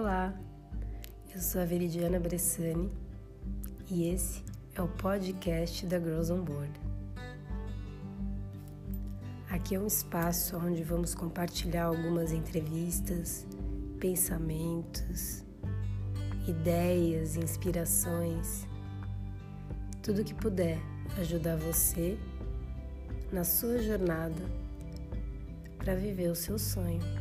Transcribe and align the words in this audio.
Olá, 0.00 0.34
eu 1.34 1.42
sou 1.42 1.60
a 1.60 1.66
Veridiana 1.66 2.18
Bressani 2.18 2.90
e 3.86 4.08
esse 4.08 4.42
é 4.74 4.80
o 4.80 4.88
podcast 4.88 5.84
da 5.84 6.00
Girls 6.00 6.32
on 6.32 6.42
Board. 6.42 6.72
Aqui 9.50 9.74
é 9.74 9.78
um 9.78 9.86
espaço 9.86 10.56
onde 10.56 10.82
vamos 10.82 11.14
compartilhar 11.14 11.84
algumas 11.84 12.32
entrevistas, 12.32 13.46
pensamentos, 13.98 15.44
ideias, 16.48 17.36
inspirações, 17.36 18.66
tudo 20.02 20.24
que 20.24 20.32
puder 20.32 20.78
ajudar 21.18 21.58
você 21.58 22.18
na 23.30 23.44
sua 23.44 23.82
jornada 23.82 24.42
para 25.76 25.94
viver 25.94 26.30
o 26.30 26.34
seu 26.34 26.58
sonho. 26.58 27.19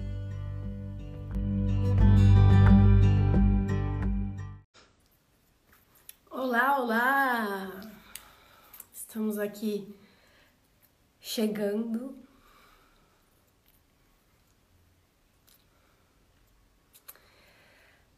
Estamos 9.09 9.39
aqui 9.39 9.91
chegando. 11.19 12.15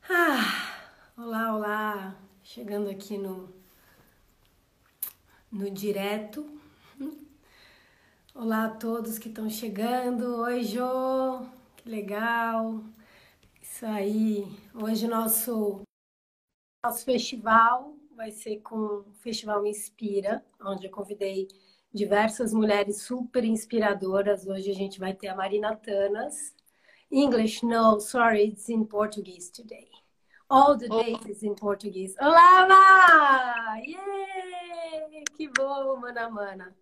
Ah, 0.10 0.92
olá, 1.16 1.56
olá! 1.56 2.16
Chegando 2.44 2.90
aqui 2.90 3.18
no 3.18 3.50
no 5.50 5.72
direto. 5.72 6.46
Olá 8.36 8.66
a 8.66 8.70
todos 8.72 9.18
que 9.18 9.30
estão 9.30 9.50
chegando. 9.50 10.42
Oi, 10.42 10.62
Jô! 10.62 11.48
Que 11.78 11.88
legal! 11.88 12.84
Isso 13.62 13.86
aí. 13.86 14.44
Hoje 14.74 15.08
nosso 15.08 15.84
nosso 16.84 17.06
festival 17.06 18.01
vai 18.22 18.30
ser 18.30 18.58
com 18.58 18.76
o 18.76 19.14
Festival 19.16 19.66
Inspira, 19.66 20.46
onde 20.64 20.86
eu 20.86 20.92
convidei 20.92 21.48
diversas 21.92 22.54
mulheres 22.54 23.02
super 23.02 23.44
inspiradoras. 23.44 24.46
Hoje 24.46 24.70
a 24.70 24.76
gente 24.76 25.00
vai 25.00 25.12
ter 25.12 25.30
a 25.30 25.36
Marina 25.36 25.76
Tanas. 25.76 26.56
English, 27.12 27.66
no, 27.66 28.00
sorry, 28.00 28.50
it's 28.50 28.70
in 28.70 28.86
Portuguese 28.86 29.52
today. 29.52 29.90
All 30.48 30.78
the 30.78 30.88
days 30.88 31.26
is 31.26 31.42
in 31.42 31.56
Portuguese. 31.56 32.16
Olá, 32.22 32.68
Ma! 32.68 33.78
Yeah! 33.80 35.24
Que 35.36 35.48
bom, 35.48 35.98
mana, 36.00 36.30
mana. 36.30 36.76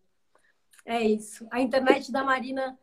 É 0.84 1.02
isso. 1.02 1.48
A 1.52 1.62
internet 1.62 2.12
da 2.12 2.22
Marina 2.22 2.78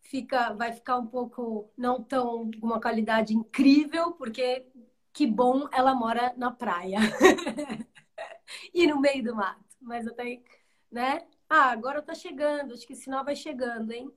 fica, 0.00 0.52
vai 0.54 0.72
ficar 0.72 0.98
um 0.98 1.06
pouco 1.06 1.70
não 1.78 2.02
tão 2.02 2.50
uma 2.60 2.80
qualidade 2.80 3.32
incrível, 3.36 4.10
porque 4.14 4.66
que 5.12 5.28
bom 5.28 5.68
ela 5.72 5.94
mora 5.94 6.32
na 6.36 6.50
praia 6.50 6.98
e 8.72 8.86
no 8.86 9.00
meio 9.00 9.22
do 9.22 9.34
mato. 9.34 9.64
Mas 9.80 10.06
até, 10.06 10.40
né? 10.90 11.26
Ah, 11.48 11.70
agora 11.70 12.02
tá 12.02 12.14
chegando. 12.14 12.74
Acho 12.74 12.86
que 12.86 12.92
o 12.92 12.96
sinal 12.96 13.24
vai 13.24 13.36
chegando, 13.36 13.92
hein? 13.92 14.12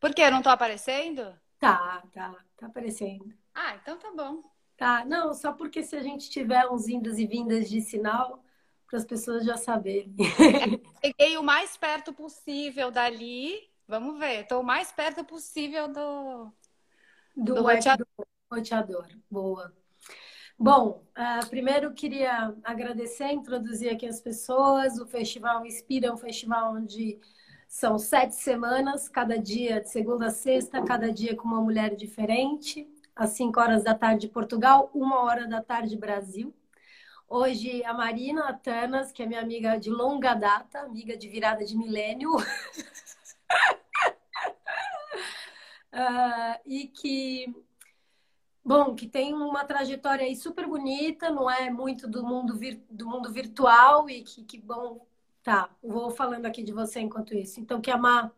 Por 0.00 0.14
quê? 0.14 0.30
Não 0.30 0.42
tô 0.42 0.50
aparecendo? 0.50 1.34
Tá, 1.58 2.02
tá, 2.12 2.34
tá 2.56 2.66
aparecendo. 2.66 3.32
Ah, 3.54 3.76
então 3.76 3.98
tá 3.98 4.12
bom. 4.14 4.42
Tá, 4.76 5.04
não, 5.04 5.32
só 5.32 5.52
porque 5.52 5.82
se 5.82 5.96
a 5.96 6.02
gente 6.02 6.28
tiver 6.28 6.68
uns 6.68 6.88
indas 6.88 7.18
e 7.18 7.26
vindas 7.26 7.70
de 7.70 7.80
sinal, 7.80 8.44
para 8.86 8.98
as 8.98 9.04
pessoas 9.04 9.44
já 9.44 9.56
saberem. 9.56 10.14
Cheguei 11.04 11.36
o 11.36 11.42
mais 11.42 11.76
perto 11.76 12.12
possível 12.12 12.90
dali. 12.90 13.70
Vamos 13.86 14.18
ver, 14.18 14.42
estou 14.42 14.60
o 14.60 14.64
mais 14.64 14.90
perto 14.92 15.24
possível 15.24 15.88
do, 15.88 16.52
do, 17.36 17.54
do 17.54 17.62
roteador. 17.62 18.06
roteador. 18.50 19.08
Boa. 19.30 19.74
Bom, 20.58 21.02
uh, 21.18 21.46
primeiro 21.50 21.92
queria 21.92 22.54
agradecer, 22.62 23.32
introduzir 23.32 23.90
aqui 23.90 24.06
as 24.06 24.20
pessoas. 24.20 24.98
O 24.98 25.06
Festival 25.06 25.66
Inspira 25.66 26.06
é 26.06 26.12
um 26.12 26.16
festival 26.16 26.76
onde 26.76 27.18
são 27.66 27.98
sete 27.98 28.36
semanas, 28.36 29.08
cada 29.08 29.36
dia, 29.36 29.80
de 29.80 29.90
segunda 29.90 30.26
a 30.26 30.30
sexta, 30.30 30.84
cada 30.84 31.12
dia 31.12 31.34
com 31.34 31.48
uma 31.48 31.60
mulher 31.60 31.96
diferente. 31.96 32.88
Às 33.16 33.30
cinco 33.30 33.58
horas 33.60 33.82
da 33.82 33.94
tarde, 33.94 34.28
Portugal, 34.28 34.90
uma 34.94 35.22
hora 35.24 35.48
da 35.48 35.60
tarde, 35.60 35.96
Brasil. 35.96 36.54
Hoje, 37.28 37.82
a 37.84 37.92
Marina 37.92 38.48
Atanas, 38.48 39.10
que 39.10 39.24
é 39.24 39.26
minha 39.26 39.40
amiga 39.40 39.76
de 39.76 39.90
longa 39.90 40.34
data, 40.34 40.80
amiga 40.80 41.16
de 41.16 41.28
virada 41.28 41.64
de 41.64 41.76
milênio. 41.76 42.30
uh, 42.36 42.42
e 46.64 46.86
que 46.86 47.52
Bom, 48.64 48.94
que 48.94 49.06
tem 49.06 49.34
uma 49.34 49.64
trajetória 49.64 50.24
aí 50.24 50.34
super 50.34 50.66
bonita, 50.66 51.30
não 51.30 51.50
é 51.50 51.68
muito 51.68 52.08
do 52.08 52.24
mundo, 52.24 52.56
vir, 52.56 52.82
do 52.88 53.06
mundo 53.06 53.30
virtual 53.30 54.08
e 54.08 54.22
que, 54.22 54.42
que 54.42 54.58
bom. 54.58 55.06
Tá, 55.42 55.68
vou 55.82 56.10
falando 56.10 56.46
aqui 56.46 56.62
de 56.62 56.72
você 56.72 57.00
enquanto 57.00 57.34
isso. 57.34 57.60
Então, 57.60 57.78
que 57.78 57.90
a 57.90 57.98
Má 57.98 58.32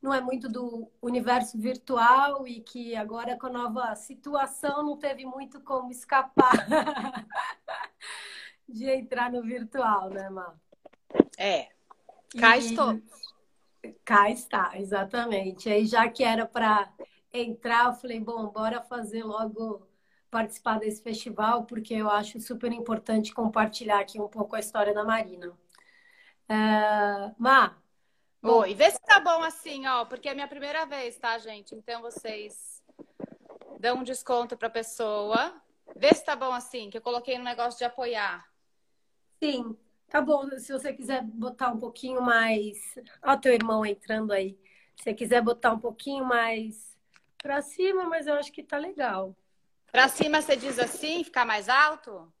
não 0.00 0.14
é 0.14 0.20
muito 0.20 0.48
do 0.48 0.88
universo 1.02 1.58
virtual 1.58 2.46
e 2.46 2.60
que 2.60 2.94
agora 2.94 3.36
com 3.36 3.48
a 3.48 3.50
nova 3.50 3.94
situação 3.96 4.84
não 4.84 4.96
teve 4.96 5.24
muito 5.24 5.60
como 5.60 5.90
escapar 5.90 6.52
de 8.68 8.88
entrar 8.88 9.32
no 9.32 9.42
virtual, 9.42 10.10
né, 10.10 10.30
Má? 10.30 10.54
É, 11.36 11.68
cá 12.38 12.56
e... 12.56 12.60
estou. 12.60 13.00
Cá 14.04 14.30
está, 14.30 14.78
exatamente. 14.78 15.68
Aí 15.68 15.84
já 15.86 16.08
que 16.08 16.22
era 16.22 16.46
para 16.46 16.88
entrar, 17.32 17.86
eu 17.86 17.94
falei, 17.94 18.20
bom, 18.20 18.46
bora 18.48 18.82
fazer 18.82 19.24
logo 19.24 19.86
participar 20.30 20.78
desse 20.78 21.02
festival, 21.02 21.64
porque 21.64 21.94
eu 21.94 22.08
acho 22.08 22.40
super 22.40 22.72
importante 22.72 23.34
compartilhar 23.34 24.00
aqui 24.00 24.20
um 24.20 24.28
pouco 24.28 24.56
a 24.56 24.60
história 24.60 24.94
da 24.94 25.04
Marina. 25.04 25.50
Uh, 26.48 27.34
Má. 27.38 27.76
Oi, 28.42 28.74
vê 28.74 28.90
se 28.90 28.98
tá 29.00 29.20
bom 29.20 29.42
assim, 29.42 29.86
ó, 29.86 30.04
porque 30.04 30.28
é 30.28 30.34
minha 30.34 30.48
primeira 30.48 30.84
vez, 30.84 31.16
tá, 31.16 31.38
gente? 31.38 31.74
Então 31.74 32.02
vocês 32.02 32.82
dão 33.78 33.98
um 33.98 34.02
desconto 34.02 34.56
pra 34.56 34.70
pessoa. 34.70 35.54
Vê 35.94 36.12
se 36.14 36.24
tá 36.24 36.34
bom 36.34 36.52
assim, 36.52 36.90
que 36.90 36.96
eu 36.96 37.02
coloquei 37.02 37.38
no 37.38 37.44
negócio 37.44 37.78
de 37.78 37.84
apoiar. 37.84 38.44
Sim, 39.42 39.76
tá 40.08 40.20
bom. 40.20 40.48
Se 40.58 40.72
você 40.72 40.92
quiser 40.92 41.22
botar 41.22 41.68
um 41.68 41.78
pouquinho 41.78 42.22
mais. 42.22 42.78
Ó, 43.22 43.36
teu 43.36 43.52
irmão 43.52 43.84
entrando 43.84 44.32
aí. 44.32 44.58
Se 44.96 45.04
você 45.04 45.14
quiser 45.14 45.42
botar 45.42 45.72
um 45.72 45.78
pouquinho 45.78 46.24
mais 46.24 46.91
Pra 47.42 47.60
cima, 47.60 48.04
mas 48.04 48.26
eu 48.28 48.34
acho 48.34 48.52
que 48.52 48.62
tá 48.62 48.78
legal. 48.78 49.36
Pra 49.90 50.08
cima 50.08 50.40
você 50.40 50.56
diz 50.56 50.78
assim, 50.78 51.24
ficar 51.24 51.44
mais 51.44 51.68
alto? 51.68 52.32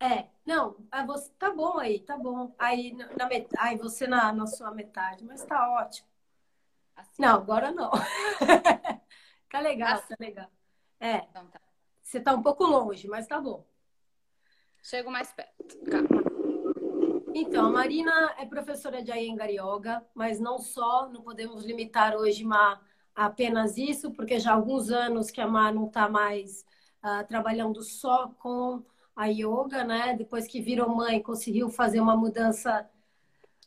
É, 0.00 0.26
não, 0.44 0.76
você 1.06 1.30
tá 1.38 1.50
bom 1.50 1.78
aí, 1.78 2.00
tá 2.00 2.16
bom. 2.16 2.54
Aí, 2.58 2.92
na, 3.16 3.26
met... 3.26 3.48
aí 3.56 3.78
você 3.78 4.06
na, 4.06 4.32
na 4.32 4.46
sua 4.46 4.72
metade, 4.72 5.24
mas 5.24 5.44
tá 5.44 5.70
ótimo. 5.70 6.08
Assim. 6.96 7.22
Não, 7.22 7.36
agora 7.36 7.70
não. 7.70 7.90
tá 9.48 9.60
legal, 9.60 9.94
assim. 9.94 10.08
tá 10.08 10.16
legal. 10.18 10.50
É. 10.98 11.16
Então 11.16 11.46
tá. 11.46 11.60
Você 12.02 12.20
tá 12.20 12.34
um 12.34 12.42
pouco 12.42 12.64
longe, 12.64 13.06
mas 13.08 13.26
tá 13.26 13.40
bom. 13.40 13.64
Chego 14.82 15.10
mais 15.10 15.32
perto. 15.32 15.78
Calma. 15.88 16.30
Então, 17.32 17.66
a 17.66 17.70
Marina 17.70 18.34
é 18.38 18.44
professora 18.44 19.02
de 19.02 19.12
Iyengar 19.12 19.48
Yoga, 19.50 20.04
mas 20.14 20.40
não 20.40 20.58
só, 20.58 21.08
não 21.08 21.22
podemos 21.22 21.64
limitar 21.64 22.16
hoje 22.16 22.44
uma 22.44 22.80
apenas 23.20 23.76
isso, 23.76 24.10
porque 24.12 24.38
já 24.38 24.52
há 24.52 24.54
alguns 24.54 24.90
anos 24.90 25.30
que 25.30 25.42
a 25.42 25.46
Mar 25.46 25.74
não 25.74 25.88
está 25.88 26.08
mais 26.08 26.64
uh, 27.04 27.26
trabalhando 27.28 27.82
só 27.82 28.28
com 28.38 28.82
a 29.14 29.26
yoga, 29.26 29.84
né? 29.84 30.16
Depois 30.16 30.46
que 30.46 30.60
virou 30.62 30.88
mãe, 30.88 31.22
conseguiu 31.22 31.68
fazer 31.68 32.00
uma 32.00 32.16
mudança 32.16 32.88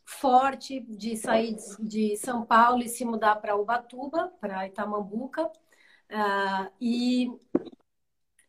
forte 0.04 0.80
de 0.82 1.16
sair 1.16 1.56
de 1.80 2.18
São 2.18 2.44
Paulo 2.44 2.82
e 2.82 2.90
se 2.90 3.06
mudar 3.06 3.36
para 3.36 3.56
Ubatuba, 3.56 4.34
para 4.42 4.66
Itamambuca. 4.66 5.46
Uh, 5.46 6.72
e 6.82 7.32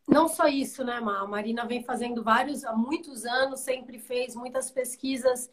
não 0.08 0.26
só 0.26 0.46
isso, 0.46 0.82
né, 0.84 1.00
Mar? 1.00 1.23
A 1.23 1.26
Marina 1.26 1.67
vem 1.67 1.82
fazendo 1.82 2.25
vários, 2.25 2.64
há 2.64 2.75
muitos 2.75 3.26
anos, 3.26 3.61
sempre 3.61 3.99
fez 3.99 4.34
muitas 4.34 4.70
pesquisas 4.70 5.50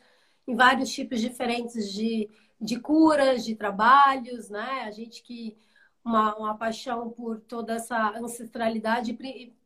em 0.48 0.56
vários 0.56 0.90
tipos 0.92 1.20
diferentes 1.20 1.92
de 1.92 2.30
de 2.62 2.80
curas, 2.80 3.44
de 3.44 3.56
trabalhos, 3.56 4.50
né? 4.50 4.84
A 4.86 4.92
gente 4.92 5.24
que 5.24 5.58
uma, 6.06 6.36
uma 6.36 6.58
paixão 6.58 7.10
por 7.10 7.40
toda 7.42 7.74
essa 7.74 8.12
ancestralidade, 8.18 9.18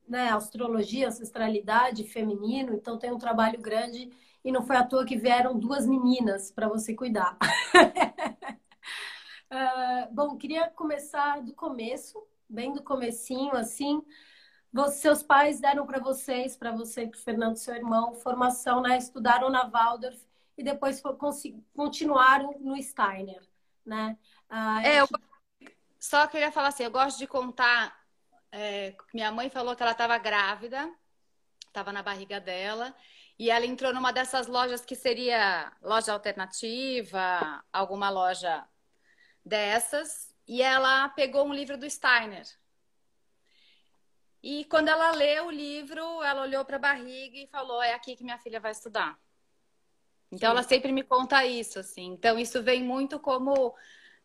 né? 0.08 0.30
Astrologia, 0.30 1.10
ancestralidade, 1.10 2.06
feminino. 2.06 2.74
Então 2.74 2.98
tem 2.98 3.12
um 3.12 3.18
trabalho 3.18 3.60
grande 3.62 4.10
e 4.44 4.52
não 4.52 4.64
foi 4.64 4.78
à 4.78 4.84
toa 4.84 5.06
que 5.06 5.18
vieram 5.18 5.60
duas 5.60 5.86
meninas 5.86 6.52
para 6.52 6.70
você 6.70 6.94
cuidar. 6.94 7.38
uh, 9.52 10.08
bom, 10.14 10.38
queria 10.38 10.70
começar 10.70 11.42
do 11.42 11.54
começo, 11.54 12.26
bem 12.48 12.74
do 12.74 12.82
comecinho, 12.82 13.56
assim. 13.56 14.02
Você, 14.72 15.00
seus 15.00 15.24
pais 15.24 15.60
deram 15.60 15.86
para 15.86 16.00
vocês, 16.00 16.56
para 16.56 16.72
você 16.72 17.04
e 17.04 17.08
para 17.08 17.20
Fernando, 17.20 17.58
seu 17.58 17.76
irmão, 17.76 18.14
formação, 18.16 18.82
né? 18.82 18.98
Estudaram 18.98 19.50
na 19.50 19.66
Waldorf 19.68 20.20
e 20.58 20.64
depois 20.64 21.02
continuaram 21.74 22.58
no 22.60 22.82
Steiner, 22.82 23.42
né? 23.86 24.18
Ah, 24.50 24.86
é, 24.86 25.02
eu... 25.02 25.08
Só 26.00 26.28
queria 26.28 26.52
falar 26.52 26.68
assim, 26.68 26.84
eu 26.84 26.92
gosto 26.92 27.18
de 27.18 27.26
contar 27.26 27.96
é, 28.58 28.96
minha 29.14 29.30
mãe 29.34 29.50
falou 29.50 29.76
que 29.76 29.84
ela 29.84 29.92
estava 29.92 30.18
grávida, 30.18 30.90
estava 31.68 31.92
na 31.92 32.02
barriga 32.02 32.40
dela, 32.40 32.96
e 33.38 33.52
ela 33.52 33.66
entrou 33.66 33.94
numa 33.94 34.14
dessas 34.14 34.48
lojas 34.48 34.86
que 34.86 34.96
seria 34.96 35.74
loja 35.82 36.14
alternativa, 36.14 37.62
alguma 37.74 38.10
loja 38.10 38.66
dessas, 39.44 40.34
e 40.48 40.62
ela 40.62 41.10
pegou 41.10 41.46
um 41.46 41.54
livro 41.54 41.78
do 41.78 41.90
Steiner. 41.90 42.48
E 44.42 44.64
quando 44.66 44.88
ela 44.88 45.12
leu 45.12 45.48
o 45.48 45.52
livro, 45.52 46.24
ela 46.24 46.44
olhou 46.44 46.64
para 46.64 46.78
a 46.78 46.80
barriga 46.80 47.38
e 47.38 47.48
falou: 47.48 47.84
É 47.84 47.94
aqui 47.94 48.16
que 48.16 48.24
minha 48.24 48.38
filha 48.38 48.60
vai 48.60 48.72
estudar. 48.72 49.20
Então, 50.32 50.52
ela 50.52 50.64
sempre 50.64 50.92
me 50.92 51.04
conta 51.04 51.46
isso, 51.46 51.80
assim. 51.80 52.08
Então, 52.14 52.38
isso 52.38 52.62
vem 52.62 52.84
muito 52.84 53.20
como 53.20 53.74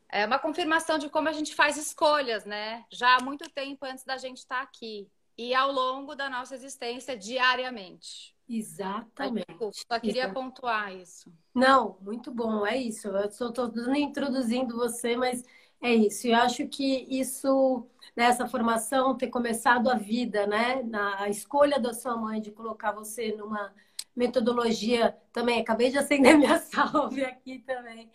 é, 0.09 0.27
uma 0.27 0.39
confirmação 0.39 0.99
de 0.99 1.09
como 1.09 1.29
a 1.29 1.33
gente 1.33 1.55
faz 1.55 1.77
escolhas, 1.77 2.45
né? 2.45 2.85
Já 2.91 3.17
há 3.17 3.23
muito 3.23 3.49
tempo 3.51 3.85
antes 3.87 4.05
da 4.05 4.17
gente 4.17 4.39
estar 4.39 4.57
tá 4.57 4.63
aqui. 4.63 5.09
E 5.39 5.55
ao 5.55 5.73
longo 5.73 6.15
da 6.15 6.29
nossa 6.29 6.55
existência, 6.55 7.17
diariamente. 7.17 8.35
Exatamente. 8.49 9.47
Desculpa, 9.47 9.73
só 9.91 10.01
queria 10.01 10.25
Exatamente. 10.25 10.35
pontuar 10.35 10.95
isso. 10.95 11.33
Não, 11.55 11.97
muito 12.01 12.33
bom, 12.33 12.67
é 12.67 12.77
isso. 12.77 13.09
Eu 13.09 13.27
estou 13.27 13.73
introduzindo 13.95 14.77
você, 14.77 15.17
mas 15.17 15.45
é 15.81 15.95
isso. 15.95 16.27
Eu 16.27 16.37
acho 16.37 16.67
que 16.67 17.07
isso, 17.09 17.87
nessa 18.17 18.49
formação, 18.49 19.17
ter 19.17 19.29
começado 19.29 19.89
a 19.89 19.95
vida, 19.95 20.47
né? 20.47 20.83
Na 20.83 21.29
escolha 21.29 21.79
da 21.79 21.95
sua 21.95 22.17
mãe 22.17 22.41
de 22.41 22.51
colocar 22.51 22.91
você 22.93 23.33
numa 23.33 23.73
metodologia 24.15 25.17
também. 25.33 25.61
Acabei 25.61 25.91
de 25.91 25.99
acender 25.99 26.37
minha 26.39 26.59
salve 26.59 27.25
aqui 27.25 27.61
também. 27.61 28.11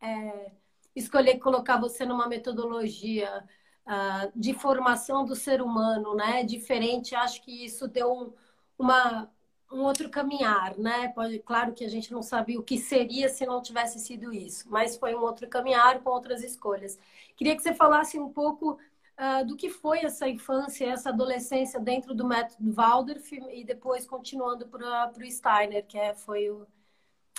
É, 0.00 0.52
escolher 0.94 1.38
colocar 1.38 1.78
você 1.78 2.04
numa 2.04 2.28
metodologia 2.28 3.44
uh, 3.86 4.32
de 4.34 4.54
formação 4.54 5.24
do 5.24 5.34
ser 5.34 5.60
humano, 5.62 6.14
né? 6.14 6.44
Diferente. 6.44 7.14
Acho 7.14 7.42
que 7.42 7.64
isso 7.64 7.88
deu 7.88 8.12
um, 8.12 8.32
uma 8.78 9.30
um 9.70 9.82
outro 9.82 10.08
caminhar, 10.08 10.76
né? 10.78 11.08
Pode, 11.08 11.38
claro 11.40 11.72
que 11.74 11.84
a 11.84 11.88
gente 11.88 12.12
não 12.12 12.22
sabia 12.22 12.58
o 12.58 12.62
que 12.62 12.78
seria 12.78 13.28
se 13.28 13.44
não 13.44 13.60
tivesse 13.60 13.98
sido 13.98 14.32
isso, 14.32 14.66
mas 14.70 14.96
foi 14.96 15.14
um 15.14 15.20
outro 15.20 15.46
caminhar 15.48 16.00
com 16.00 16.10
outras 16.10 16.42
escolhas. 16.42 16.98
Queria 17.36 17.54
que 17.54 17.62
você 17.62 17.74
falasse 17.74 18.18
um 18.18 18.30
pouco 18.30 18.78
uh, 19.18 19.44
do 19.44 19.56
que 19.56 19.68
foi 19.68 20.00
essa 20.04 20.28
infância, 20.28 20.86
essa 20.86 21.10
adolescência 21.10 21.80
dentro 21.80 22.14
do 22.14 22.26
método 22.26 22.72
Waldorf 22.72 23.32
e 23.32 23.64
depois 23.64 24.06
continuando 24.06 24.66
para 24.68 25.10
o 25.10 25.30
Steiner, 25.30 25.84
que 25.86 25.98
é, 25.98 26.14
foi 26.14 26.48
o, 26.50 26.66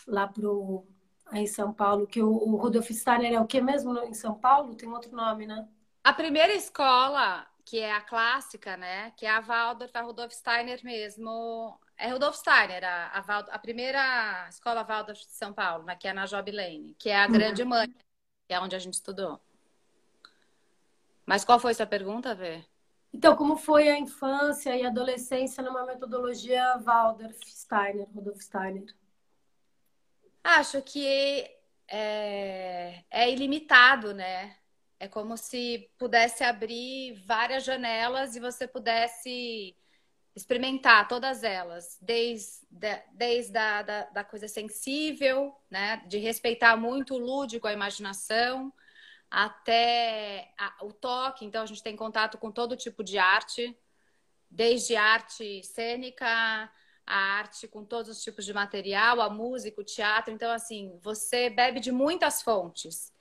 lá 0.06 0.28
pro, 0.28 0.86
em 1.34 1.48
São 1.48 1.74
Paulo, 1.74 2.06
que 2.06 2.22
o, 2.22 2.30
o 2.30 2.56
Rudolf 2.58 2.90
Steiner 2.90 3.34
é 3.34 3.40
o 3.40 3.48
que 3.48 3.62
mesmo 3.62 3.98
em 4.00 4.14
São 4.14 4.36
Paulo? 4.36 4.76
Tem 4.76 4.90
outro 4.90 5.16
nome, 5.16 5.48
né? 5.48 5.68
A 6.04 6.14
primeira 6.14 6.54
escola, 6.54 7.46
que 7.66 7.80
é 7.80 7.92
a 7.92 8.02
clássica, 8.02 8.76
né? 8.78 9.12
Que 9.12 9.26
é 9.26 9.30
a 9.30 9.42
Waldorf, 9.42 9.96
a 9.96 10.02
Rudolf 10.02 10.31
Steiner 10.31 10.80
mesmo, 10.84 11.80
é 11.98 12.10
Rudolf 12.10 12.36
Steiner, 12.38 12.84
a, 12.84 13.08
a, 13.08 13.40
a, 13.40 13.60
primeira 13.60 14.48
escola 14.50 14.84
Waldorf 14.84 15.20
de 15.20 15.31
São 15.31 15.54
Paulo, 15.54 15.84
né, 15.84 15.98
que 15.98 16.08
é 16.08 16.14
na 16.14 16.26
Job 16.26 16.50
Lane, 16.50 16.96
que 16.98 17.10
é 17.10 17.16
a 17.18 17.28
grande 17.28 17.62
uhum. 17.62 17.70
mãe, 17.70 17.94
que 18.48 18.54
é 18.54 18.60
onde 18.60 18.76
a 18.76 18.80
gente 18.80 18.94
estudou. 18.94 19.40
Mas 21.30 21.46
qual 21.46 21.60
foi 21.60 21.76
sua 21.76 21.86
pergunta, 21.86 22.34
Vê? 22.34 22.66
Então, 23.14 23.36
como 23.36 23.56
foi 23.56 23.88
a 23.88 24.00
infância 24.00 24.76
e 24.76 24.84
adolescência 24.84 25.62
numa 25.62 25.86
metodologia 25.86 26.76
Waldorf 26.80 27.38
Steiner, 27.46 28.08
Rudolf 28.12 28.42
Steiner? 28.42 28.88
Acho 30.44 30.81
que 30.81 31.48
é, 31.88 33.04
é 33.12 33.31
ilimitado, 33.31 34.12
né? 34.12 34.56
É 35.00 35.08
como 35.08 35.38
se 35.38 35.92
pudesse 36.00 36.44
abrir 36.44 37.14
várias 37.28 37.64
janelas 37.64 38.36
e 38.36 38.40
você 38.40 38.68
pudesse 38.68 39.78
experimentar 40.36 41.08
todas 41.08 41.44
elas, 41.44 42.00
desde, 42.02 42.66
desde 43.12 43.56
a 43.56 43.84
da, 43.84 44.04
da 44.06 44.24
coisa 44.24 44.48
sensível, 44.48 45.56
né, 45.70 45.98
de 46.08 46.18
respeitar 46.18 46.76
muito 46.76 47.14
o 47.14 47.20
lúdico, 47.20 47.68
a 47.68 47.74
imaginação, 47.74 48.74
até 49.30 50.52
a, 50.58 50.86
o 50.86 50.92
toque. 50.92 51.46
Então, 51.46 51.62
a 51.62 51.66
gente 51.66 51.84
tem 51.84 51.96
contato 51.96 52.38
com 52.38 52.52
todo 52.52 52.76
tipo 52.76 53.04
de 53.04 53.18
arte, 53.18 53.78
desde 54.50 54.96
arte 54.96 55.64
cênica, 55.64 56.26
a 57.06 57.16
arte 57.16 57.68
com 57.68 57.86
todos 57.86 58.10
os 58.10 58.24
tipos 58.24 58.46
de 58.46 58.54
material, 58.54 59.22
a 59.22 59.30
música, 59.30 59.81
o 59.81 59.84
teatro. 59.84 60.34
Então, 60.34 60.52
assim, 60.52 60.98
você 61.02 61.50
bebe 61.50 61.80
de 61.80 61.92
muitas 61.92 62.42
fontes. 62.42 63.14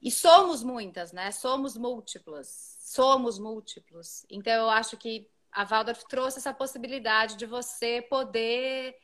E 0.00 0.10
somos 0.10 0.62
muitas, 0.62 1.12
né? 1.12 1.30
Somos 1.30 1.76
múltiplas. 1.76 2.76
Somos 2.80 3.38
múltiplos. 3.38 4.24
Então, 4.30 4.52
eu 4.52 4.70
acho 4.70 4.96
que 4.96 5.28
a 5.50 5.64
Waldorf 5.64 6.04
trouxe 6.06 6.38
essa 6.38 6.52
possibilidade 6.52 7.36
de 7.36 7.46
você 7.46 8.02
poder 8.02 8.96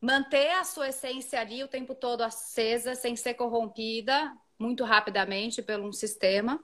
manter 0.00 0.52
a 0.52 0.64
sua 0.64 0.88
essência 0.88 1.40
ali 1.40 1.64
o 1.64 1.68
tempo 1.68 1.94
todo 1.94 2.22
acesa, 2.22 2.94
sem 2.94 3.16
ser 3.16 3.34
corrompida 3.34 4.32
muito 4.58 4.84
rapidamente 4.84 5.62
pelo 5.62 5.88
um 5.88 5.92
sistema. 5.92 6.62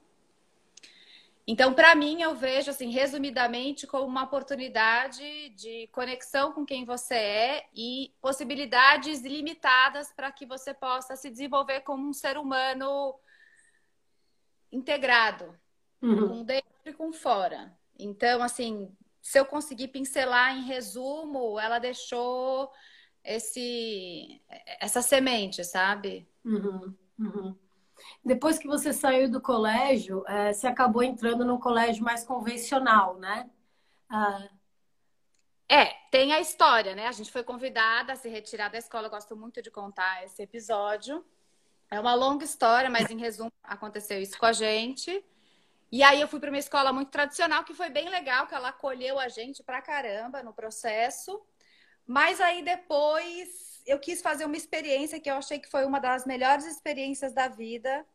Então, 1.46 1.74
para 1.74 1.94
mim, 1.94 2.22
eu 2.22 2.34
vejo, 2.34 2.70
assim, 2.70 2.90
resumidamente, 2.90 3.86
como 3.86 4.06
uma 4.06 4.22
oportunidade 4.22 5.48
de 5.50 5.88
conexão 5.88 6.52
com 6.52 6.64
quem 6.64 6.84
você 6.84 7.14
é 7.14 7.68
e 7.74 8.14
possibilidades 8.20 9.24
ilimitadas 9.24 10.12
para 10.12 10.30
que 10.30 10.46
você 10.46 10.72
possa 10.72 11.16
se 11.16 11.28
desenvolver 11.28 11.80
como 11.80 12.08
um 12.08 12.12
ser 12.12 12.36
humano 12.36 13.18
integrado, 14.70 15.58
uhum. 16.00 16.28
com 16.28 16.44
dentro 16.44 16.68
e 16.86 16.92
com 16.92 17.12
fora. 17.12 17.76
Então, 17.98 18.42
assim, 18.42 18.88
se 19.20 19.38
eu 19.38 19.44
conseguir 19.44 19.88
pincelar 19.88 20.56
em 20.56 20.62
resumo, 20.62 21.58
ela 21.58 21.78
deixou 21.78 22.70
esse 23.24 24.40
essa 24.80 25.02
semente, 25.02 25.64
sabe? 25.64 26.28
Uhum, 26.44 26.94
uhum. 27.18 27.56
Depois 28.24 28.58
que 28.58 28.68
você 28.68 28.92
saiu 28.92 29.30
do 29.30 29.40
colégio, 29.40 30.24
é, 30.28 30.52
você 30.52 30.66
acabou 30.66 31.02
entrando 31.02 31.44
num 31.44 31.58
colégio 31.58 32.04
mais 32.04 32.24
convencional, 32.24 33.18
né? 33.18 33.48
Ah... 34.08 34.48
É, 35.68 35.86
tem 36.10 36.32
a 36.32 36.40
história, 36.40 36.94
né? 36.94 37.06
A 37.06 37.12
gente 37.12 37.30
foi 37.30 37.44
convidada 37.44 38.12
a 38.12 38.16
se 38.16 38.28
retirar 38.28 38.68
da 38.68 38.78
escola. 38.78 39.06
Eu 39.06 39.10
gosto 39.10 39.36
muito 39.36 39.62
de 39.62 39.70
contar 39.70 40.24
esse 40.24 40.42
episódio. 40.42 41.24
É 41.88 41.98
uma 41.98 42.14
longa 42.14 42.44
história, 42.44 42.90
mas 42.90 43.08
em 43.10 43.18
resumo, 43.18 43.52
aconteceu 43.62 44.20
isso 44.20 44.36
com 44.36 44.46
a 44.46 44.52
gente. 44.52 45.24
E 45.92 46.02
aí 46.02 46.20
eu 46.20 46.28
fui 46.28 46.38
para 46.38 46.50
uma 46.50 46.58
escola 46.58 46.92
muito 46.92 47.10
tradicional, 47.10 47.64
que 47.64 47.74
foi 47.74 47.88
bem 47.88 48.08
legal, 48.08 48.46
que 48.46 48.54
ela 48.54 48.68
acolheu 48.68 49.18
a 49.18 49.28
gente 49.28 49.62
pra 49.62 49.80
caramba 49.80 50.42
no 50.42 50.52
processo. 50.52 51.40
Mas 52.06 52.40
aí 52.40 52.62
depois 52.62 53.69
eu 53.90 53.98
quis 53.98 54.22
fazer 54.22 54.44
uma 54.44 54.56
experiência 54.56 55.20
que 55.20 55.30
eu 55.30 55.34
achei 55.34 55.58
que 55.58 55.68
foi 55.68 55.84
uma 55.84 55.98
das 55.98 56.24
melhores 56.24 56.64
experiências 56.64 57.32
da 57.32 57.48
vida, 57.48 58.06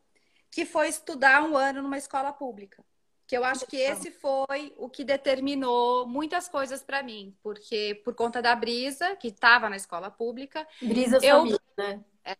que 0.50 0.64
foi 0.64 0.88
estudar 0.88 1.42
um 1.42 1.56
ano 1.56 1.82
numa 1.82 1.98
escola 1.98 2.32
pública. 2.32 2.84
Que 3.26 3.36
eu 3.36 3.44
acho 3.44 3.66
que 3.66 3.76
esse 3.76 4.10
foi 4.10 4.72
o 4.76 4.88
que 4.88 5.04
determinou 5.04 6.06
muitas 6.06 6.48
coisas 6.48 6.82
para 6.82 7.02
mim, 7.02 7.36
porque 7.42 8.00
por 8.04 8.14
conta 8.14 8.40
da 8.40 8.54
Brisa, 8.54 9.16
que 9.16 9.28
estava 9.28 9.68
na 9.68 9.76
escola 9.76 10.10
pública, 10.10 10.66
Brisa 10.80 11.18
eu, 11.20 11.38
família, 11.38 11.60
né? 11.76 12.04
É, 12.24 12.36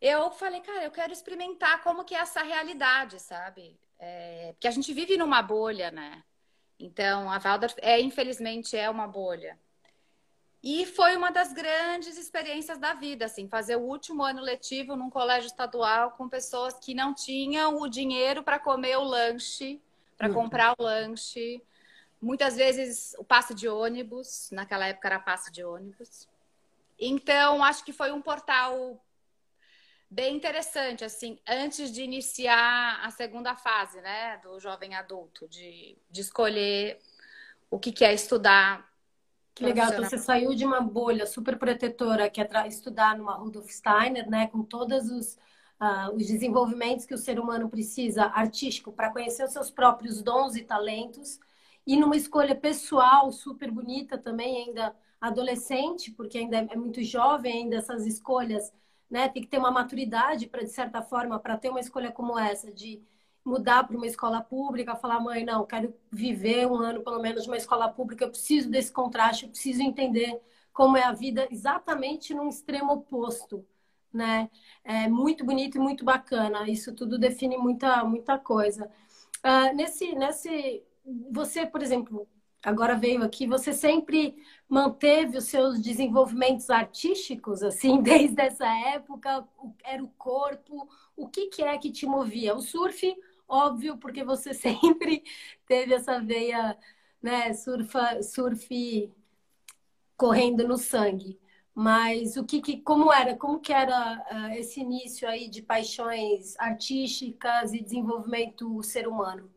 eu 0.00 0.32
falei, 0.32 0.60
cara, 0.60 0.84
eu 0.84 0.90
quero 0.90 1.12
experimentar 1.12 1.80
como 1.82 2.04
que 2.04 2.14
é 2.14 2.18
essa 2.18 2.42
realidade, 2.42 3.20
sabe? 3.20 3.78
É, 4.00 4.52
porque 4.52 4.66
a 4.66 4.72
gente 4.72 4.92
vive 4.92 5.16
numa 5.16 5.40
bolha, 5.40 5.92
né? 5.92 6.24
Então, 6.76 7.30
a 7.30 7.38
Waldorf, 7.38 7.76
é, 7.80 8.00
infelizmente, 8.00 8.76
é 8.76 8.90
uma 8.90 9.06
bolha. 9.06 9.56
E 10.62 10.86
foi 10.86 11.16
uma 11.16 11.30
das 11.30 11.52
grandes 11.52 12.16
experiências 12.16 12.78
da 12.78 12.94
vida, 12.94 13.24
assim, 13.24 13.48
fazer 13.48 13.76
o 13.76 13.80
último 13.80 14.22
ano 14.22 14.40
letivo 14.40 14.94
num 14.94 15.10
colégio 15.10 15.48
estadual 15.48 16.12
com 16.12 16.28
pessoas 16.28 16.74
que 16.78 16.94
não 16.94 17.12
tinham 17.12 17.80
o 17.80 17.88
dinheiro 17.88 18.44
para 18.44 18.60
comer 18.60 18.96
o 18.96 19.02
lanche, 19.02 19.80
para 20.16 20.28
uhum. 20.28 20.34
comprar 20.34 20.74
o 20.78 20.82
lanche. 20.82 21.60
Muitas 22.20 22.54
vezes 22.54 23.12
o 23.18 23.24
passe 23.24 23.52
de 23.54 23.68
ônibus, 23.68 24.50
naquela 24.52 24.86
época 24.86 25.08
era 25.08 25.18
passe 25.18 25.50
de 25.50 25.64
ônibus. 25.64 26.28
Então, 26.96 27.64
acho 27.64 27.84
que 27.84 27.92
foi 27.92 28.12
um 28.12 28.22
portal 28.22 29.02
bem 30.08 30.36
interessante, 30.36 31.04
assim, 31.04 31.40
antes 31.48 31.90
de 31.90 32.02
iniciar 32.02 33.00
a 33.02 33.10
segunda 33.10 33.56
fase, 33.56 34.00
né, 34.00 34.36
do 34.44 34.60
jovem 34.60 34.94
adulto, 34.94 35.48
de, 35.48 35.96
de 36.08 36.20
escolher 36.20 37.00
o 37.68 37.80
que 37.80 37.90
quer 37.90 38.12
estudar. 38.12 38.91
Que 39.54 39.64
legal, 39.64 39.90
então 39.90 40.04
você 40.04 40.18
saiu 40.18 40.54
de 40.54 40.64
uma 40.64 40.80
bolha 40.80 41.26
super 41.26 41.58
protetora 41.58 42.28
que 42.30 42.40
é 42.40 42.68
estudar 42.68 43.16
numa 43.16 43.34
Rudolf 43.34 43.70
Steiner, 43.70 44.28
né, 44.28 44.46
com 44.46 44.62
todos 44.62 45.10
os, 45.10 45.34
uh, 45.80 46.14
os 46.14 46.26
desenvolvimentos 46.26 47.04
que 47.04 47.14
o 47.14 47.18
ser 47.18 47.38
humano 47.38 47.68
precisa 47.68 48.24
artístico 48.24 48.92
para 48.92 49.10
conhecer 49.10 49.44
os 49.44 49.52
seus 49.52 49.70
próprios 49.70 50.22
dons 50.22 50.56
e 50.56 50.62
talentos, 50.62 51.38
e 51.86 51.96
numa 51.96 52.16
escolha 52.16 52.54
pessoal 52.54 53.30
super 53.30 53.70
bonita 53.70 54.16
também, 54.16 54.66
ainda 54.68 54.94
adolescente, 55.20 56.10
porque 56.10 56.38
ainda 56.38 56.58
é 56.58 56.76
muito 56.76 57.02
jovem 57.02 57.52
ainda 57.52 57.76
essas 57.76 58.06
escolhas 58.06 58.72
né? 59.12 59.28
Tem 59.28 59.42
que 59.42 59.48
ter 59.48 59.58
uma 59.58 59.70
maturidade 59.70 60.48
para, 60.48 60.62
de 60.62 60.70
certa 60.70 61.02
forma, 61.02 61.38
para 61.38 61.58
ter 61.58 61.68
uma 61.68 61.78
escolha 61.80 62.10
como 62.10 62.38
essa, 62.38 62.72
de 62.72 63.02
mudar 63.44 63.84
para 63.84 63.96
uma 63.96 64.06
escola 64.06 64.40
pública, 64.40 64.94
falar, 64.94 65.20
mãe, 65.20 65.44
não, 65.44 65.66
quero 65.66 65.94
viver 66.10 66.66
um 66.66 66.76
ano 66.76 67.02
pelo 67.02 67.20
menos 67.20 67.46
numa 67.46 67.56
escola 67.56 67.88
pública, 67.88 68.24
eu 68.24 68.30
preciso 68.30 68.70
desse 68.70 68.92
contraste, 68.92 69.44
eu 69.44 69.50
preciso 69.50 69.82
entender 69.82 70.40
como 70.72 70.96
é 70.96 71.02
a 71.02 71.12
vida 71.12 71.46
exatamente 71.50 72.34
num 72.34 72.48
extremo 72.48 72.92
oposto, 72.92 73.66
né? 74.12 74.50
É 74.84 75.08
muito 75.08 75.44
bonito 75.44 75.76
e 75.76 75.80
muito 75.80 76.04
bacana. 76.04 76.68
Isso 76.68 76.94
tudo 76.94 77.18
define 77.18 77.56
muita, 77.58 78.04
muita 78.04 78.38
coisa. 78.38 78.90
Uh, 79.44 79.74
nesse, 79.74 80.14
nesse, 80.14 80.82
você, 81.30 81.66
por 81.66 81.82
exemplo, 81.82 82.28
agora 82.62 82.94
veio 82.94 83.22
aqui, 83.22 83.46
você 83.46 83.72
sempre 83.72 84.36
manteve 84.68 85.36
os 85.36 85.44
seus 85.44 85.80
desenvolvimentos 85.80 86.70
artísticos, 86.70 87.62
assim, 87.62 88.00
desde 88.02 88.40
essa 88.40 88.66
época? 88.66 89.46
Era 89.84 90.02
o 90.02 90.08
corpo? 90.16 90.88
O 91.16 91.28
que, 91.28 91.48
que 91.48 91.62
é 91.62 91.76
que 91.78 91.90
te 91.90 92.06
movia? 92.06 92.54
O 92.54 92.60
surf, 92.60 93.14
óbvio, 93.48 93.96
porque 93.98 94.24
você 94.24 94.52
sempre 94.54 95.22
teve 95.66 95.94
essa 95.94 96.20
veia, 96.20 96.78
né, 97.22 97.52
surfa, 97.54 98.22
surf 98.22 99.12
correndo 100.16 100.66
no 100.66 100.78
sangue. 100.78 101.38
Mas 101.74 102.36
o 102.36 102.44
que, 102.44 102.60
que 102.60 102.82
como 102.82 103.12
era, 103.12 103.34
como 103.36 103.58
que 103.58 103.72
era 103.72 104.22
uh, 104.30 104.52
esse 104.52 104.80
início 104.80 105.26
aí 105.26 105.48
de 105.48 105.62
paixões 105.62 106.54
artísticas 106.58 107.72
e 107.72 107.82
desenvolvimento 107.82 108.82
ser 108.82 109.08
humano? 109.08 109.50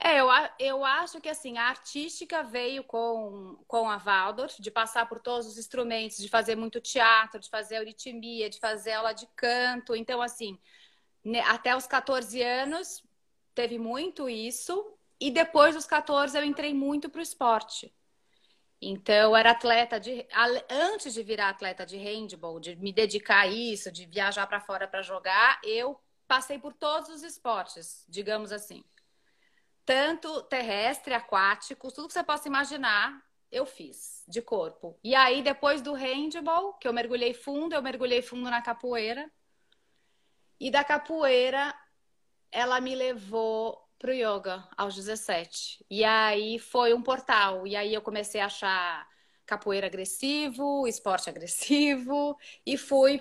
É, 0.00 0.20
eu, 0.20 0.26
eu 0.58 0.84
acho 0.84 1.20
que 1.20 1.28
assim, 1.28 1.56
a 1.56 1.68
artística 1.68 2.42
veio 2.42 2.82
com, 2.84 3.56
com 3.66 3.88
a 3.88 3.96
Waldorf, 3.96 4.60
de 4.60 4.70
passar 4.70 5.08
por 5.08 5.20
todos 5.20 5.46
os 5.46 5.56
instrumentos, 5.56 6.18
de 6.18 6.28
fazer 6.28 6.56
muito 6.56 6.80
teatro, 6.80 7.40
de 7.40 7.48
fazer 7.48 7.76
aritmia, 7.76 8.50
de 8.50 8.58
fazer 8.58 8.92
aula 8.92 9.12
de 9.12 9.26
canto. 9.36 9.94
Então, 9.94 10.20
assim, 10.20 10.58
até 11.46 11.76
os 11.76 11.86
14 11.86 12.42
anos 12.42 13.02
teve 13.54 13.78
muito 13.78 14.28
isso. 14.28 14.94
E 15.20 15.30
depois 15.30 15.74
dos 15.74 15.86
14 15.86 16.36
eu 16.36 16.44
entrei 16.44 16.74
muito 16.74 17.08
para 17.08 17.20
o 17.20 17.22
esporte. 17.22 17.94
Então, 18.80 19.34
era 19.36 19.52
atleta 19.52 19.98
de. 19.98 20.26
Antes 20.68 21.14
de 21.14 21.22
virar 21.22 21.48
atleta 21.48 21.86
de 21.86 21.96
handball, 21.96 22.60
de 22.60 22.76
me 22.76 22.92
dedicar 22.92 23.40
a 23.40 23.46
isso, 23.46 23.90
de 23.90 24.04
viajar 24.04 24.46
para 24.46 24.60
fora 24.60 24.86
para 24.86 25.00
jogar, 25.00 25.60
eu 25.64 25.98
passei 26.26 26.58
por 26.58 26.74
todos 26.74 27.08
os 27.08 27.22
esportes, 27.22 28.04
digamos 28.08 28.52
assim. 28.52 28.84
Tanto 29.86 30.42
terrestre, 30.42 31.14
aquático, 31.14 31.92
tudo 31.92 32.08
que 32.08 32.14
você 32.14 32.24
possa 32.24 32.48
imaginar, 32.48 33.22
eu 33.50 33.64
fiz 33.64 34.24
de 34.26 34.42
corpo. 34.42 34.98
E 35.02 35.14
aí, 35.14 35.42
depois 35.42 35.80
do 35.80 35.92
handball, 35.94 36.74
que 36.74 36.88
eu 36.88 36.92
mergulhei 36.92 37.32
fundo, 37.32 37.74
eu 37.74 37.82
mergulhei 37.82 38.20
fundo 38.20 38.50
na 38.50 38.60
capoeira. 38.60 39.30
E 40.64 40.70
da 40.70 40.82
capoeira, 40.82 41.74
ela 42.50 42.80
me 42.80 42.94
levou 42.94 43.86
pro 43.98 44.14
yoga 44.14 44.66
aos 44.74 44.94
17. 44.94 45.84
E 45.90 46.02
aí 46.02 46.58
foi 46.58 46.94
um 46.94 47.02
portal. 47.02 47.66
E 47.66 47.76
aí 47.76 47.92
eu 47.92 48.00
comecei 48.00 48.40
a 48.40 48.46
achar 48.46 49.06
capoeira 49.44 49.88
agressivo, 49.88 50.88
esporte 50.88 51.28
agressivo 51.28 52.34
e 52.64 52.78
fui 52.78 53.20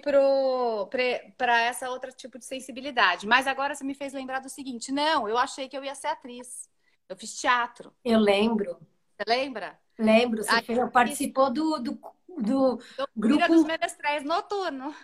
para 1.37 1.61
essa 1.63 1.89
outra 1.89 2.13
tipo 2.13 2.39
de 2.39 2.45
sensibilidade. 2.45 3.27
Mas 3.27 3.45
agora 3.45 3.75
você 3.75 3.83
me 3.83 3.93
fez 3.93 4.13
lembrar 4.13 4.39
do 4.39 4.47
seguinte: 4.47 4.89
não, 4.89 5.27
eu 5.27 5.37
achei 5.37 5.67
que 5.67 5.77
eu 5.77 5.83
ia 5.83 5.95
ser 5.95 6.07
atriz. 6.07 6.69
Eu 7.09 7.17
fiz 7.17 7.35
teatro. 7.35 7.93
Eu 8.05 8.21
lembro. 8.21 8.79
Você 9.17 9.25
lembra? 9.27 9.77
Lembro. 9.99 10.45
Você 10.45 10.49
aí, 10.49 10.63
fez, 10.63 10.79
participou 10.93 11.51
do, 11.51 11.77
do, 11.77 11.99
do 12.37 12.79
grupo 13.17 13.47
dos 13.47 13.65
menestréis 13.65 14.23
noturno. 14.23 14.95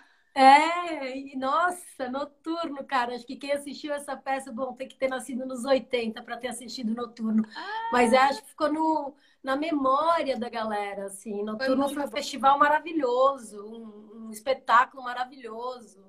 É, 0.41 1.36
nossa, 1.36 2.10
noturno, 2.10 2.81
cara. 2.86 3.13
Acho 3.13 3.25
que 3.25 3.36
quem 3.36 3.51
assistiu 3.51 3.93
essa 3.93 4.15
peça, 4.15 4.53
bom, 4.53 4.74
tem 4.74 4.88
que 4.88 4.96
ter 4.96 5.10
nascido 5.10 5.46
nos 5.46 5.65
80 5.65 6.24
para 6.24 6.38
ter 6.38 6.48
assistido 6.48 6.96
noturno. 6.96 7.43
Ah. 7.53 7.89
Mas 7.91 8.13
acho 8.13 8.41
que 8.43 8.50
ficou 8.51 8.72
no, 8.72 9.13
na 9.43 9.58
memória 9.58 10.39
da 10.39 10.48
galera, 10.48 11.08
assim. 11.08 11.43
Noturno 11.43 11.84
foi, 11.88 11.93
foi 11.93 12.03
um 12.03 12.05
bom. 12.05 12.15
festival 12.15 12.58
maravilhoso, 12.58 13.65
um, 13.65 14.27
um 14.27 14.31
espetáculo 14.31 15.03
maravilhoso. 15.03 16.08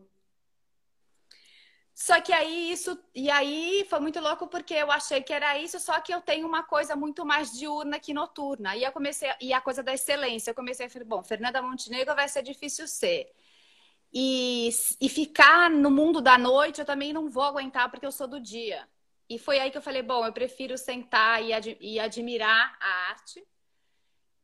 Só 1.93 2.21
que 2.21 2.33
aí 2.33 2.71
isso. 2.71 2.97
E 3.13 3.29
aí 3.33 3.85
foi 3.91 3.99
muito 3.99 4.21
louco 4.21 4.47
porque 4.47 4.75
eu 4.75 4.93
achei 4.93 5.23
que 5.23 5.33
era 5.33 5.59
isso, 5.59 5.81
só 5.81 6.01
que 6.01 6.15
eu 6.15 6.21
tenho 6.21 6.47
uma 6.47 6.63
coisa 6.63 6.95
muito 6.95 7.27
mais 7.27 7.51
diurna 7.51 7.99
que 7.99 8.15
noturna. 8.15 8.77
E 8.77 8.85
eu 8.85 8.93
comecei. 8.93 9.29
E 9.41 9.53
a 9.53 9.61
coisa 9.61 9.83
da 9.83 9.93
excelência. 9.93 10.53
Eu 10.53 10.55
comecei 10.55 10.87
a 10.87 10.91
falar, 10.91 11.05
bom, 11.05 11.25
Fernanda 11.25 11.61
Montenegro 11.61 12.15
vai 12.15 12.29
ser 12.29 12.43
difícil 12.45 12.87
ser. 12.87 13.29
E, 14.13 14.69
e 15.01 15.09
ficar 15.09 15.71
no 15.71 15.91
mundo 15.91 16.21
da 16.21 16.37
noite 16.37 16.81
eu 16.81 16.85
também 16.85 17.13
não 17.13 17.31
vou 17.31 17.45
aguentar 17.45 17.91
porque 17.91 18.07
eu 18.07 18.13
sou 18.13 18.27
do 18.27 18.41
dia. 18.41 18.89
E 19.29 19.39
foi 19.39 19.61
aí 19.61 19.71
que 19.71 19.79
eu 19.79 19.83
falei: 19.83 20.03
bom, 20.03 20.27
eu 20.27 20.33
prefiro 20.33 20.77
sentar 20.77 21.43
e, 21.43 21.53
ad, 21.53 21.77
e 21.81 22.01
admirar 22.01 22.77
a 22.81 23.11
arte 23.11 23.47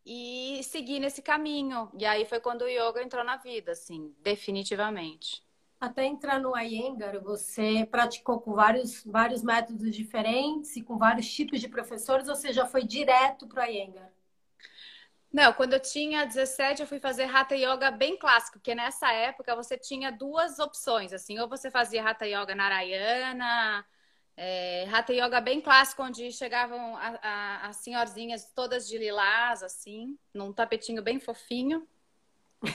e 0.07 0.63
seguir 0.63 1.01
nesse 1.01 1.21
caminho. 1.21 1.91
E 1.99 2.07
aí 2.07 2.25
foi 2.25 2.39
quando 2.39 2.63
o 2.63 2.69
yoga 2.69 3.03
entrou 3.03 3.25
na 3.25 3.37
vida, 3.37 3.73
assim, 3.73 4.15
definitivamente. 4.21 5.45
Até 5.81 6.07
entrar 6.07 6.41
no 6.41 6.57
Iyengar, 6.57 7.21
você 7.21 7.87
praticou 7.91 8.41
com 8.41 8.55
vários, 8.55 9.05
vários 9.05 9.43
métodos 9.43 9.95
diferentes 9.95 10.75
e 10.77 10.83
com 10.83 10.97
vários 10.97 11.31
tipos 11.31 11.61
de 11.61 11.69
professores, 11.69 12.29
ou 12.29 12.53
já 12.53 12.65
foi 12.65 12.83
direto 12.85 13.47
para 13.47 13.67
o 13.67 13.67
Iyengar? 13.69 14.11
Não, 15.33 15.53
quando 15.53 15.75
eu 15.75 15.81
tinha 15.81 16.25
17, 16.25 16.83
eu 16.83 16.89
fui 16.89 16.99
fazer 16.99 17.25
Hatha 17.25 17.55
Yoga 17.55 17.91
bem 17.91 18.17
clássico, 18.17 18.59
porque 18.59 18.75
nessa 18.75 19.13
época 19.13 19.55
você 19.55 19.77
tinha 19.77 20.11
duas 20.11 20.59
opções, 20.59 21.13
assim, 21.13 21.39
ou 21.39 21.49
você 21.49 21.71
fazia 21.71 22.03
Hatha 22.03 22.27
Yoga 22.27 22.55
Narayana, 22.55 23.85
é, 24.37 24.87
Hatha 24.91 25.13
Yoga 25.13 25.41
bem 25.41 25.61
clássico, 25.61 26.03
onde 26.03 26.31
chegavam 26.33 26.97
a, 26.97 27.19
a, 27.23 27.69
as 27.69 27.77
senhorzinhas 27.77 28.53
todas 28.55 28.87
de 28.87 28.99
lilás, 28.99 29.63
assim, 29.63 30.19
num 30.33 30.53
tapetinho 30.53 31.03
bem 31.03 31.19
fofinho. 31.19 31.87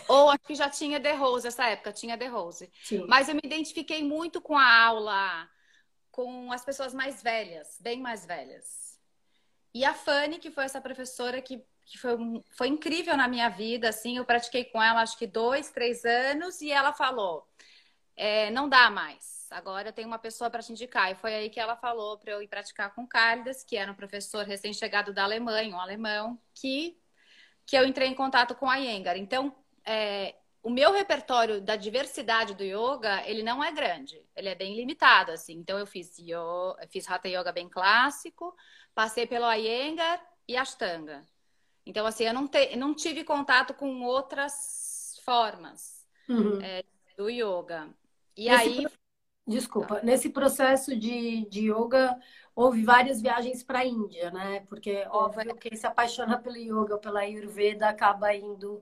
Ou 0.08 0.30
acho 0.30 0.44
que 0.44 0.56
já 0.56 0.70
tinha 0.70 1.00
The 1.00 1.14
Rose 1.14 1.48
essa 1.48 1.68
época, 1.68 1.92
tinha 1.92 2.18
The 2.18 2.28
Rose. 2.28 2.72
Sim. 2.84 3.06
Mas 3.08 3.28
eu 3.28 3.36
me 3.36 3.42
identifiquei 3.44 4.04
muito 4.04 4.40
com 4.42 4.58
a 4.58 4.84
aula, 4.86 5.50
com 6.12 6.52
as 6.52 6.64
pessoas 6.64 6.94
mais 6.94 7.22
velhas, 7.22 7.78
bem 7.80 8.00
mais 8.00 8.26
velhas. 8.26 9.00
E 9.74 9.86
a 9.86 9.94
Fanny, 9.94 10.38
que 10.38 10.52
foi 10.52 10.66
essa 10.66 10.82
professora 10.82 11.42
que 11.42 11.64
que 11.92 11.98
foi, 11.98 12.16
foi 12.52 12.68
incrível 12.70 13.18
na 13.18 13.28
minha 13.28 13.50
vida, 13.50 13.90
assim, 13.90 14.16
eu 14.16 14.24
pratiquei 14.24 14.64
com 14.64 14.82
ela 14.82 15.02
acho 15.02 15.18
que 15.18 15.28
dois, 15.28 15.70
três 15.70 16.06
anos 16.06 16.62
e 16.62 16.72
ela 16.72 16.94
falou, 16.94 17.46
é, 18.16 18.50
não 18.50 18.70
dá 18.70 18.90
mais, 18.90 19.48
agora 19.52 19.90
eu 19.90 19.94
tenho 19.94 20.08
uma 20.08 20.18
pessoa 20.18 20.50
para 20.50 20.64
te 20.64 20.72
indicar. 20.72 21.12
E 21.12 21.16
foi 21.16 21.34
aí 21.36 21.50
que 21.50 21.60
ela 21.60 21.76
falou 21.76 22.18
para 22.18 22.32
eu 22.32 22.42
ir 22.42 22.48
praticar 22.48 22.96
com 22.96 23.06
Carlos, 23.06 23.62
que 23.64 23.76
era 23.76 23.92
um 23.92 23.96
professor 23.96 24.46
recém-chegado 24.46 25.14
da 25.14 25.24
Alemanha, 25.24 25.76
um 25.76 25.80
alemão, 25.82 26.40
que, 26.54 26.98
que 27.66 27.78
eu 27.78 27.86
entrei 27.86 28.08
em 28.08 28.16
contato 28.16 28.56
com 28.56 28.70
a 28.70 28.78
Yengar. 28.78 29.18
Então, 29.18 29.54
é, 29.86 30.36
o 30.64 30.70
meu 30.70 30.94
repertório 30.94 31.60
da 31.60 31.76
diversidade 31.76 32.54
do 32.54 32.64
yoga, 32.64 33.22
ele 33.28 33.44
não 33.44 33.62
é 33.62 33.72
grande, 33.72 34.24
ele 34.34 34.48
é 34.48 34.56
bem 34.56 34.76
limitado, 34.76 35.32
assim. 35.34 35.56
Então, 35.56 35.78
eu 35.78 35.86
fiz, 35.86 36.18
yo, 36.20 36.74
fiz 36.90 37.10
Hatha 37.10 37.28
Yoga 37.28 37.52
bem 37.52 37.68
clássico, 37.68 38.56
passei 38.96 39.28
pelo 39.28 39.52
Iyengar 39.52 40.24
e 40.48 40.56
Ashtanga. 40.56 41.26
Então, 41.86 42.06
assim, 42.06 42.24
eu 42.26 42.34
não, 42.34 42.48
te, 42.48 42.76
não 42.76 42.94
tive 42.94 43.24
contato 43.24 43.74
com 43.74 44.04
outras 44.04 45.20
formas 45.24 46.06
uhum. 46.30 46.62
é, 46.62 46.84
do 47.18 47.30
yoga. 47.30 47.90
E 48.36 48.50
nesse 48.50 48.64
aí. 48.64 48.82
Pro... 48.84 49.02
Desculpa, 49.48 50.02
nesse 50.04 50.30
processo 50.30 50.96
de, 50.96 51.48
de 51.50 51.72
yoga, 51.72 52.16
houve 52.56 52.84
várias 52.84 53.22
viagens 53.22 53.64
para 53.64 53.80
a 53.80 53.86
Índia, 53.86 54.30
né? 54.30 54.62
Porque, 54.70 55.04
óbvio, 55.10 55.56
quem 55.56 55.76
se 55.76 55.86
apaixona 55.86 56.38
pelo 56.38 56.58
yoga 56.58 56.94
ou 56.94 57.00
pela 57.00 57.22
Ayurveda 57.22 57.90
acaba 57.90 58.34
indo 58.36 58.82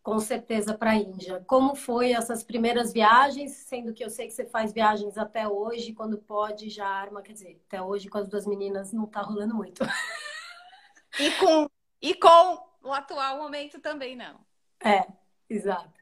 com 0.00 0.18
certeza 0.20 0.72
para 0.72 0.92
a 0.92 0.96
Índia. 0.96 1.44
Como 1.46 1.74
foi 1.74 2.12
essas 2.12 2.42
primeiras 2.42 2.92
viagens, 2.92 3.52
sendo 3.52 3.92
que 3.92 4.02
eu 4.02 4.08
sei 4.08 4.26
que 4.26 4.32
você 4.32 4.46
faz 4.46 4.72
viagens 4.72 5.18
até 5.18 5.46
hoje, 5.48 5.92
quando 5.92 6.16
pode 6.16 6.70
já 6.70 6.86
arma, 6.86 7.20
quer 7.20 7.32
dizer, 7.32 7.60
até 7.66 7.82
hoje 7.82 8.08
com 8.08 8.18
as 8.18 8.28
duas 8.28 8.46
meninas 8.46 8.92
não 8.92 9.04
tá 9.04 9.20
rolando 9.20 9.54
muito. 9.54 9.84
E 11.18 11.30
com 11.32 11.68
e 12.00 12.14
com 12.14 12.68
o 12.82 12.92
atual 12.92 13.38
momento 13.38 13.80
também 13.80 14.16
não. 14.16 14.44
É, 14.80 15.06
exato. 15.48 15.98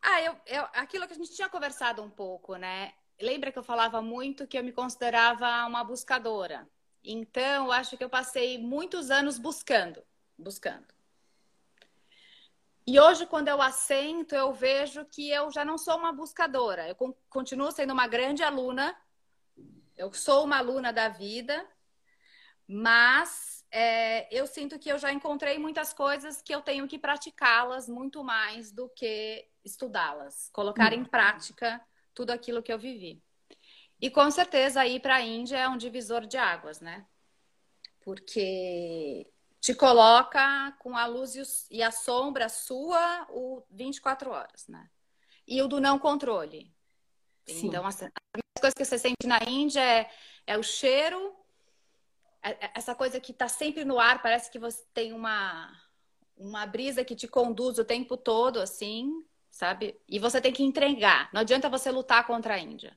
Ah, 0.00 0.20
eu, 0.20 0.36
eu, 0.46 0.62
aquilo 0.74 1.06
que 1.06 1.14
a 1.14 1.16
gente 1.16 1.34
tinha 1.34 1.48
conversado 1.48 2.02
um 2.02 2.10
pouco, 2.10 2.56
né? 2.56 2.92
Lembra 3.20 3.50
que 3.50 3.58
eu 3.58 3.62
falava 3.62 4.02
muito 4.02 4.46
que 4.46 4.58
eu 4.58 4.64
me 4.64 4.72
considerava 4.72 5.64
uma 5.66 5.82
buscadora. 5.84 6.68
Então, 7.02 7.70
acho 7.70 7.96
que 7.96 8.04
eu 8.04 8.10
passei 8.10 8.58
muitos 8.58 9.10
anos 9.10 9.38
buscando, 9.38 10.02
buscando. 10.38 10.86
E 12.86 13.00
hoje, 13.00 13.24
quando 13.26 13.48
eu 13.48 13.62
assento, 13.62 14.34
eu 14.34 14.52
vejo 14.52 15.04
que 15.06 15.30
eu 15.30 15.50
já 15.50 15.64
não 15.64 15.78
sou 15.78 15.96
uma 15.96 16.12
buscadora. 16.12 16.86
Eu 16.88 17.16
continuo 17.30 17.70
sendo 17.72 17.92
uma 17.92 18.06
grande 18.06 18.42
aluna. 18.42 18.94
Eu 19.96 20.12
sou 20.12 20.44
uma 20.44 20.58
aluna 20.58 20.92
da 20.92 21.08
vida, 21.08 21.66
mas 22.66 23.53
é, 23.76 24.28
eu 24.30 24.46
sinto 24.46 24.78
que 24.78 24.88
eu 24.88 24.96
já 24.96 25.12
encontrei 25.12 25.58
muitas 25.58 25.92
coisas 25.92 26.40
que 26.40 26.54
eu 26.54 26.62
tenho 26.62 26.86
que 26.86 26.96
praticá-las 26.96 27.88
muito 27.88 28.22
mais 28.22 28.70
do 28.70 28.88
que 28.88 29.48
estudá-las, 29.64 30.48
colocar 30.52 30.92
em 30.92 31.04
prática 31.04 31.84
tudo 32.14 32.30
aquilo 32.30 32.62
que 32.62 32.72
eu 32.72 32.78
vivi. 32.78 33.20
E 34.00 34.08
com 34.10 34.30
certeza 34.30 34.86
ir 34.86 35.00
para 35.00 35.16
a 35.16 35.20
Índia 35.22 35.56
é 35.56 35.68
um 35.68 35.76
divisor 35.76 36.24
de 36.24 36.36
águas, 36.36 36.80
né? 36.80 37.04
Porque 38.00 39.26
te 39.60 39.74
coloca 39.74 40.70
com 40.78 40.96
a 40.96 41.06
luz 41.06 41.66
e 41.68 41.82
a 41.82 41.90
sombra 41.90 42.48
sua 42.48 43.26
o 43.30 43.60
24 43.68 44.30
horas, 44.30 44.68
né? 44.68 44.88
E 45.48 45.60
o 45.60 45.66
do 45.66 45.80
não 45.80 45.98
controle. 45.98 46.72
Sim. 47.44 47.66
Então, 47.66 47.84
as, 47.84 48.00
as 48.04 48.10
coisas 48.60 48.74
que 48.74 48.84
você 48.84 48.98
sente 49.00 49.26
na 49.26 49.42
Índia 49.42 49.80
é, 49.80 50.10
é 50.46 50.56
o 50.56 50.62
cheiro, 50.62 51.34
essa 52.74 52.94
coisa 52.94 53.18
que 53.18 53.32
está 53.32 53.48
sempre 53.48 53.84
no 53.84 53.98
ar, 53.98 54.20
parece 54.20 54.50
que 54.50 54.58
você 54.58 54.84
tem 54.92 55.12
uma, 55.12 55.72
uma 56.36 56.66
brisa 56.66 57.04
que 57.04 57.16
te 57.16 57.26
conduz 57.26 57.78
o 57.78 57.84
tempo 57.84 58.16
todo, 58.16 58.60
assim, 58.60 59.10
sabe? 59.50 59.98
E 60.08 60.18
você 60.18 60.40
tem 60.40 60.52
que 60.52 60.62
entregar. 60.62 61.30
Não 61.32 61.40
adianta 61.40 61.68
você 61.68 61.90
lutar 61.90 62.26
contra 62.26 62.54
a 62.54 62.58
Índia. 62.58 62.96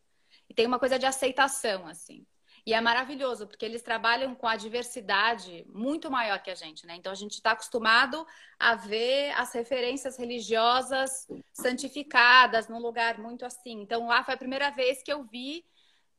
E 0.49 0.53
tem 0.53 0.65
uma 0.65 0.79
coisa 0.79 0.99
de 0.99 1.05
aceitação, 1.05 1.87
assim. 1.87 2.25
E 2.65 2.73
é 2.73 2.81
maravilhoso, 2.81 3.47
porque 3.47 3.63
eles 3.63 3.81
trabalham 3.81 4.35
com 4.35 4.45
a 4.45 4.57
diversidade 4.57 5.65
muito 5.69 6.11
maior 6.11 6.43
que 6.43 6.51
a 6.51 6.55
gente, 6.55 6.85
né? 6.85 6.97
Então 6.97 7.13
a 7.13 7.15
gente 7.15 7.35
está 7.35 7.51
acostumado 7.51 8.27
a 8.59 8.75
ver 8.75 9.31
as 9.37 9.53
referências 9.53 10.17
religiosas 10.17 11.25
santificadas 11.53 12.67
num 12.67 12.79
lugar 12.79 13.19
muito 13.19 13.45
assim. 13.45 13.81
Então 13.81 14.07
lá 14.07 14.21
foi 14.21 14.33
a 14.33 14.37
primeira 14.37 14.69
vez 14.69 15.01
que 15.01 15.13
eu 15.13 15.23
vi 15.23 15.63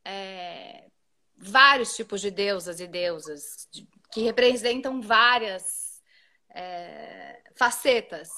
é, 0.03 0.89
vários 1.39 1.95
tipos 1.95 2.21
de 2.21 2.31
deusas 2.31 2.81
e 2.81 2.87
deusas 2.87 3.69
que 4.13 4.23
representam 4.23 5.01
várias 5.01 6.03
é, 6.51 7.43
facetas. 7.57 8.31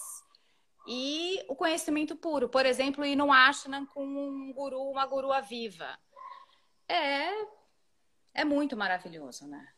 E 0.86 1.44
o 1.48 1.54
conhecimento 1.54 2.16
puro, 2.16 2.48
por 2.48 2.66
exemplo, 2.66 3.04
ir 3.04 3.16
no 3.16 3.32
ashram 3.32 3.86
com 3.86 4.04
um 4.04 4.52
guru, 4.52 4.90
uma 4.90 5.06
gurua 5.06 5.40
viva. 5.40 5.98
É 6.88 7.60
é 8.34 8.44
muito 8.44 8.76
maravilhoso, 8.76 9.46
né? 9.46 9.68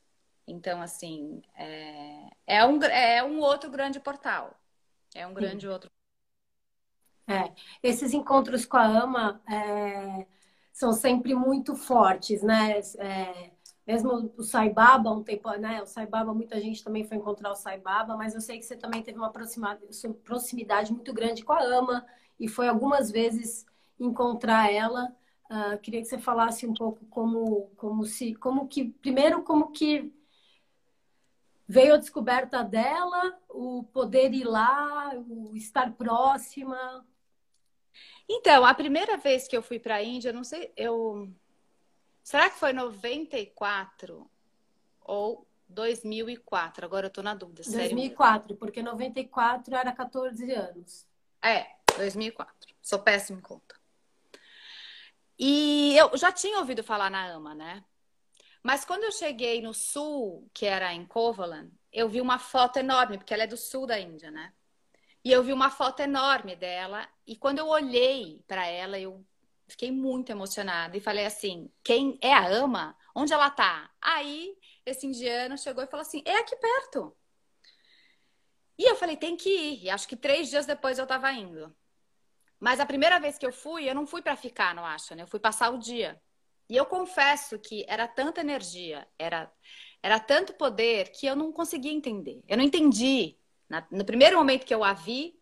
Então, 0.46 0.82
assim, 0.82 1.42
é, 1.56 2.30
é, 2.46 2.66
um, 2.66 2.82
é 2.82 3.22
um 3.22 3.38
outro 3.38 3.70
grande 3.70 4.00
portal. 4.00 4.58
É 5.14 5.26
um 5.26 5.34
grande 5.34 5.66
Sim. 5.66 5.72
outro. 5.72 5.90
É, 7.26 7.52
esses 7.82 8.12
encontros 8.12 8.66
com 8.66 8.76
a 8.76 8.84
AMA 8.84 9.42
é, 9.48 10.26
são 10.72 10.92
sempre 10.92 11.34
muito 11.34 11.76
fortes, 11.76 12.42
né? 12.42 12.80
É, 12.98 13.50
mesmo 13.86 14.32
o 14.36 14.42
Saibaba, 14.42 15.10
um 15.10 15.22
tempo, 15.22 15.50
né? 15.52 15.82
O 15.82 15.86
Saibaba, 15.86 16.32
muita 16.32 16.60
gente 16.60 16.82
também 16.82 17.04
foi 17.04 17.16
encontrar 17.16 17.50
o 17.50 17.56
Saibaba, 17.56 18.16
mas 18.16 18.34
eu 18.34 18.40
sei 18.40 18.58
que 18.58 18.64
você 18.64 18.76
também 18.76 19.02
teve 19.02 19.18
uma 19.18 19.32
proximidade 20.24 20.92
muito 20.92 21.12
grande 21.12 21.44
com 21.44 21.52
a 21.52 21.62
AMA 21.62 22.04
e 22.38 22.48
foi 22.48 22.68
algumas 22.68 23.10
vezes 23.10 23.66
encontrar 23.98 24.72
ela. 24.72 25.14
Uh, 25.50 25.78
queria 25.78 26.00
que 26.00 26.08
você 26.08 26.18
falasse 26.18 26.66
um 26.66 26.72
pouco 26.72 27.04
como, 27.06 27.70
como 27.76 28.04
se, 28.04 28.34
como 28.34 28.66
que, 28.66 28.84
primeiro, 28.84 29.42
como 29.42 29.70
que 29.70 30.10
veio 31.68 31.94
a 31.94 31.98
descoberta 31.98 32.62
dela, 32.62 33.38
o 33.48 33.84
poder 33.92 34.32
ir 34.32 34.44
lá, 34.44 35.12
o 35.28 35.54
estar 35.56 35.92
próxima. 35.92 37.04
Então, 38.28 38.64
a 38.64 38.74
primeira 38.74 39.16
vez 39.16 39.46
que 39.46 39.56
eu 39.56 39.62
fui 39.62 39.78
para 39.78 39.96
a 39.96 40.02
Índia, 40.02 40.32
não 40.32 40.44
sei, 40.44 40.72
eu 40.76 41.28
será 42.22 42.48
que 42.48 42.58
foi 42.58 42.72
94 42.72 44.30
ou 45.00 45.46
2004? 45.68 46.84
Agora 46.84 47.06
eu 47.06 47.10
tô 47.10 47.22
na 47.22 47.34
dúvida. 47.34 47.62
2004, 47.64 48.42
sério. 48.42 48.56
porque 48.56 48.82
94 48.82 49.74
era 49.74 49.92
14 49.92 50.52
anos. 50.52 51.06
É, 51.42 51.66
2004. 51.96 52.74
Sou 52.80 52.98
péssimo 52.98 53.38
em 53.38 53.42
conta. 53.42 53.80
E 55.38 55.96
eu 55.96 56.16
já 56.16 56.30
tinha 56.30 56.58
ouvido 56.58 56.84
falar 56.84 57.10
na 57.10 57.24
AMA, 57.32 57.54
né? 57.54 57.84
Mas 58.62 58.84
quando 58.84 59.02
eu 59.02 59.12
cheguei 59.12 59.60
no 59.60 59.74
sul, 59.74 60.48
que 60.54 60.64
era 60.64 60.94
em 60.94 61.04
Kovalan, 61.04 61.68
eu 61.92 62.08
vi 62.08 62.20
uma 62.20 62.38
foto 62.38 62.78
enorme, 62.78 63.18
porque 63.18 63.34
ela 63.34 63.42
é 63.42 63.46
do 63.46 63.56
sul 63.56 63.86
da 63.86 63.98
Índia, 63.98 64.30
né? 64.30 64.52
E 65.24 65.30
eu 65.30 65.42
vi 65.42 65.52
uma 65.52 65.70
foto 65.70 66.00
enorme 66.00 66.56
dela, 66.56 67.08
e 67.26 67.36
quando 67.36 67.58
eu 67.58 67.68
olhei 67.68 68.42
para 68.48 68.66
ela, 68.66 68.98
eu 68.98 69.24
fiquei 69.68 69.90
muito 69.90 70.30
emocionada 70.30 70.96
e 70.96 71.00
falei 71.00 71.26
assim: 71.26 71.70
quem 71.82 72.18
é 72.20 72.32
a 72.32 72.46
Ama? 72.46 72.96
Onde 73.14 73.32
ela 73.32 73.50
tá? 73.50 73.90
Aí 74.00 74.56
esse 74.84 75.06
indiano 75.06 75.56
chegou 75.58 75.84
e 75.84 75.86
falou 75.86 76.02
assim: 76.02 76.22
é 76.24 76.38
aqui 76.38 76.56
perto. 76.56 77.16
E 78.78 78.84
eu 78.84 78.96
falei: 78.96 79.16
tem 79.16 79.36
que 79.36 79.48
ir. 79.48 79.84
E 79.84 79.90
acho 79.90 80.08
que 80.08 80.16
três 80.16 80.50
dias 80.50 80.66
depois 80.66 80.98
eu 80.98 81.06
tava 81.06 81.32
indo. 81.32 81.74
Mas 82.58 82.80
a 82.80 82.86
primeira 82.86 83.18
vez 83.18 83.38
que 83.38 83.46
eu 83.46 83.52
fui, 83.52 83.88
eu 83.88 83.94
não 83.94 84.06
fui 84.06 84.22
para 84.22 84.36
ficar 84.36 84.74
no 84.74 84.84
Asha, 84.84 85.14
né? 85.16 85.22
Eu 85.22 85.26
fui 85.26 85.40
passar 85.40 85.70
o 85.70 85.78
dia. 85.78 86.20
E 86.68 86.76
eu 86.76 86.86
confesso 86.86 87.58
que 87.58 87.84
era 87.88 88.06
tanta 88.08 88.40
energia, 88.40 89.06
era, 89.18 89.52
era 90.02 90.18
tanto 90.20 90.54
poder 90.54 91.10
que 91.10 91.26
eu 91.26 91.36
não 91.36 91.52
conseguia 91.52 91.92
entender. 91.92 92.42
Eu 92.48 92.56
não 92.56 92.64
entendi. 92.64 93.36
Na, 93.72 93.86
no 93.90 94.04
primeiro 94.04 94.36
momento 94.36 94.66
que 94.66 94.74
eu 94.74 94.84
a 94.84 94.92
vi, 94.92 95.34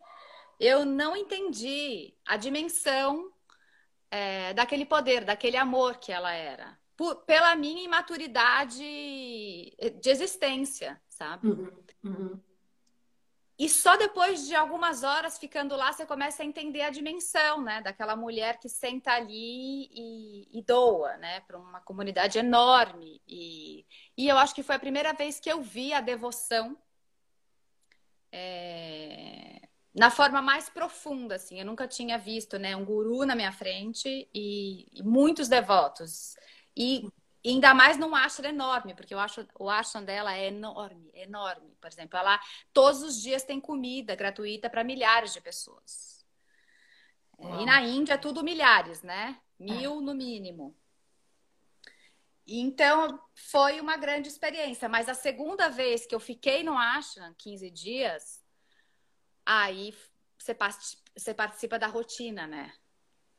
eu 0.57 0.85
não 0.85 1.17
entendi 1.17 2.13
a 2.25 2.37
dimensão 2.37 3.29
é, 4.09 4.53
daquele 4.53 4.85
poder, 4.85 5.25
daquele 5.25 5.57
amor 5.57 5.97
que 5.97 6.13
ela 6.13 6.31
era. 6.31 6.79
Por, 6.95 7.25
pela 7.25 7.53
minha 7.57 7.83
imaturidade 7.83 8.77
de 8.79 10.09
existência, 10.09 10.97
sabe? 11.09 11.49
Uhum, 11.49 11.83
uhum. 12.05 12.39
E 13.59 13.67
só 13.67 13.97
depois 13.97 14.47
de 14.47 14.55
algumas 14.55 15.03
horas 15.03 15.37
ficando 15.37 15.75
lá, 15.75 15.91
você 15.91 16.05
começa 16.05 16.41
a 16.41 16.45
entender 16.45 16.83
a 16.83 16.89
dimensão, 16.89 17.61
né? 17.61 17.81
Daquela 17.81 18.15
mulher 18.15 18.59
que 18.59 18.69
senta 18.69 19.11
ali 19.11 19.89
e, 19.91 20.57
e 20.57 20.63
doa, 20.63 21.17
né? 21.17 21.41
Para 21.41 21.59
uma 21.59 21.81
comunidade 21.81 22.39
enorme. 22.39 23.21
E, 23.27 23.85
e 24.17 24.29
eu 24.29 24.37
acho 24.37 24.55
que 24.55 24.63
foi 24.63 24.75
a 24.75 24.79
primeira 24.79 25.11
vez 25.11 25.37
que 25.37 25.51
eu 25.51 25.61
vi 25.61 25.91
a 25.91 25.99
devoção 25.99 26.77
é, 28.31 29.61
na 29.93 30.09
forma 30.09 30.41
mais 30.41 30.69
profunda, 30.69 31.35
assim. 31.35 31.59
Eu 31.59 31.65
nunca 31.65 31.87
tinha 31.87 32.17
visto, 32.17 32.57
né? 32.57 32.75
Um 32.75 32.85
guru 32.85 33.25
na 33.25 33.35
minha 33.35 33.51
frente 33.51 34.29
e, 34.33 34.87
e 34.93 35.03
muitos 35.03 35.47
devotos. 35.47 36.35
E 36.75 37.09
e 37.43 37.49
ainda 37.49 37.73
mais 37.73 37.97
num 37.97 38.15
ashram 38.15 38.49
enorme, 38.49 38.93
porque 38.93 39.13
eu 39.13 39.19
acho 39.19 39.47
o 39.59 39.69
ashram 39.69 40.05
dela 40.05 40.35
é 40.35 40.47
enorme, 40.47 41.09
enorme. 41.13 41.75
Por 41.81 41.87
exemplo, 41.87 42.17
ela 42.17 42.39
todos 42.71 43.01
os 43.01 43.19
dias 43.19 43.43
tem 43.43 43.59
comida 43.59 44.15
gratuita 44.15 44.69
para 44.69 44.83
milhares 44.83 45.33
de 45.33 45.41
pessoas. 45.41 46.23
Uau. 47.39 47.61
E 47.61 47.65
na 47.65 47.81
Índia 47.81 48.17
tudo 48.17 48.43
milhares, 48.43 49.01
né? 49.01 49.39
Mil 49.59 49.99
é. 49.99 50.01
no 50.03 50.13
mínimo. 50.13 50.75
Então 52.47 53.19
foi 53.33 53.79
uma 53.79 53.97
grande 53.97 54.27
experiência. 54.27 54.89
Mas 54.89 55.07
a 55.07 55.13
segunda 55.13 55.69
vez 55.69 56.05
que 56.05 56.15
eu 56.15 56.19
fiquei 56.19 56.63
no 56.63 56.77
ashram, 56.77 57.33
15 57.37 57.69
dias, 57.69 58.43
aí 59.45 59.93
você 60.37 61.33
participa 61.33 61.77
da 61.77 61.87
rotina, 61.87 62.47
né? 62.47 62.73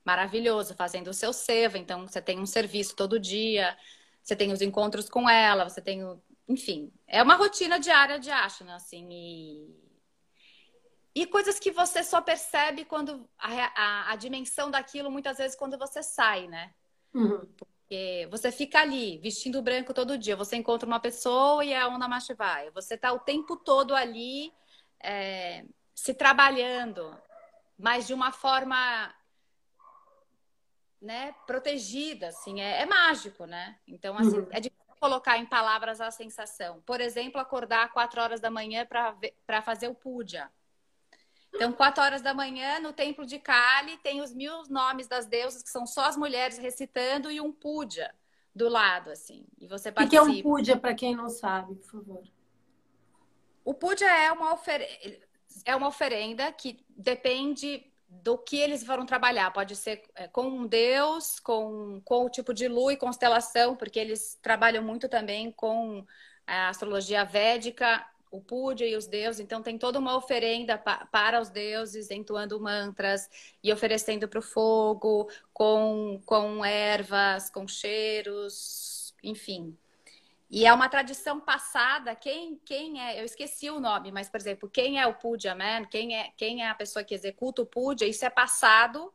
maravilhoso, 0.04 0.74
fazendo 0.74 1.08
o 1.08 1.14
seu 1.14 1.32
seva. 1.32 1.78
Então, 1.78 2.06
você 2.06 2.20
tem 2.20 2.38
um 2.38 2.46
serviço 2.46 2.94
todo 2.94 3.20
dia, 3.20 3.76
você 4.22 4.36
tem 4.36 4.52
os 4.52 4.60
encontros 4.60 5.08
com 5.08 5.28
ela, 5.28 5.68
você 5.68 5.80
tem 5.80 6.04
o... 6.04 6.22
Enfim, 6.48 6.92
é 7.06 7.22
uma 7.22 7.34
rotina 7.34 7.78
diária 7.78 8.18
de 8.18 8.30
Ashana, 8.30 8.76
assim, 8.76 9.08
e... 9.10 9.82
E 11.14 11.26
coisas 11.26 11.58
que 11.58 11.70
você 11.70 12.02
só 12.02 12.20
percebe 12.20 12.84
quando... 12.84 13.28
A, 13.38 13.50
a, 13.50 14.12
a 14.12 14.16
dimensão 14.16 14.70
daquilo, 14.70 15.10
muitas 15.10 15.38
vezes, 15.38 15.56
quando 15.56 15.78
você 15.78 16.02
sai, 16.02 16.48
né? 16.48 16.74
Uhum. 17.14 17.46
Porque 17.92 18.26
você 18.30 18.50
fica 18.50 18.80
ali, 18.80 19.18
vestindo 19.18 19.60
branco 19.60 19.92
todo 19.92 20.16
dia. 20.16 20.34
Você 20.34 20.56
encontra 20.56 20.86
uma 20.86 20.98
pessoa 20.98 21.62
e 21.62 21.74
é 21.74 21.78
a 21.78 21.88
Onda 21.88 22.08
vai. 22.34 22.70
Você 22.70 22.96
tá 22.96 23.12
o 23.12 23.18
tempo 23.18 23.54
todo 23.54 23.94
ali, 23.94 24.50
é, 24.98 25.66
se 25.94 26.14
trabalhando, 26.14 27.14
mas 27.78 28.06
de 28.06 28.14
uma 28.14 28.32
forma 28.32 29.14
né, 31.02 31.34
protegida, 31.46 32.28
assim, 32.28 32.62
é, 32.62 32.80
é 32.80 32.86
mágico, 32.86 33.44
né? 33.44 33.78
Então, 33.86 34.16
assim, 34.16 34.38
uhum. 34.38 34.48
é 34.50 34.58
difícil 34.58 34.96
colocar 34.98 35.36
em 35.36 35.44
palavras 35.44 36.00
a 36.00 36.10
sensação. 36.10 36.80
Por 36.86 36.98
exemplo, 36.98 37.38
acordar 37.38 37.92
quatro 37.92 38.22
horas 38.22 38.40
da 38.40 38.50
manhã 38.50 38.86
para 38.86 39.60
fazer 39.60 39.88
o 39.88 39.94
puja. 39.94 40.50
Então, 41.54 41.72
quatro 41.72 42.02
horas 42.02 42.22
da 42.22 42.32
manhã, 42.32 42.80
no 42.80 42.92
templo 42.92 43.26
de 43.26 43.38
Kali, 43.38 43.96
tem 43.98 44.20
os 44.20 44.32
mil 44.32 44.62
nomes 44.68 45.06
das 45.06 45.26
deusas, 45.26 45.62
que 45.62 45.70
são 45.70 45.86
só 45.86 46.06
as 46.06 46.16
mulheres 46.16 46.58
recitando, 46.58 47.30
e 47.30 47.40
um 47.40 47.52
puja 47.52 48.10
do 48.54 48.68
lado, 48.68 49.10
assim. 49.10 49.44
E 49.60 49.66
você 49.66 49.92
participa. 49.92 50.22
O 50.22 50.26
que 50.26 50.32
é 50.32 50.40
um 50.40 50.42
puja, 50.42 50.76
para 50.76 50.94
quem 50.94 51.14
não 51.14 51.28
sabe, 51.28 51.74
por 51.74 51.90
favor? 51.90 52.22
O 53.64 53.74
puja 53.74 54.06
é 54.06 54.32
uma, 54.32 54.54
ofer... 54.54 55.20
é 55.64 55.76
uma 55.76 55.88
oferenda 55.88 56.50
que 56.52 56.84
depende 56.88 57.86
do 58.08 58.36
que 58.36 58.56
eles 58.56 58.84
foram 58.84 59.06
trabalhar. 59.06 59.50
Pode 59.52 59.74
ser 59.76 60.02
é, 60.14 60.28
com 60.28 60.46
um 60.46 60.66
deus, 60.66 61.40
com, 61.40 62.00
com 62.04 62.26
o 62.26 62.30
tipo 62.30 62.52
de 62.52 62.68
lua 62.68 62.92
e 62.92 62.96
constelação, 62.96 63.74
porque 63.74 63.98
eles 63.98 64.38
trabalham 64.42 64.82
muito 64.82 65.08
também 65.08 65.50
com 65.50 66.04
a 66.46 66.68
astrologia 66.68 67.24
védica, 67.24 68.06
o 68.32 68.40
puja 68.40 68.86
e 68.86 68.96
os 68.96 69.06
deuses, 69.06 69.40
então 69.40 69.62
tem 69.62 69.76
toda 69.76 69.98
uma 69.98 70.16
oferenda 70.16 70.78
pa 70.78 71.06
para 71.12 71.38
os 71.38 71.50
deuses, 71.50 72.10
entoando 72.10 72.58
mantras 72.58 73.28
e 73.62 73.70
oferecendo 73.70 74.26
para 74.26 74.38
o 74.38 74.42
fogo, 74.42 75.30
com, 75.52 76.20
com 76.24 76.64
ervas, 76.64 77.50
com 77.50 77.68
cheiros, 77.68 79.14
enfim. 79.22 79.76
E 80.50 80.66
é 80.66 80.72
uma 80.72 80.88
tradição 80.88 81.40
passada, 81.40 82.14
quem, 82.14 82.58
quem 82.64 83.00
é, 83.00 83.20
eu 83.20 83.24
esqueci 83.24 83.70
o 83.70 83.80
nome, 83.80 84.10
mas, 84.10 84.28
por 84.30 84.38
exemplo, 84.40 84.68
quem 84.68 84.98
é 84.98 85.06
o 85.06 85.14
puja 85.14 85.54
man, 85.54 85.84
quem 85.84 86.16
é, 86.16 86.32
quem 86.36 86.62
é 86.62 86.68
a 86.68 86.74
pessoa 86.74 87.04
que 87.04 87.14
executa 87.14 87.62
o 87.62 87.66
puja, 87.66 88.06
isso 88.06 88.24
é 88.24 88.30
passado 88.30 89.12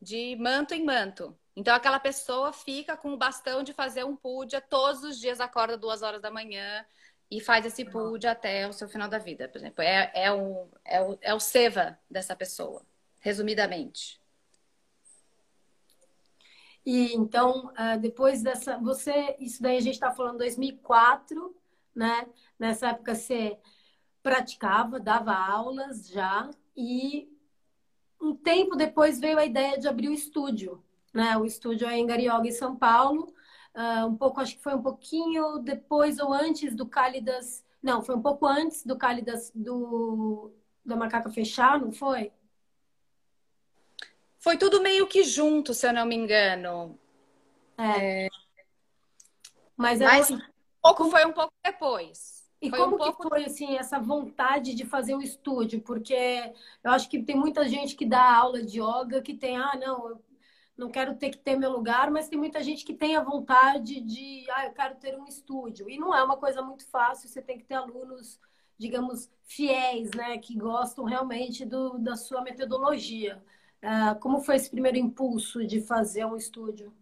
de 0.00 0.36
manto 0.36 0.74
em 0.74 0.84
manto. 0.84 1.36
Então, 1.56 1.74
aquela 1.74 2.00
pessoa 2.00 2.52
fica 2.52 2.96
com 2.96 3.12
o 3.12 3.16
bastão 3.16 3.62
de 3.62 3.72
fazer 3.72 4.04
um 4.04 4.16
puja 4.16 4.60
todos 4.60 5.04
os 5.04 5.18
dias, 5.18 5.40
acorda 5.40 5.76
duas 5.76 6.02
horas 6.02 6.20
da 6.20 6.30
manhã, 6.30 6.84
e 7.32 7.40
faz 7.40 7.64
esse 7.64 7.82
pude 7.82 8.26
até 8.26 8.68
o 8.68 8.74
seu 8.74 8.86
final 8.86 9.08
da 9.08 9.18
vida, 9.18 9.48
por 9.48 9.56
exemplo. 9.56 9.82
É, 9.82 10.12
é, 10.14 10.30
o, 10.30 10.68
é, 10.84 11.00
o, 11.00 11.18
é 11.22 11.34
o 11.34 11.40
seva 11.40 11.98
dessa 12.10 12.36
pessoa, 12.36 12.82
resumidamente. 13.20 14.20
E 16.84 17.14
então, 17.14 17.72
ah, 17.74 17.96
depois 17.96 18.42
dessa, 18.42 18.76
você, 18.76 19.34
isso 19.40 19.62
daí 19.62 19.78
a 19.78 19.80
gente 19.80 19.94
está 19.94 20.10
falando 20.10 20.38
2004, 20.38 21.56
né? 21.94 22.26
Nessa 22.58 22.88
época 22.88 23.14
você 23.14 23.58
praticava, 24.22 25.00
dava 25.00 25.32
aulas 25.32 26.08
já, 26.08 26.50
e 26.76 27.30
um 28.20 28.36
tempo 28.36 28.76
depois 28.76 29.18
veio 29.18 29.38
a 29.38 29.46
ideia 29.46 29.78
de 29.78 29.88
abrir 29.88 30.10
o 30.10 30.14
estúdio, 30.14 30.84
né? 31.14 31.34
O 31.38 31.46
estúdio 31.46 31.88
é 31.88 31.96
em 31.96 32.06
Garioga, 32.06 32.46
em 32.46 32.52
São 32.52 32.76
Paulo, 32.76 33.32
uh, 33.74 34.06
um 34.06 34.16
pouco, 34.16 34.40
acho 34.40 34.56
que 34.56 34.62
foi 34.62 34.74
um 34.74 34.82
pouquinho 34.82 35.58
depois 35.58 36.18
ou 36.18 36.32
antes 36.32 36.74
do 36.74 36.86
Cálidas. 36.86 37.64
Não, 37.82 38.02
foi 38.02 38.14
um 38.14 38.22
pouco 38.22 38.46
antes 38.46 38.84
do 38.84 38.96
Cálidas 38.96 39.50
do 39.54 40.52
da 40.84 40.96
Macaca 40.96 41.30
fechar, 41.30 41.80
não 41.80 41.92
foi? 41.92 42.32
Foi 44.38 44.56
tudo 44.56 44.82
meio 44.82 45.06
que 45.06 45.22
junto, 45.22 45.72
se 45.72 45.86
eu 45.86 45.92
não 45.92 46.04
me 46.04 46.16
engano. 46.16 46.98
É. 47.78 48.26
é... 48.26 48.28
Mas, 49.76 50.00
Mas 50.00 50.30
um 50.30 50.40
pouco 50.82 51.08
foi 51.10 51.24
um 51.24 51.32
pouco 51.32 51.52
depois. 51.64 52.42
E 52.60 52.70
foi 52.70 52.78
como 52.78 52.94
um 52.94 52.98
pouco... 52.98 53.22
que 53.22 53.28
foi 53.28 53.44
assim 53.44 53.76
essa 53.76 53.98
vontade 53.98 54.74
de 54.74 54.84
fazer 54.84 55.14
um 55.14 55.20
estúdio? 55.20 55.80
Porque 55.80 56.14
eu 56.82 56.90
acho 56.90 57.08
que 57.08 57.22
tem 57.22 57.36
muita 57.36 57.68
gente 57.68 57.96
que 57.96 58.06
dá 58.06 58.36
aula 58.36 58.62
de 58.62 58.80
yoga 58.80 59.20
que 59.22 59.34
tem, 59.34 59.56
ah, 59.56 59.76
não, 59.80 60.20
não 60.76 60.90
quero 60.90 61.14
ter 61.14 61.30
que 61.30 61.38
ter 61.38 61.56
meu 61.56 61.70
lugar, 61.70 62.10
mas 62.10 62.28
tem 62.28 62.38
muita 62.38 62.62
gente 62.62 62.84
que 62.84 62.94
tem 62.94 63.16
a 63.16 63.22
vontade 63.22 64.00
de, 64.00 64.44
ah, 64.50 64.66
eu 64.66 64.72
quero 64.72 64.96
ter 64.96 65.18
um 65.18 65.26
estúdio. 65.26 65.88
E 65.88 65.98
não 65.98 66.14
é 66.14 66.22
uma 66.22 66.36
coisa 66.36 66.62
muito 66.62 66.86
fácil, 66.88 67.28
você 67.28 67.42
tem 67.42 67.58
que 67.58 67.64
ter 67.64 67.74
alunos, 67.74 68.40
digamos, 68.78 69.30
fiéis, 69.44 70.10
né, 70.16 70.38
que 70.38 70.56
gostam 70.56 71.04
realmente 71.04 71.64
do, 71.64 71.98
da 71.98 72.16
sua 72.16 72.42
metodologia. 72.42 73.42
Uh, 73.82 74.18
como 74.20 74.40
foi 74.40 74.56
esse 74.56 74.70
primeiro 74.70 74.96
impulso 74.96 75.66
de 75.66 75.80
fazer 75.80 76.24
um 76.24 76.36
estúdio? 76.36 76.94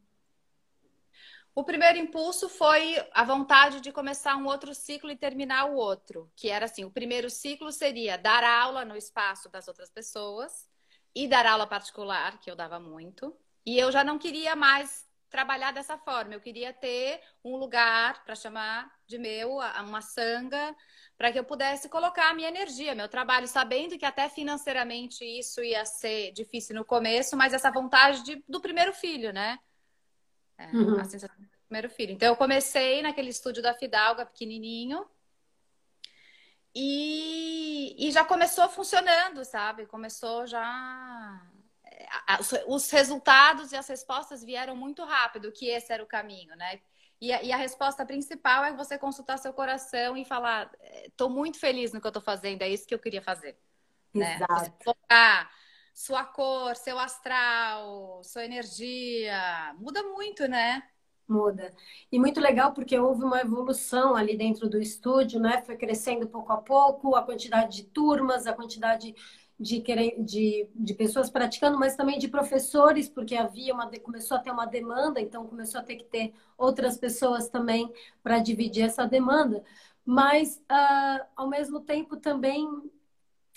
O 1.54 1.64
primeiro 1.64 1.98
impulso 1.98 2.48
foi 2.48 2.96
a 3.12 3.24
vontade 3.24 3.80
de 3.80 3.92
começar 3.92 4.36
um 4.36 4.46
outro 4.46 4.74
ciclo 4.74 5.10
e 5.10 5.16
terminar 5.16 5.66
o 5.66 5.74
outro, 5.74 6.30
que 6.36 6.48
era 6.48 6.64
assim, 6.64 6.84
o 6.84 6.90
primeiro 6.90 7.28
ciclo 7.28 7.70
seria 7.72 8.16
dar 8.16 8.44
aula 8.44 8.84
no 8.84 8.96
espaço 8.96 9.48
das 9.50 9.68
outras 9.68 9.90
pessoas 9.90 10.68
e 11.14 11.26
dar 11.26 11.44
aula 11.44 11.66
particular, 11.66 12.38
que 12.40 12.50
eu 12.50 12.56
dava 12.56 12.78
muito. 12.78 13.36
E 13.64 13.78
eu 13.78 13.92
já 13.92 14.02
não 14.02 14.18
queria 14.18 14.56
mais 14.56 15.08
trabalhar 15.30 15.72
dessa 15.72 15.96
forma. 15.96 16.34
Eu 16.34 16.40
queria 16.40 16.72
ter 16.72 17.20
um 17.44 17.56
lugar 17.56 18.24
para 18.24 18.34
chamar 18.34 18.90
de 19.06 19.16
meu, 19.16 19.58
uma 19.58 20.02
sanga, 20.02 20.74
para 21.16 21.30
que 21.30 21.38
eu 21.38 21.44
pudesse 21.44 21.88
colocar 21.88 22.30
a 22.30 22.34
minha 22.34 22.48
energia, 22.48 22.94
meu 22.94 23.08
trabalho, 23.08 23.46
sabendo 23.46 23.96
que 23.96 24.04
até 24.04 24.28
financeiramente 24.28 25.24
isso 25.24 25.62
ia 25.62 25.84
ser 25.84 26.32
difícil 26.32 26.74
no 26.74 26.84
começo, 26.84 27.36
mas 27.36 27.54
essa 27.54 27.70
vontade 27.70 28.24
de, 28.24 28.44
do 28.48 28.60
primeiro 28.60 28.92
filho, 28.92 29.32
né? 29.32 29.58
É, 30.58 30.66
uhum. 30.66 31.00
A 31.00 31.04
sensação 31.04 31.36
do 31.38 31.48
primeiro 31.68 31.88
filho. 31.88 32.12
Então 32.12 32.28
eu 32.28 32.36
comecei 32.36 33.00
naquele 33.00 33.30
estúdio 33.30 33.62
da 33.62 33.72
Fidalga, 33.72 34.26
pequenininho. 34.26 35.06
E, 36.74 37.96
e 37.98 38.12
já 38.12 38.24
começou 38.24 38.68
funcionando, 38.68 39.44
sabe? 39.44 39.86
Começou 39.86 40.46
já 40.46 41.49
os 42.66 42.90
resultados 42.90 43.72
e 43.72 43.76
as 43.76 43.88
respostas 43.88 44.42
vieram 44.42 44.76
muito 44.76 45.04
rápido, 45.04 45.52
que 45.52 45.68
esse 45.68 45.92
era 45.92 46.02
o 46.02 46.06
caminho, 46.06 46.54
né? 46.56 46.80
E 47.20 47.32
a, 47.32 47.42
e 47.42 47.52
a 47.52 47.56
resposta 47.56 48.04
principal 48.06 48.64
é 48.64 48.72
você 48.72 48.96
consultar 48.96 49.38
seu 49.38 49.52
coração 49.52 50.16
e 50.16 50.24
falar: 50.24 50.70
estou 51.06 51.28
muito 51.28 51.58
feliz 51.58 51.92
no 51.92 52.00
que 52.00 52.06
eu 52.06 52.10
estou 52.10 52.22
fazendo, 52.22 52.62
é 52.62 52.68
isso 52.68 52.86
que 52.86 52.94
eu 52.94 52.98
queria 52.98 53.22
fazer. 53.22 53.58
Né? 54.14 54.36
Exato. 54.36 54.54
Né? 54.54 54.72
Você 54.84 54.94
sua 55.92 56.24
cor, 56.24 56.76
seu 56.76 56.98
astral, 56.98 58.22
sua 58.24 58.44
energia, 58.44 59.74
muda 59.78 60.02
muito, 60.02 60.48
né? 60.48 60.82
Muda. 61.28 61.74
E 62.10 62.18
muito 62.18 62.40
legal 62.40 62.72
porque 62.72 62.98
houve 62.98 63.22
uma 63.22 63.40
evolução 63.40 64.16
ali 64.16 64.36
dentro 64.36 64.68
do 64.68 64.80
estúdio, 64.80 65.38
né? 65.38 65.62
Foi 65.62 65.76
crescendo 65.76 66.26
pouco 66.26 66.52
a 66.52 66.56
pouco 66.56 67.14
a 67.14 67.22
quantidade 67.22 67.76
de 67.76 67.84
turmas, 67.84 68.46
a 68.46 68.52
quantidade 68.52 69.14
de, 69.60 69.82
de, 70.18 70.68
de 70.74 70.94
pessoas 70.94 71.28
praticando, 71.28 71.78
mas 71.78 71.94
também 71.94 72.18
de 72.18 72.28
professores, 72.28 73.10
porque 73.10 73.36
havia 73.36 73.74
uma 73.74 73.90
começou 74.00 74.38
a 74.38 74.40
ter 74.40 74.50
uma 74.50 74.64
demanda, 74.64 75.20
então 75.20 75.46
começou 75.46 75.80
a 75.80 75.84
ter 75.84 75.96
que 75.96 76.04
ter 76.04 76.32
outras 76.56 76.96
pessoas 76.96 77.50
também 77.50 77.92
para 78.22 78.38
dividir 78.38 78.84
essa 78.84 79.06
demanda. 79.06 79.62
Mas, 80.04 80.56
uh, 80.70 81.26
ao 81.36 81.46
mesmo 81.46 81.80
tempo, 81.80 82.16
também 82.16 82.66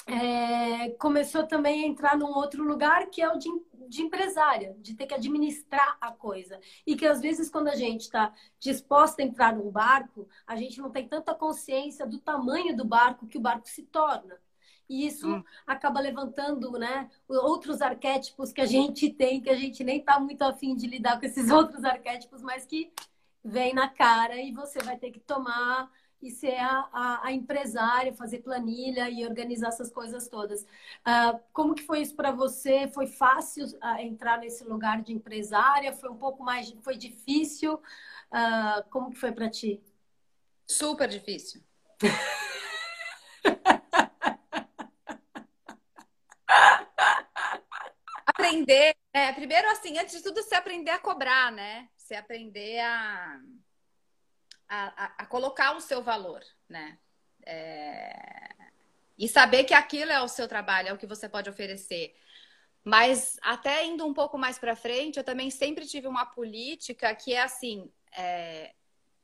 é, 0.06 0.90
começou 1.00 1.48
também 1.48 1.86
a 1.86 1.88
entrar 1.88 2.18
num 2.18 2.36
outro 2.36 2.64
lugar 2.64 3.08
que 3.10 3.22
é 3.22 3.30
o 3.30 3.38
de, 3.38 3.50
de 3.88 4.02
empresária, 4.02 4.76
de 4.80 4.96
ter 4.96 5.06
que 5.06 5.14
administrar 5.14 5.98
a 6.02 6.12
coisa. 6.12 6.60
E 6.86 6.98
que 6.98 7.06
às 7.06 7.22
vezes, 7.22 7.50
quando 7.50 7.70
a 7.70 7.76
gente 7.76 8.02
está 8.02 8.34
disposta 8.60 9.22
a 9.22 9.26
entrar 9.26 9.56
num 9.56 9.72
barco, 9.72 10.28
a 10.46 10.58
gente 10.58 10.82
não 10.82 10.92
tem 10.92 11.08
tanta 11.08 11.34
consciência 11.34 12.06
do 12.06 12.20
tamanho 12.20 12.76
do 12.76 12.84
barco 12.84 13.26
que 13.26 13.38
o 13.38 13.42
barco 13.42 13.70
se 13.70 13.84
torna. 13.84 14.38
E 14.90 15.08
isso 15.08 15.36
hum. 15.36 15.44
acaba 15.66 16.00
levantando 16.00 16.72
né, 16.74 17.10
outros 17.28 17.82
arquétipos 17.82 18.52
que 18.52 18.62
a 18.62 18.66
gente 18.66 19.10
tem, 19.10 19.42
que 19.42 19.50
a 19.50 19.56
gente 19.56 19.84
nem 19.84 20.00
está 20.00 20.20
muito 20.20 20.42
afim 20.42 20.76
de 20.76 20.88
lidar 20.88 21.20
com 21.20 21.26
esses 21.26 21.50
outros 21.52 21.84
arquétipos, 21.84 22.42
mas 22.42 22.66
que 22.66 22.92
vem 23.44 23.74
na 23.74 23.90
cara 23.90 24.38
e 24.42 24.52
você 24.52 24.80
vai 24.80 24.98
ter 24.98 25.12
que 25.12 25.20
tomar 25.20 25.92
e 26.22 26.32
ser 26.32 26.58
a, 26.58 26.90
a, 26.94 27.28
a 27.28 27.32
empresária, 27.34 28.14
fazer 28.14 28.40
planilha 28.40 29.10
e 29.10 29.26
organizar 29.26 29.68
essas 29.68 29.92
coisas 29.92 30.30
todas. 30.30 30.62
Uh, 30.62 31.38
como 31.52 31.76
que 31.76 31.84
foi 31.84 32.02
isso 32.02 32.16
para 32.16 32.32
você? 32.32 32.88
Foi 32.88 33.08
fácil 33.08 33.66
uh, 33.66 34.00
entrar 34.00 34.40
nesse 34.40 34.64
lugar 34.64 35.02
de 35.02 35.12
empresária? 35.12 35.92
Foi 35.92 36.10
um 36.10 36.16
pouco 36.16 36.42
mais, 36.42 36.74
foi 36.82 36.96
difícil? 36.98 37.74
Uh, 37.74 38.90
como 38.90 39.12
que 39.12 39.18
foi 39.18 39.34
para 39.34 39.50
ti? 39.50 39.84
Super 40.66 41.10
difícil. 41.10 41.62
aprender, 48.54 48.96
é, 49.12 49.32
primeiro 49.34 49.70
assim, 49.72 49.98
antes 49.98 50.18
de 50.18 50.24
tudo, 50.24 50.42
você 50.42 50.56
aprender 50.56 50.92
a 50.92 51.00
cobrar, 51.00 51.52
né? 51.52 51.90
Você 51.98 52.14
aprender 52.16 52.80
a, 52.80 53.40
a, 54.70 55.24
a 55.24 55.26
colocar 55.26 55.76
o 55.76 55.82
seu 55.82 56.04
valor, 56.04 56.44
né? 56.70 57.00
É... 57.46 58.54
E 59.18 59.28
saber 59.28 59.64
que 59.64 59.74
aquilo 59.74 60.12
é 60.12 60.22
o 60.22 60.28
seu 60.28 60.48
trabalho, 60.48 60.90
é 60.90 60.94
o 60.94 60.98
que 60.98 61.08
você 61.08 61.28
pode 61.28 61.50
oferecer. 61.50 62.16
Mas 62.84 63.38
até 63.42 63.86
indo 63.86 64.06
um 64.06 64.14
pouco 64.14 64.38
mais 64.38 64.60
para 64.60 64.76
frente, 64.76 65.18
eu 65.18 65.24
também 65.24 65.50
sempre 65.50 65.86
tive 65.86 66.08
uma 66.08 66.26
política 66.26 67.16
que 67.16 67.34
é 67.34 67.42
assim, 67.42 67.92
é... 68.16 68.74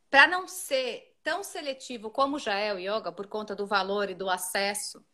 para 0.10 0.28
não 0.28 0.48
ser 0.48 1.16
tão 1.22 1.44
seletivo 1.44 2.10
como 2.10 2.40
já 2.40 2.56
é 2.56 2.74
o 2.74 2.80
yoga, 2.80 3.12
por 3.12 3.28
conta 3.28 3.56
do 3.56 3.68
valor 3.68 4.10
e 4.10 4.16
do 4.16 4.30
acesso, 4.30 5.06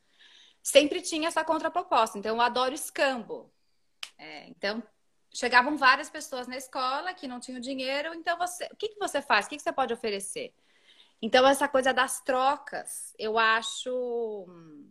sempre 0.64 1.02
tinha 1.02 1.28
essa 1.28 1.44
contraproposta. 1.44 2.18
Então, 2.18 2.36
eu 2.36 2.42
adoro 2.42 2.74
escambo. 2.74 3.55
É, 4.18 4.48
então, 4.50 4.82
chegavam 5.34 5.78
várias 5.78 6.10
pessoas 6.10 6.48
na 6.48 6.56
escola 6.58 7.14
que 7.14 7.28
não 7.28 7.40
tinham 7.40 7.60
dinheiro, 7.60 8.14
então 8.14 8.38
você, 8.38 8.66
o 8.72 8.76
que, 8.76 8.90
que 8.90 9.00
você 9.00 9.22
faz? 9.22 9.46
O 9.46 9.50
que, 9.50 9.58
que 9.58 9.64
você 9.64 9.74
pode 9.74 9.94
oferecer? 9.94 10.54
Então, 11.22 11.48
essa 11.48 11.68
coisa 11.68 11.94
das 11.94 12.22
trocas, 12.22 13.14
eu 13.18 13.38
acho 13.38 14.46
hum, 14.48 14.90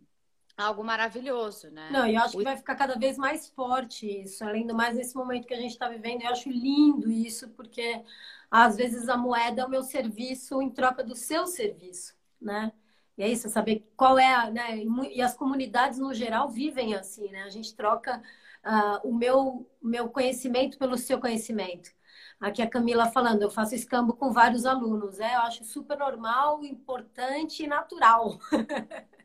algo 0.57 0.83
maravilhoso, 0.83 1.69
né? 1.71 1.89
Não, 1.91 2.07
eu 2.07 2.19
acho 2.19 2.37
que 2.37 2.43
vai 2.43 2.57
ficar 2.57 2.75
cada 2.75 2.95
vez 2.95 3.17
mais 3.17 3.49
forte 3.49 4.05
isso, 4.23 4.43
além 4.43 4.65
do 4.65 4.75
mais 4.75 4.95
nesse 4.95 5.15
momento 5.15 5.47
que 5.47 5.53
a 5.53 5.59
gente 5.59 5.71
está 5.71 5.89
vivendo, 5.89 6.21
eu 6.21 6.29
acho 6.29 6.49
lindo 6.49 7.09
isso, 7.09 7.49
porque 7.49 8.03
às 8.49 8.75
vezes 8.75 9.09
a 9.09 9.17
moeda 9.17 9.61
é 9.61 9.65
o 9.65 9.69
meu 9.69 9.83
serviço 9.83 10.61
em 10.61 10.69
troca 10.69 11.03
do 11.03 11.15
seu 11.15 11.45
serviço, 11.47 12.15
né? 12.41 12.71
E 13.17 13.23
é 13.23 13.29
isso, 13.29 13.49
saber 13.49 13.89
qual 13.95 14.19
é 14.19 14.33
a, 14.33 14.49
né? 14.49 14.83
E 15.13 15.21
as 15.21 15.35
comunidades 15.35 15.99
no 15.99 16.13
geral 16.13 16.49
vivem 16.49 16.95
assim, 16.95 17.29
né? 17.29 17.43
A 17.43 17.49
gente 17.49 17.73
troca 17.75 18.21
uh, 18.65 19.07
o 19.07 19.13
meu, 19.13 19.69
meu 19.81 20.09
conhecimento 20.09 20.77
pelo 20.77 20.97
seu 20.97 21.19
conhecimento. 21.19 21.91
aqui 22.39 22.61
a 22.61 22.69
Camila 22.69 23.11
falando, 23.11 23.43
eu 23.43 23.49
faço 23.49 23.75
escambo 23.75 24.13
com 24.13 24.33
vários 24.33 24.65
alunos. 24.65 25.19
É, 25.19 25.35
eu 25.35 25.41
acho 25.41 25.63
super 25.63 25.97
normal, 25.97 26.63
importante 26.65 27.63
e 27.63 27.67
natural. 27.67 28.39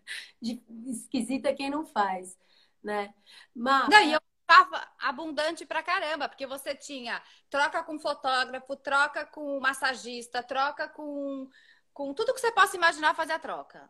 De, 0.40 0.62
esquisita 0.86 1.54
quem 1.54 1.70
não 1.70 1.86
faz, 1.86 2.36
né? 2.82 3.14
Mas... 3.54 3.88
Não, 3.88 4.02
e 4.02 4.12
eu 4.12 4.20
tava 4.44 4.84
abundante 4.98 5.64
pra 5.64 5.82
caramba, 5.82 6.28
porque 6.28 6.46
você 6.46 6.74
tinha 6.74 7.22
troca 7.48 7.84
com 7.84 8.00
fotógrafo, 8.00 8.74
troca 8.74 9.24
com 9.24 9.60
massagista, 9.60 10.42
troca 10.42 10.88
com, 10.88 11.48
com 11.92 12.12
tudo 12.12 12.34
que 12.34 12.40
você 12.40 12.50
possa 12.50 12.76
imaginar 12.76 13.14
fazer 13.14 13.34
a 13.34 13.38
troca, 13.38 13.88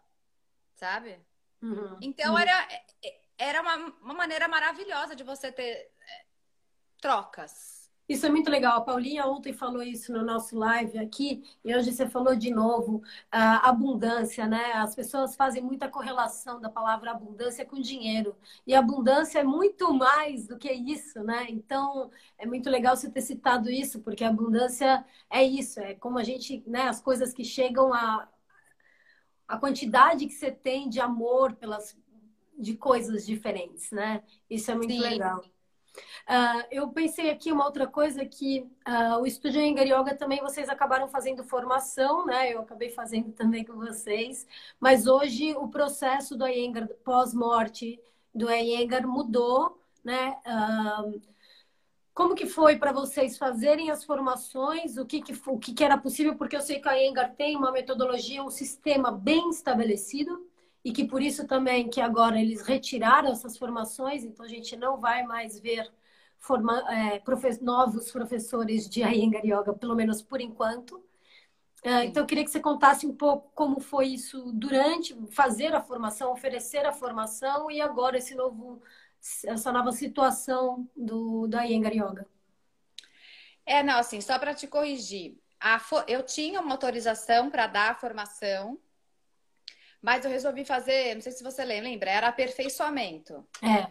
sabe? 0.75 1.19
Uhum, 1.63 1.97
então 2.03 2.33
uhum. 2.33 2.39
era, 2.39 2.69
era 3.41 3.63
uma, 3.63 3.77
uma 4.03 4.15
maneira 4.15 4.47
maravilhosa 4.47 5.17
de 5.17 5.25
você 5.25 5.51
ter 5.51 5.63
é, 5.63 5.91
trocas. 7.01 7.81
Isso 8.07 8.27
é 8.27 8.29
muito 8.29 8.51
legal. 8.51 8.77
A 8.77 8.81
Paulinha 8.81 9.25
ontem 9.25 9.53
falou 9.53 9.83
isso 9.83 10.13
no 10.13 10.25
nosso 10.25 10.59
live 10.59 10.99
aqui, 10.99 11.45
e 11.65 11.75
hoje 11.75 11.93
você 11.93 12.09
falou 12.09 12.35
de 12.35 12.51
novo. 12.51 13.03
A 13.31 13.69
abundância, 13.69 14.47
né? 14.47 14.73
As 14.73 14.95
pessoas 14.95 15.37
fazem 15.37 15.63
muita 15.63 15.89
correlação 15.89 16.61
da 16.61 16.69
palavra 16.69 17.13
abundância 17.13 17.65
com 17.65 17.81
dinheiro. 17.81 18.37
E 18.67 18.75
abundância 18.75 19.39
é 19.39 19.45
muito 19.45 19.95
mais 19.95 20.47
do 20.47 20.59
que 20.59 20.71
isso, 20.73 21.23
né? 21.23 21.47
Então, 21.49 22.11
é 22.37 22.45
muito 22.45 22.69
legal 22.69 22.97
você 22.97 23.09
ter 23.09 23.23
citado 23.23 23.71
isso, 23.71 24.01
porque 24.01 24.25
abundância 24.25 25.05
é 25.31 25.43
isso, 25.43 25.81
é 25.81 25.95
como 25.95 26.19
a 26.19 26.25
gente, 26.25 26.63
né? 26.67 26.89
As 26.89 27.01
coisas 27.01 27.33
que 27.33 27.45
chegam 27.45 27.95
a. 27.95 28.29
A 29.47 29.59
quantidade 29.59 30.27
que 30.27 30.33
você 30.33 30.51
tem 30.51 30.89
de 30.89 31.01
amor 31.01 31.55
pelas 31.57 31.97
de 32.61 32.77
coisas 32.77 33.25
diferentes, 33.27 33.91
né? 33.91 34.23
Isso 34.49 34.71
é 34.71 34.75
muito 34.75 34.93
Sim. 34.93 35.01
legal. 35.01 35.43
Uh, 36.29 36.63
eu 36.71 36.89
pensei 36.89 37.31
aqui 37.31 37.51
uma 37.51 37.65
outra 37.65 37.87
coisa 37.87 38.25
que 38.25 38.61
uh, 38.87 39.21
o 39.21 39.27
Estúdio 39.27 39.61
Engar 39.61 39.85
Yoga 39.85 40.15
também 40.15 40.41
vocês 40.41 40.69
acabaram 40.69 41.09
fazendo 41.09 41.43
formação, 41.43 42.25
né? 42.27 42.53
Eu 42.53 42.61
acabei 42.61 42.91
fazendo 42.91 43.33
também 43.33 43.65
com 43.65 43.75
vocês. 43.75 44.47
Mas 44.79 45.07
hoje 45.07 45.55
o 45.55 45.69
processo 45.69 46.37
do 46.37 46.47
Iyengar 46.47 46.89
pós-morte 47.05 47.99
do 48.35 48.51
Iyengar 48.51 49.07
mudou, 49.07 49.81
né? 50.05 50.37
Uh, 50.47 51.21
como 52.15 52.35
que 52.35 52.47
foi 52.47 52.77
para 52.77 52.93
vocês 52.93 53.37
fazerem 53.39 53.91
as 53.91 54.05
formações? 54.05 54.97
O 54.97 55.07
que, 55.07 55.23
que, 55.23 55.33
o 55.47 55.59
que, 55.59 55.73
que 55.73 55.85
era 55.85 55.99
possível? 55.99 56.37
Porque 56.37 56.55
eu 56.55 56.61
sei 56.61 56.81
que 56.81 56.89
a 56.89 56.93
Iyengar 56.93 57.35
tem 57.35 57.57
uma 57.57 57.73
metodologia, 57.73 58.43
um 58.45 58.51
sistema 58.51 59.11
bem 59.11 59.49
estabelecido 59.51 60.50
e 60.85 60.93
que 60.93 61.05
por 61.05 61.23
isso 61.23 61.47
também 61.47 61.89
que 61.89 62.01
agora 62.01 62.41
eles 62.41 62.63
retiraram 62.63 63.31
essas 63.31 63.57
formações, 63.59 64.25
então 64.25 64.45
a 64.45 64.49
gente 64.49 64.77
não 64.77 64.99
vai 65.01 65.23
mais 65.25 65.59
ver 65.59 65.91
forma, 66.39 66.79
é, 66.93 67.19
profe 67.21 67.63
novos 67.63 68.11
professores 68.11 68.89
de 68.89 69.03
Iyengar 69.03 69.45
Yoga, 69.45 69.75
pelo 69.75 69.95
menos 69.95 70.23
por 70.23 70.41
enquanto. 70.41 71.05
É, 71.83 72.05
então 72.05 72.23
eu 72.23 72.27
queria 72.27 72.45
que 72.45 72.51
você 72.51 72.61
contasse 72.61 73.07
um 73.07 73.15
pouco 73.15 73.51
como 73.55 73.81
foi 73.81 74.09
isso 74.09 74.53
durante 74.53 75.17
fazer 75.31 75.75
a 75.75 75.81
formação, 75.81 76.33
oferecer 76.33 76.85
a 76.85 76.93
formação 76.93 77.71
e 77.71 77.81
agora 77.81 78.19
esse 78.19 78.35
novo 78.35 78.83
essa 79.45 79.71
nova 79.71 79.93
situação 79.93 80.89
do 80.97 81.47
da 81.47 81.65
Iyengar 81.67 81.93
Yoga. 81.93 82.27
É, 83.67 83.83
não, 83.83 83.99
assim, 83.99 84.21
só 84.21 84.39
para 84.39 84.55
te 84.55 84.67
corrigir, 84.67 85.39
a, 85.61 85.81
eu 86.09 86.23
tinha 86.23 86.61
uma 86.61 86.73
autorização 86.73 87.51
para 87.51 87.67
dar 87.67 87.91
a 87.91 87.95
formação, 87.95 88.79
mas 90.03 90.25
eu 90.25 90.31
resolvi 90.31 90.65
fazer, 90.65 91.15
não 91.15 91.21
sei 91.21 91.33
se 91.33 91.43
você 91.43 91.65
lembra, 91.65 92.11
era 92.11 92.29
aperfeiçoamento. 92.29 93.47
É. 93.63 93.91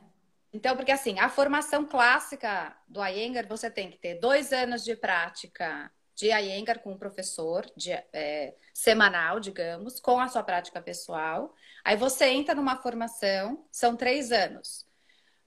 Então, 0.52 0.76
porque 0.76 0.92
assim, 0.92 1.20
a 1.20 1.30
formação 1.30 1.86
clássica 1.86 2.76
do 2.88 3.04
Iyengar, 3.06 3.48
você 3.48 3.70
tem 3.70 3.92
que 3.92 3.98
ter 3.98 4.16
dois 4.16 4.52
anos 4.52 4.84
de 4.84 4.96
prática 4.96 5.92
de 6.16 6.28
Iyengar 6.28 6.80
com 6.80 6.92
o 6.92 6.98
professor, 6.98 7.66
de, 7.78 7.92
é, 7.92 8.54
semanal, 8.74 9.40
digamos, 9.40 10.00
com 10.00 10.20
a 10.20 10.28
sua 10.28 10.44
prática 10.44 10.82
pessoal. 10.82 11.56
Aí 11.84 11.96
você 11.96 12.26
entra 12.26 12.54
numa 12.54 12.76
formação, 12.76 13.66
são 13.72 13.96
três 13.96 14.32
anos. 14.32 14.86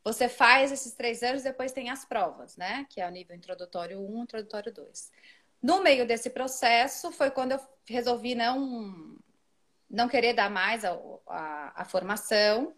Você 0.05 0.29
faz 0.29 0.73
esses 0.73 0.95
três 0.95 1.23
anos, 1.23 1.43
depois 1.43 1.73
tem 1.73 1.91
as 1.91 2.05
provas, 2.05 2.57
né? 2.57 2.87
Que 2.89 3.01
é 3.01 3.07
o 3.07 3.11
nível 3.11 3.37
introdutório 3.37 4.01
1, 4.01 4.23
introdutório 4.23 4.73
2. 4.73 5.11
No 5.63 5.83
meio 5.83 6.07
desse 6.07 6.31
processo, 6.31 7.13
foi 7.13 7.31
quando 7.31 7.53
eu 7.53 7.61
resolvi 7.87 8.35
não 8.35 9.17
não 9.93 10.09
querer 10.09 10.33
dar 10.33 10.51
mais 10.51 10.85
a, 10.85 10.99
a, 11.29 11.83
a 11.83 11.85
formação 11.85 12.75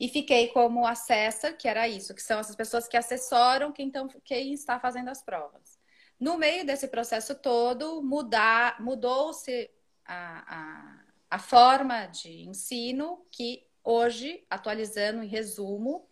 e 0.00 0.08
fiquei 0.08 0.48
como 0.48 0.86
assessor, 0.86 1.54
que 1.58 1.68
era 1.68 1.86
isso, 1.86 2.14
que 2.14 2.22
são 2.22 2.40
essas 2.40 2.56
pessoas 2.56 2.88
que 2.88 2.96
assessoram 2.96 3.70
quem, 3.70 3.90
tão, 3.90 4.08
quem 4.24 4.54
está 4.54 4.80
fazendo 4.80 5.10
as 5.10 5.22
provas. 5.22 5.78
No 6.18 6.38
meio 6.38 6.64
desse 6.64 6.88
processo 6.88 7.34
todo, 7.34 8.02
mudar, 8.02 8.80
mudou-se 8.80 9.70
a, 10.06 10.56
a, 10.56 11.04
a 11.30 11.38
forma 11.38 12.06
de 12.06 12.48
ensino, 12.48 13.24
que 13.30 13.66
hoje, 13.84 14.42
atualizando 14.48 15.22
em 15.22 15.28
resumo, 15.28 16.08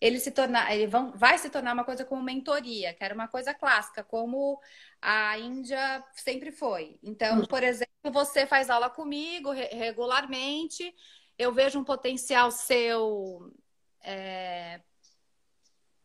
ele 0.00 0.20
se 0.20 0.30
tornar, 0.30 0.72
ele 0.74 0.86
vão, 0.86 1.12
vai 1.12 1.38
se 1.38 1.50
tornar 1.50 1.72
uma 1.72 1.84
coisa 1.84 2.04
como 2.04 2.22
mentoria, 2.22 2.92
que 2.94 3.02
era 3.02 3.14
uma 3.14 3.26
coisa 3.26 3.54
clássica, 3.54 4.04
como 4.04 4.60
a 5.06 5.38
Índia 5.38 6.02
sempre 6.14 6.50
foi. 6.50 6.98
Então, 7.02 7.40
hum. 7.40 7.46
por 7.46 7.62
exemplo, 7.62 8.10
você 8.10 8.46
faz 8.46 8.70
aula 8.70 8.88
comigo 8.88 9.50
regularmente, 9.50 10.94
eu 11.38 11.52
vejo 11.52 11.78
um 11.78 11.84
potencial 11.84 12.50
seu 12.50 13.52
é, 14.00 14.80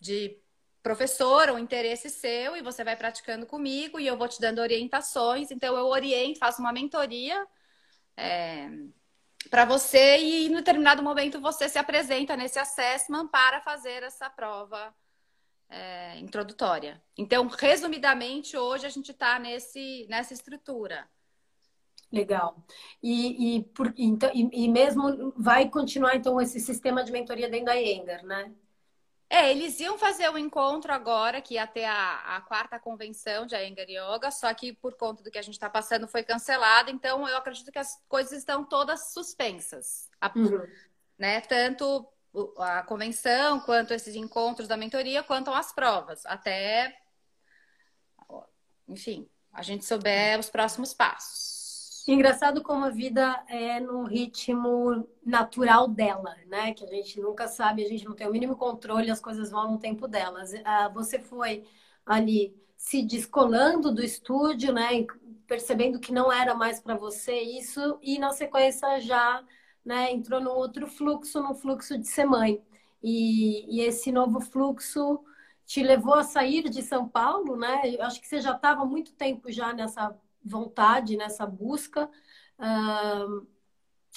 de 0.01 0.38
professor, 0.83 1.49
um 1.51 1.59
interesse 1.59 2.09
seu, 2.09 2.57
e 2.57 2.62
você 2.62 2.83
vai 2.83 2.97
praticando 2.97 3.45
comigo, 3.45 4.01
e 4.01 4.07
eu 4.07 4.17
vou 4.17 4.27
te 4.27 4.41
dando 4.41 4.59
orientações. 4.59 5.49
Então, 5.49 5.77
eu 5.77 5.85
oriento, 5.85 6.39
faço 6.39 6.59
uma 6.62 6.73
mentoria. 6.73 7.47
É, 8.17 8.69
para 9.49 9.63
você 9.63 10.17
e 10.17 10.47
em 10.47 10.53
determinado 10.53 11.01
momento 11.01 11.39
você 11.39 11.69
se 11.69 11.79
apresenta 11.79 12.35
nesse 12.35 12.59
assessment 12.59 13.27
para 13.27 13.62
fazer 13.62 14.03
essa 14.03 14.29
prova 14.29 14.93
é, 15.69 16.17
introdutória. 16.19 17.01
Então, 17.17 17.47
resumidamente, 17.47 18.58
hoje 18.58 18.86
a 18.86 18.89
gente 18.89 19.12
está 19.12 19.39
nessa 19.39 20.34
estrutura. 20.34 21.08
Legal. 22.12 22.58
E, 23.03 23.58
e, 23.58 23.63
por, 23.63 23.93
então, 23.95 24.32
e, 24.34 24.65
e, 24.65 24.67
mesmo 24.67 25.32
vai 25.38 25.69
continuar, 25.69 26.15
então, 26.15 26.41
esse 26.41 26.60
sistema 26.60 27.03
de 27.03 27.12
mentoria 27.12 27.47
dentro 27.47 27.67
da 27.67 27.75
Iyengar, 27.75 28.25
né? 28.25 28.51
É, 29.29 29.51
eles 29.51 29.79
iam 29.79 29.95
fazer 29.95 30.27
o 30.27 30.34
um 30.34 30.38
encontro 30.39 30.91
agora, 30.91 31.39
que 31.39 31.53
ia 31.53 31.67
ter 31.67 31.86
a, 31.86 32.38
a 32.38 32.41
quarta 32.41 32.79
convenção 32.79 33.45
de 33.45 33.55
Iyengar 33.55 33.86
Yoga, 33.88 34.32
só 34.32 34.51
que 34.55 34.73
por 34.73 34.95
conta 34.95 35.21
do 35.21 35.29
que 35.29 35.38
a 35.38 35.41
gente 35.43 35.53
está 35.53 35.69
passando 35.69 36.08
foi 36.08 36.23
cancelado, 36.23 36.89
então 36.89 37.27
eu 37.29 37.38
acredito 37.38 37.71
que 37.71 37.77
as 37.77 38.03
coisas 38.08 38.39
estão 38.39 38.65
todas 38.65 39.13
suspensas. 39.13 40.10
A, 40.19 40.32
uhum. 40.36 40.65
né? 41.15 41.41
Tanto 41.41 42.08
a 42.58 42.84
convenção, 42.84 43.60
quanto 43.62 43.94
esses 43.94 44.15
encontros 44.15 44.68
da 44.68 44.78
mentoria, 44.78 45.24
quanto 45.24 45.52
as 45.52 45.72
provas, 45.72 46.26
até, 46.26 46.96
enfim, 48.88 49.28
a 49.52 49.62
gente 49.62 49.86
souber 49.86 50.39
os 50.39 50.50
próximos 50.50 50.94
passos. 50.94 52.08
Engraçado 52.08 52.63
como 52.63 52.86
a 52.86 52.89
vida 52.89 53.44
é 53.48 53.80
num 53.80 54.04
ritmo 54.04 55.08
natural 55.24 55.88
dela, 55.88 56.36
né? 56.48 56.74
Que 56.74 56.84
a 56.84 56.88
gente 56.88 57.20
nunca 57.20 57.48
sabe, 57.48 57.86
a 57.86 57.88
gente 57.88 58.06
não 58.06 58.15
tem 58.15 58.28
o 58.28 58.32
mínimo 58.32 58.56
controle, 58.56 59.12
as 59.12 59.20
coisas 59.20 59.52
vão 59.52 59.72
no 59.72 59.78
tempo 59.78 60.08
delas. 60.08 60.52
Ah, 60.65 60.88
você 60.89 61.20
foi 61.20 61.68
ali 62.04 62.56
se 62.76 63.04
descolando 63.04 63.92
do 63.94 64.04
estúdio, 64.04 64.74
né? 64.74 65.06
Percebendo 65.46 66.00
que 66.00 66.12
não 66.12 66.32
era 66.32 66.56
mais 66.56 66.80
para 66.80 66.96
você 66.96 67.39
isso, 67.42 68.00
e 68.02 68.18
na 68.18 68.32
sequência 68.32 69.00
já 69.02 69.44
né, 69.86 70.12
entrou 70.12 70.42
num 70.42 70.52
outro 70.52 70.88
fluxo, 70.88 71.42
num 71.42 71.56
fluxo 71.56 71.98
de 71.98 72.08
ser 72.08 72.26
mãe. 72.26 72.62
E, 73.02 73.78
e 73.78 73.82
esse 73.82 74.12
novo 74.12 74.39
fluxo 74.42 75.24
te 75.65 75.84
levou 75.84 76.15
a 76.15 76.24
sair 76.24 76.70
de 76.70 76.82
São 76.82 77.08
Paulo, 77.08 77.56
né? 77.56 77.82
Eu 77.96 78.04
acho 78.04 78.20
que 78.20 78.28
você 78.28 78.42
já 78.42 78.56
estava 78.56 78.86
muito 78.86 79.13
tempo 79.13 79.52
já 79.52 79.72
nessa 79.74 80.15
vontade, 80.44 81.15
nessa 81.15 81.46
busca. 81.46 82.10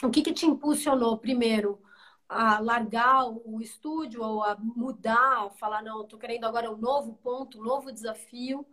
O 0.02 0.10
que, 0.10 0.22
que 0.22 0.32
te 0.32 0.46
impulsionou 0.46 1.18
primeiro 1.18 1.80
a 2.28 2.58
largar 2.58 3.26
o 3.28 3.60
estúdio 3.60 4.22
ou 4.22 4.42
a 4.42 4.56
mudar, 4.56 5.46
a 5.46 5.50
falar, 5.50 5.82
não, 5.82 6.02
estou 6.02 6.18
querendo 6.18 6.44
agora 6.44 6.72
um 6.72 6.76
novo 6.78 7.14
ponto, 7.22 7.60
um 7.60 7.62
novo 7.62 7.92
desafio? 7.92 8.66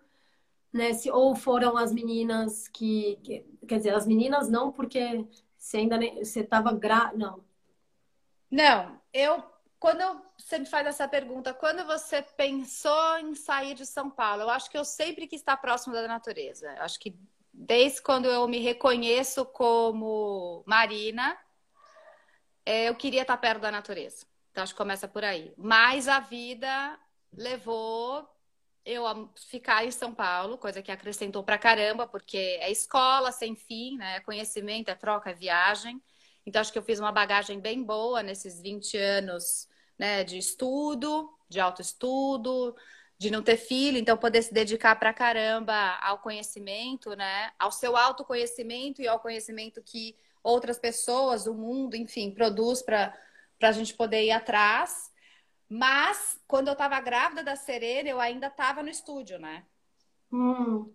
Né? 0.71 0.93
Se, 0.93 1.11
ou 1.11 1.35
foram 1.35 1.75
as 1.77 1.91
meninas 1.91 2.67
que, 2.69 3.17
que, 3.23 3.45
Quer 3.67 3.77
dizer, 3.77 3.93
as 3.93 4.07
meninas 4.07 4.49
não, 4.49 4.71
porque 4.71 5.27
você 5.59 5.77
ainda 5.77 5.97
nem, 5.97 6.23
você 6.23 6.39
estava 6.39 6.73
gra... 6.73 7.11
Não. 7.13 7.43
Não, 8.49 8.99
eu 9.13 9.43
quando 9.79 10.21
você 10.37 10.59
me 10.59 10.65
faz 10.65 10.85
essa 10.85 11.07
pergunta, 11.07 11.53
quando 11.53 11.85
você 11.85 12.21
pensou 12.21 13.17
em 13.19 13.33
sair 13.33 13.75
de 13.75 13.85
São 13.85 14.09
Paulo, 14.09 14.43
eu 14.43 14.49
acho 14.49 14.69
que 14.69 14.77
eu 14.77 14.83
sempre 14.83 15.25
quis 15.25 15.39
estar 15.39 15.55
próximo 15.57 15.93
da 15.93 16.07
natureza. 16.07 16.69
Eu 16.75 16.83
acho 16.83 16.99
que 16.99 17.17
desde 17.53 18.01
quando 18.01 18.25
eu 18.25 18.45
me 18.47 18.59
reconheço 18.59 19.45
como 19.45 20.63
Marina, 20.65 21.37
é, 22.65 22.89
eu 22.89 22.95
queria 22.95 23.21
estar 23.21 23.37
perto 23.37 23.61
da 23.61 23.71
natureza. 23.71 24.25
Então, 24.51 24.63
acho 24.63 24.73
que 24.73 24.77
começa 24.77 25.07
por 25.07 25.23
aí. 25.23 25.53
Mas 25.57 26.09
a 26.09 26.19
vida 26.19 26.99
levou 27.31 28.27
eu 28.85 29.29
ficar 29.49 29.85
em 29.85 29.91
São 29.91 30.13
Paulo, 30.13 30.57
coisa 30.57 30.81
que 30.81 30.91
acrescentou 30.91 31.43
pra 31.43 31.57
caramba, 31.57 32.07
porque 32.07 32.37
é 32.61 32.71
escola 32.71 33.31
sem 33.31 33.55
fim, 33.55 33.97
né? 33.97 34.19
Conhecimento, 34.21 34.89
é 34.89 34.95
troca, 34.95 35.31
é 35.31 35.33
viagem. 35.33 36.01
Então, 36.45 36.61
acho 36.61 36.71
que 36.71 36.79
eu 36.79 36.83
fiz 36.83 36.99
uma 36.99 37.11
bagagem 37.11 37.59
bem 37.59 37.83
boa 37.83 38.23
nesses 38.23 38.61
20 38.61 38.97
anos 38.97 39.67
né, 39.97 40.23
de 40.23 40.37
estudo, 40.37 41.29
de 41.49 41.59
autoestudo, 41.59 42.75
de 43.19 43.29
não 43.29 43.43
ter 43.43 43.57
filho, 43.57 43.97
então 43.97 44.17
poder 44.17 44.41
se 44.41 44.53
dedicar 44.53 44.95
pra 44.95 45.13
caramba 45.13 45.97
ao 46.01 46.19
conhecimento, 46.19 47.13
né? 47.17 47.51
Ao 47.59 47.69
seu 47.69 47.97
autoconhecimento 47.97 49.01
e 49.01 49.07
ao 49.07 49.19
conhecimento 49.19 49.81
que 49.83 50.15
outras 50.41 50.79
pessoas, 50.79 51.45
o 51.45 51.53
mundo, 51.53 51.95
enfim, 51.95 52.31
produz 52.31 52.81
para 52.81 53.13
a 53.61 53.71
gente 53.73 53.93
poder 53.93 54.23
ir 54.23 54.31
atrás. 54.31 55.08
Mas 55.69 56.41
quando 56.47 56.67
eu 56.67 56.73
estava 56.73 56.99
grávida 56.99 57.43
da 57.43 57.55
Serena, 57.55 58.09
eu 58.09 58.19
ainda 58.19 58.47
estava 58.47 58.81
no 58.81 58.89
estúdio, 58.89 59.37
né? 59.37 59.63
Hum. 60.31 60.91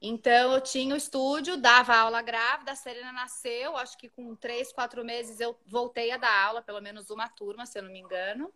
Então 0.00 0.54
eu 0.54 0.60
tinha 0.62 0.94
o 0.94 0.96
estúdio, 0.96 1.58
dava 1.58 1.94
aula 1.94 2.22
grávida, 2.22 2.72
a 2.72 2.76
Serena 2.76 3.12
nasceu, 3.12 3.76
acho 3.76 3.98
que 3.98 4.08
com 4.08 4.34
três, 4.34 4.72
quatro 4.72 5.04
meses 5.04 5.38
eu 5.40 5.54
voltei 5.66 6.10
a 6.10 6.16
dar 6.16 6.46
aula, 6.46 6.62
pelo 6.62 6.80
menos 6.80 7.10
uma 7.10 7.28
turma, 7.28 7.66
se 7.66 7.78
eu 7.78 7.82
não 7.82 7.92
me 7.92 7.98
engano. 7.98 8.50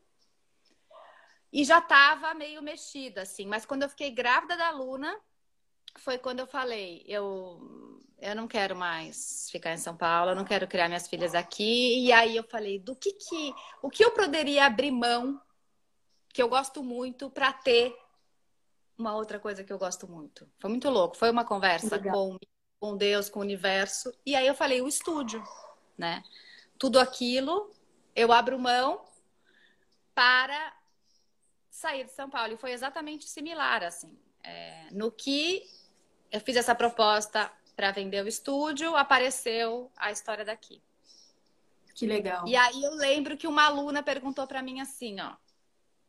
E 1.53 1.63
já 1.63 1.79
estava 1.79 2.33
meio 2.33 2.63
mexida, 2.63 3.23
assim. 3.23 3.47
Mas 3.47 3.67
quando 3.67 3.83
eu 3.83 3.89
fiquei 3.91 4.11
grávida 4.11 4.57
da 4.57 4.71
Luna, 4.71 5.15
foi 5.97 6.19
quando 6.19 6.41
eu 6.41 6.47
falei, 6.47 7.05
eu, 7.07 8.01
eu 8.19 8.35
não 8.35 8.49
quero 8.49 8.75
mais 8.75 9.49
ficar 9.51 9.73
em 9.73 9.79
São 9.79 9.97
Paulo, 9.97 10.31
eu 10.31 10.37
não 10.37 10.45
quero 10.45 10.67
criar 10.67 10.89
minhas 10.89 11.07
filhas 11.07 11.35
aqui. 11.35 12.05
E 12.05 12.13
aí 12.13 12.37
eu 12.37 12.45
falei, 12.45 12.79
do 12.79 12.95
que 12.97 13.13
que, 13.13 13.55
o 13.83 13.91
que 13.91 14.05
eu 14.05 14.11
poderia 14.13 14.67
abrir 14.67 14.91
mão, 14.91 15.41
que 16.33 16.43
eu 16.43 16.49
gosto 16.49 16.83
muito, 16.83 17.31
para 17.31 17.53
ter 17.53 17.97
uma 18.97 19.15
outra 19.15 19.39
coisa 19.39 19.65
que 19.65 19.73
eu 19.73 19.79
gosto 19.79 20.09
muito. 20.09 20.49
Foi 20.59 20.71
muito 20.71 20.89
louco. 20.91 21.17
Foi 21.17 21.31
uma 21.31 21.45
conversa 21.45 21.99
com, 21.99 22.39
com 22.81 22.97
Deus, 22.97 23.29
com 23.29 23.41
o 23.41 23.43
universo. 23.43 24.13
E 24.25 24.35
aí 24.35 24.47
eu 24.47 24.55
falei, 24.55 24.81
o 24.81 24.89
estúdio, 24.89 25.43
né? 25.97 26.23
Tudo 26.79 26.99
aquilo 26.99 27.73
eu 28.17 28.33
abro 28.33 28.59
mão 28.59 29.05
para 30.15 30.75
sair 31.71 32.05
de 32.05 32.13
São 32.13 32.31
Paulo. 32.31 32.53
E 32.53 32.57
foi 32.57 32.73
exatamente 32.73 33.29
similar, 33.29 33.83
assim. 33.83 34.17
É, 34.43 34.89
no 34.93 35.11
que 35.11 35.63
eu 36.35 36.41
fiz 36.41 36.57
essa 36.57 36.75
proposta 36.75 37.49
para 37.77 37.93
vender 37.93 38.25
o 38.25 38.27
estúdio, 38.27 38.97
apareceu 38.97 39.89
a 39.97 40.11
história 40.11 40.45
daqui. 40.45 40.83
Que 41.95 42.07
legal. 42.07 42.45
E 42.45 42.57
aí 42.57 42.83
eu 42.83 42.93
lembro 42.97 43.37
que 43.37 43.47
uma 43.47 43.65
aluna 43.65 44.03
perguntou 44.03 44.45
para 44.45 44.61
mim 44.61 44.81
assim, 44.81 45.21
ó. 45.21 45.37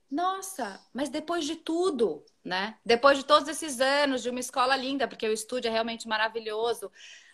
Nossa, 0.09 0.83
mas 0.91 1.09
depois 1.09 1.45
de 1.45 1.55
tudo, 1.55 2.25
né? 2.43 2.75
Depois 2.83 3.19
de 3.19 3.23
todos 3.23 3.47
esses 3.47 3.79
anos 3.79 4.23
de 4.23 4.31
uma 4.31 4.39
escola 4.39 4.75
linda, 4.75 5.07
porque 5.07 5.29
o 5.29 5.33
estúdio 5.33 5.69
é 5.69 5.71
realmente 5.71 6.07
maravilhoso. 6.07 6.91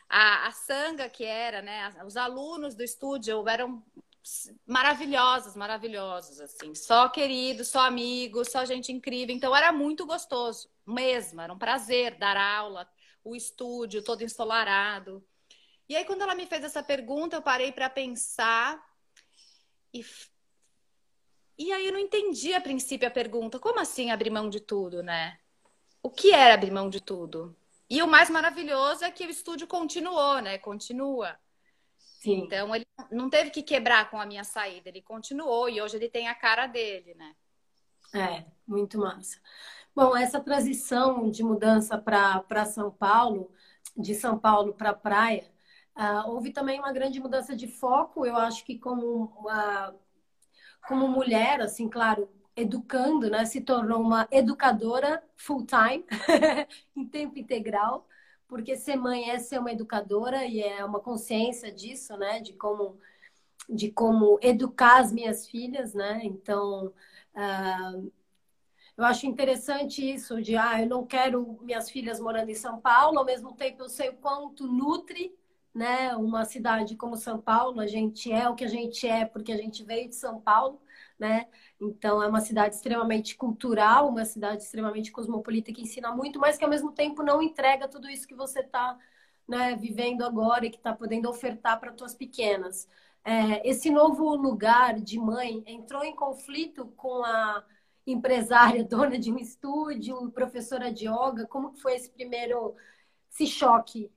A, 0.10 0.48
a 0.48 0.52
Sanga, 0.52 1.08
que 1.08 1.24
era, 1.24 1.62
né? 1.62 1.94
Os 2.06 2.18
alunos 2.18 2.76
do 2.76 2.84
estúdio 2.84 3.48
eram 3.48 3.82
maravilhosos, 4.66 5.56
maravilhosos, 5.56 6.40
assim. 6.40 6.76
Só 6.76 7.10
queridos, 7.10 7.70
só 7.70 7.82
amigos, 7.82 8.50
só 8.50 8.66
gente 8.66 8.92
incrível. 8.92 9.36
Então 9.36 9.56
era 9.56 9.72
muito 9.72 10.06
gostoso 10.06 10.70
mesmo, 10.86 11.42
era 11.42 11.54
um 11.54 11.58
prazer 11.58 12.18
dar 12.18 12.38
aula, 12.38 12.90
o 13.24 13.36
estúdio 13.36 14.04
todo 14.04 14.24
ensolarado. 14.24 15.24
E 15.88 15.96
aí, 15.96 16.06
quando 16.06 16.22
ela 16.22 16.36
me 16.36 16.46
fez 16.46 16.64
essa 16.64 16.82
pergunta, 16.82 17.36
eu 17.36 17.42
parei 17.42 17.72
para 17.72 17.90
pensar 17.90 18.82
e. 19.94 20.06
E 21.58 21.72
aí 21.72 21.86
eu 21.86 21.92
não 21.94 22.00
entendi 22.00 22.54
a 22.54 22.62
princípio 22.62 23.08
a 23.08 23.12
pergunta. 23.12 23.60
Como 23.60 23.80
assim 23.80 24.10
abrir 24.10 24.30
mão 24.30 24.50
de 24.50 24.60
tudo, 24.60 25.04
né? 25.04 25.38
O 26.02 26.10
que 26.10 26.32
era 26.32 26.54
abrir 26.54 26.72
mão 26.72 26.90
de 26.90 27.02
tudo? 27.02 27.56
E 27.90 28.02
o 28.02 28.08
mais 28.08 28.30
maravilhoso 28.30 29.04
é 29.04 29.12
que 29.12 29.26
o 29.26 29.30
estúdio 29.30 29.68
continuou, 29.68 30.40
né? 30.40 30.58
Continua. 30.58 31.38
Sim. 32.22 32.44
Então 32.46 32.74
ele 32.76 32.86
não 33.12 33.32
teve 33.32 33.50
que 33.50 33.64
quebrar 33.64 34.10
com 34.12 34.22
a 34.22 34.26
minha 34.28 34.44
saída, 34.44 34.90
ele 34.90 35.02
continuou 35.02 35.68
e 35.68 35.82
hoje 35.82 35.98
ele 35.98 36.08
tem 36.08 36.28
a 36.28 36.36
cara 36.36 36.68
dele, 36.68 37.16
né? 37.16 37.36
É, 38.14 38.46
muito 38.68 39.00
massa. 39.00 39.40
Bom, 39.96 40.16
essa 40.16 40.40
transição 40.40 41.32
de 41.32 41.44
mudança 41.44 41.98
para 41.98 42.66
São 42.66 42.92
Paulo, 42.92 43.52
de 43.98 44.14
São 44.14 44.38
Paulo 44.38 44.74
para 44.74 44.92
a 44.92 44.94
praia, 44.94 45.52
uh, 45.98 46.30
houve 46.30 46.52
também 46.52 46.80
uma 46.80 46.94
grande 46.94 47.20
mudança 47.20 47.56
de 47.56 47.68
foco. 47.68 48.24
Eu 48.24 48.38
acho 48.38 48.64
que 48.66 48.78
como 48.78 49.34
uma, 49.40 49.96
como 50.88 51.08
mulher, 51.08 51.60
assim, 51.60 51.90
claro, 51.90 52.30
educando, 52.56 53.32
né, 53.32 53.46
se 53.46 53.62
tornou 53.62 54.00
uma 54.00 54.28
educadora 54.30 55.24
full 55.36 55.66
time, 55.66 56.06
em 56.96 57.08
tempo 57.08 57.40
integral, 57.40 58.08
porque 58.52 58.76
ser 58.76 58.98
mãe 58.98 59.30
é 59.30 59.40
ser 59.40 59.60
uma 59.60 59.72
educadora 59.72 60.46
e 60.46 60.60
é 60.62 60.84
uma 60.84 61.00
consciência 61.00 61.72
disso, 61.72 62.18
né, 62.18 62.42
de 62.42 62.52
como 62.52 63.00
de 63.70 63.90
como 63.90 64.38
educar 64.42 65.00
as 65.00 65.14
minhas 65.14 65.48
filhas, 65.48 65.94
né? 65.94 66.20
Então, 66.24 66.88
uh, 67.34 68.12
eu 68.98 69.06
acho 69.06 69.26
interessante 69.26 70.02
isso 70.14 70.42
de, 70.42 70.58
ah, 70.58 70.82
eu 70.82 70.88
não 70.90 71.06
quero 71.06 71.60
minhas 71.62 71.90
filhas 71.90 72.20
morando 72.20 72.50
em 72.50 72.56
São 72.56 72.82
Paulo, 72.82 73.20
ao 73.20 73.26
mesmo 73.26 73.54
tempo 73.54 73.84
eu 73.84 73.90
sei 73.90 74.10
o 74.10 74.18
quanto 74.18 74.68
nutre, 74.68 75.34
né, 75.74 76.14
uma 76.18 76.44
cidade 76.44 76.98
como 76.98 77.16
São 77.16 77.40
Paulo, 77.40 77.80
a 77.80 77.88
gente 77.88 78.30
é 78.34 78.50
o 78.50 78.56
que 78.56 78.66
a 78.66 78.68
gente 78.68 79.08
é 79.08 79.24
porque 79.24 79.54
a 79.54 79.58
gente 79.58 79.82
veio 79.86 80.10
de 80.10 80.16
São 80.16 80.42
Paulo, 80.42 80.82
né? 81.22 81.48
Então 81.80 82.22
é 82.22 82.28
uma 82.28 82.42
cidade 82.42 82.74
extremamente 82.74 83.36
cultural, 83.36 84.10
uma 84.10 84.26
cidade 84.26 84.64
extremamente 84.64 85.12
cosmopolita 85.12 85.72
que 85.72 85.84
ensina 85.84 86.12
muito, 86.16 86.40
mas 86.40 86.58
que 86.58 86.64
ao 86.64 86.70
mesmo 86.70 86.92
tempo 86.94 87.22
não 87.22 87.44
entrega 87.44 87.88
tudo 87.88 88.10
isso 88.10 88.28
que 88.28 88.34
você 88.34 88.62
está 88.62 88.98
né, 89.48 89.76
vivendo 89.76 90.24
agora 90.24 90.66
e 90.66 90.72
que 90.72 90.78
está 90.78 90.94
podendo 90.94 91.30
ofertar 91.30 91.80
para 91.80 91.92
tuas 91.92 92.16
pequenas. 92.16 92.90
É, 93.24 93.70
esse 93.70 93.92
novo 93.92 94.36
lugar 94.36 95.00
de 95.00 95.20
mãe 95.20 95.64
entrou 95.68 96.04
em 96.04 96.16
conflito 96.16 96.88
com 96.98 97.24
a 97.24 97.64
empresária, 98.08 98.84
dona 98.84 99.20
de 99.20 99.32
um 99.32 99.38
estúdio, 99.38 100.32
professora 100.32 100.92
de 100.92 101.06
yoga? 101.06 101.46
Como 101.48 101.72
foi 101.78 101.96
esse 101.98 102.10
primeiro 102.10 102.76
esse 103.32 103.46
choque? 103.46 104.12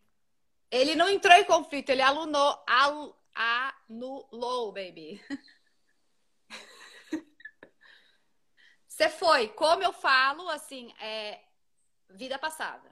Ele 0.70 0.94
não 0.94 1.08
entrou 1.10 1.34
em 1.34 1.44
conflito, 1.44 1.90
ele 1.90 2.02
alunou, 2.02 2.58
al, 2.66 3.14
anulou, 3.34 4.72
baby. 4.72 5.20
Você 8.94 9.08
foi, 9.08 9.48
como 9.48 9.82
eu 9.82 9.92
falo, 9.92 10.48
assim, 10.48 10.94
é 11.00 11.40
vida 12.10 12.38
passada. 12.38 12.88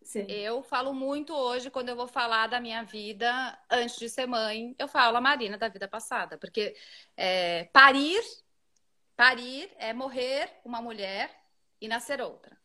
Sim. 0.00 0.24
Eu 0.28 0.62
falo 0.62 0.94
muito 0.94 1.34
hoje, 1.34 1.68
quando 1.68 1.88
eu 1.88 1.96
vou 1.96 2.06
falar 2.06 2.46
da 2.46 2.60
minha 2.60 2.84
vida 2.84 3.58
antes 3.68 3.96
de 3.96 4.08
ser 4.08 4.26
mãe, 4.26 4.72
eu 4.78 4.86
falo 4.86 5.16
a 5.16 5.20
Marina 5.20 5.58
da 5.58 5.68
vida 5.68 5.88
passada. 5.88 6.38
Porque 6.38 6.76
é, 7.16 7.64
parir 7.72 8.22
Parir 9.16 9.68
é 9.78 9.92
morrer 9.92 10.60
uma 10.64 10.80
mulher 10.80 11.28
e 11.80 11.88
nascer 11.88 12.22
outra. 12.22 12.56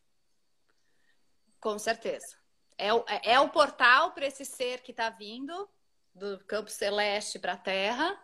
Com 1.60 1.80
certeza. 1.80 2.38
É 2.78 2.94
o, 2.94 3.04
é, 3.08 3.32
é 3.34 3.40
o 3.40 3.50
portal 3.50 4.12
para 4.12 4.28
esse 4.28 4.46
ser 4.46 4.82
que 4.82 4.92
está 4.92 5.10
vindo 5.10 5.68
do 6.14 6.38
campo 6.46 6.70
celeste 6.70 7.40
para 7.40 7.54
a 7.54 7.58
terra, 7.58 8.24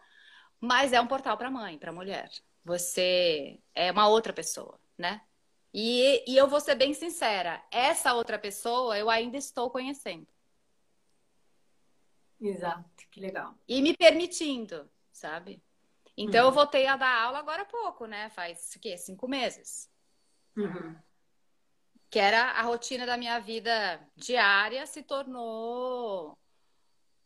mas 0.59 0.93
é 0.93 1.01
um 1.01 1.07
portal 1.07 1.35
para 1.39 1.47
a 1.47 1.51
mãe, 1.51 1.79
para 1.79 1.89
a 1.89 1.93
mulher. 1.93 2.29
Você 2.63 3.59
é 3.73 3.91
uma 3.91 4.07
outra 4.07 4.33
pessoa, 4.33 4.79
né? 4.97 5.21
E, 5.73 6.23
e 6.27 6.35
eu 6.35 6.47
vou 6.47 6.59
ser 6.59 6.75
bem 6.75 6.93
sincera, 6.93 7.63
essa 7.71 8.13
outra 8.13 8.39
pessoa 8.39 8.97
eu 8.97 9.09
ainda 9.09 9.37
estou 9.37 9.69
conhecendo. 9.69 10.27
Exato, 12.41 13.07
que 13.11 13.19
legal. 13.19 13.53
E 13.67 13.81
me 13.81 13.95
permitindo, 13.95 14.89
sabe? 15.11 15.61
Então, 16.17 16.41
uhum. 16.41 16.49
eu 16.49 16.53
voltei 16.53 16.85
a 16.87 16.95
dar 16.95 17.23
aula 17.23 17.39
agora 17.39 17.61
há 17.61 17.65
pouco, 17.65 18.05
né? 18.05 18.29
Faz 18.29 18.73
o 18.75 18.79
quê? 18.79 18.97
Cinco 18.97 19.27
meses. 19.27 19.89
Uhum. 20.55 20.95
Que 22.09 22.19
era 22.19 22.51
a 22.51 22.61
rotina 22.63 23.05
da 23.05 23.17
minha 23.17 23.39
vida 23.39 24.01
diária, 24.15 24.85
se 24.85 25.03
tornou 25.03 26.37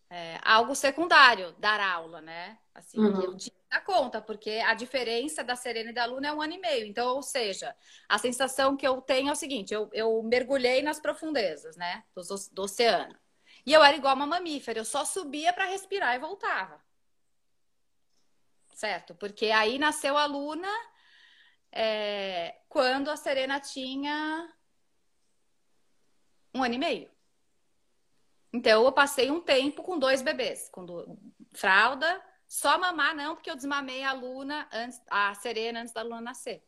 é, 0.10 0.40
algo 0.44 0.76
secundário, 0.76 1.54
dar 1.60 1.80
aula, 1.80 2.22
né? 2.22 2.58
Assim, 2.74 3.00
uhum. 3.00 3.22
eu 3.22 3.38
tinha 3.38 3.56
que 3.56 3.70
dar 3.70 3.84
conta, 3.84 4.22
porque 4.22 4.52
a 4.66 4.74
diferença 4.74 5.44
da 5.44 5.56
Serena 5.56 5.92
e 5.92 5.94
da 5.94 6.06
Luna 6.06 6.28
é 6.28 6.34
um 6.34 6.42
ano 6.42 6.54
e 6.54 6.60
meio. 6.60 6.86
Então, 6.86 7.16
ou 7.16 7.22
seja, 7.22 7.76
a 8.08 8.18
sensação 8.18 8.78
que 8.78 8.88
eu 8.88 9.02
tenho 9.02 9.30
é 9.30 9.32
o 9.32 9.36
seguinte: 9.36 9.74
eu, 9.74 9.90
eu 9.94 10.22
mergulhei 10.24 10.82
nas 10.82 11.00
profundezas, 11.00 11.76
né? 11.76 12.04
Do, 12.16 12.22
do 12.52 12.62
oceano. 12.64 13.16
E 13.66 13.72
eu 13.72 13.84
era 13.84 13.96
igual 13.96 14.16
uma 14.16 14.28
mamífera, 14.28 14.80
eu 14.80 14.86
só 14.86 15.06
subia 15.06 15.54
para 15.54 15.66
respirar 15.66 16.16
e 16.16 16.20
voltava 16.20 16.82
certo? 18.84 19.16
Porque 19.16 19.50
aí 19.52 19.80
nasceu 19.80 20.18
a 20.18 20.26
Luna 20.26 20.68
é, 21.72 22.60
quando 22.68 23.10
a 23.10 23.16
Serena 23.16 23.60
tinha 23.60 24.54
um 26.54 26.62
ano 26.64 26.76
e 26.76 26.78
meio. 26.78 27.10
Então 28.54 28.86
eu 28.86 28.92
passei 28.92 29.32
um 29.32 29.42
tempo 29.42 29.82
com 29.82 29.98
dois 29.98 30.22
bebês, 30.22 30.70
com 30.70 30.86
do... 30.86 31.18
fralda, 31.54 32.22
só 32.48 32.78
mamar 32.80 33.16
não, 33.16 33.34
porque 33.36 33.50
eu 33.50 33.56
desmamei 33.56 34.04
a 34.04 34.14
Luna 34.14 34.70
antes, 34.72 35.02
a 35.10 35.34
Serena 35.34 35.82
antes 35.82 35.92
da 35.92 36.04
Luna 36.04 36.22
nascer. 36.22 36.64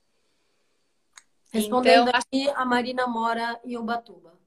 Respondendo 1.51 2.09
então, 2.09 2.19
aqui, 2.19 2.49
a 2.49 2.65
Marina 2.65 3.05
mora 3.05 3.61
em 3.63 3.77
Ubatuba. 3.77 4.37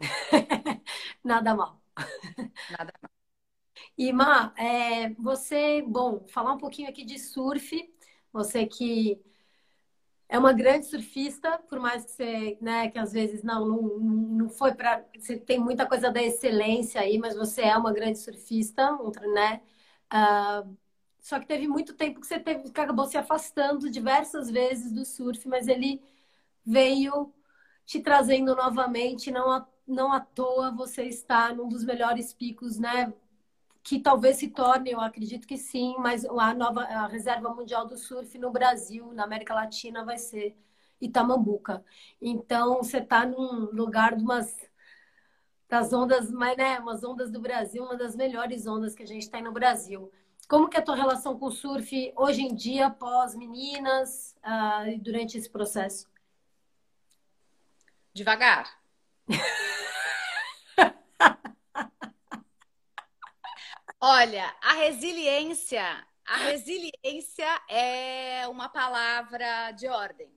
Nada 1.22 1.54
mal. 1.54 1.80
Nada 2.70 2.92
mal. 3.00 3.10
E, 3.96 4.12
Má, 4.12 4.52
é, 4.56 5.10
você, 5.10 5.82
bom, 5.82 6.26
falar 6.26 6.52
um 6.52 6.58
pouquinho 6.58 6.88
aqui 6.88 7.04
de 7.04 7.18
surf. 7.18 7.88
Você 8.32 8.66
que 8.66 9.20
é 10.30 10.38
uma 10.38 10.52
grande 10.52 10.86
surfista, 10.86 11.58
por 11.68 11.80
mais 11.80 12.04
que 12.04 12.12
você, 12.12 12.58
né, 12.60 12.88
que 12.90 12.98
às 12.98 13.12
vezes 13.12 13.42
não, 13.42 13.66
não, 13.66 13.98
não 13.98 14.48
foi 14.48 14.72
para. 14.74 15.04
Você 15.18 15.36
tem 15.36 15.58
muita 15.58 15.86
coisa 15.86 16.10
da 16.10 16.22
excelência 16.22 17.00
aí, 17.00 17.18
mas 17.18 17.34
você 17.36 17.62
é 17.62 17.76
uma 17.76 17.92
grande 17.92 18.18
surfista, 18.20 18.96
né? 19.34 19.60
Uh, 20.12 20.76
só 21.20 21.38
que 21.40 21.46
teve 21.46 21.66
muito 21.68 21.94
tempo 21.94 22.20
que 22.20 22.26
você 22.26 22.38
teve, 22.38 22.70
que 22.70 22.80
acabou 22.80 23.06
se 23.06 23.18
afastando 23.18 23.90
diversas 23.90 24.50
vezes 24.50 24.92
do 24.92 25.04
surf, 25.04 25.46
mas 25.48 25.66
ele 25.68 26.00
veio 26.64 27.34
te 27.86 28.00
trazendo 28.00 28.54
novamente, 28.54 29.30
não 29.32 29.50
à, 29.50 29.68
não 29.86 30.12
à 30.12 30.20
toa 30.20 30.70
você 30.72 31.04
está 31.04 31.52
num 31.54 31.68
dos 31.68 31.84
melhores 31.84 32.32
picos, 32.32 32.78
né? 32.78 33.12
Que 33.82 33.98
talvez 33.98 34.36
se 34.36 34.48
torne, 34.48 34.90
eu 34.90 35.00
acredito 35.00 35.46
que 35.46 35.56
sim, 35.56 35.96
mas 35.98 36.24
a 36.24 36.54
nova 36.54 36.82
a 36.82 37.06
reserva 37.06 37.54
mundial 37.54 37.86
do 37.86 37.96
surf 37.96 38.36
no 38.38 38.50
Brasil, 38.50 39.12
na 39.12 39.24
América 39.24 39.54
Latina, 39.54 40.04
vai 40.04 40.18
ser 40.18 40.56
Itamambuca. 41.00 41.84
Então 42.20 42.78
você 42.78 42.98
está 42.98 43.24
num 43.24 43.70
lugar 43.72 44.16
de 44.16 44.22
umas 44.22 44.54
das 45.68 45.92
ondas, 45.92 46.30
mas 46.30 46.56
né, 46.56 46.80
umas 46.80 47.04
ondas 47.04 47.30
do 47.30 47.40
Brasil, 47.40 47.84
uma 47.84 47.96
das 47.96 48.16
melhores 48.16 48.66
ondas 48.66 48.94
que 48.94 49.04
a 49.04 49.06
gente 49.06 49.30
tem 49.30 49.42
no 49.42 49.52
Brasil. 49.52 50.10
Como 50.48 50.68
que 50.68 50.76
é 50.76 50.80
a 50.80 50.82
tua 50.82 50.96
relação 50.96 51.38
com 51.38 51.46
o 51.46 51.52
surf 51.52 52.12
hoje 52.16 52.42
em 52.42 52.52
dia, 52.52 52.90
pós 52.90 53.36
meninas, 53.36 54.36
uh, 54.44 54.98
durante 55.00 55.38
esse 55.38 55.48
processo? 55.48 56.08
Devagar. 58.12 58.68
Olha, 64.00 64.54
a 64.62 64.72
resiliência, 64.74 65.82
a 66.24 66.36
resiliência 66.38 67.62
é 67.68 68.48
uma 68.48 68.68
palavra 68.68 69.72
de 69.72 69.88
ordem. 69.88 70.32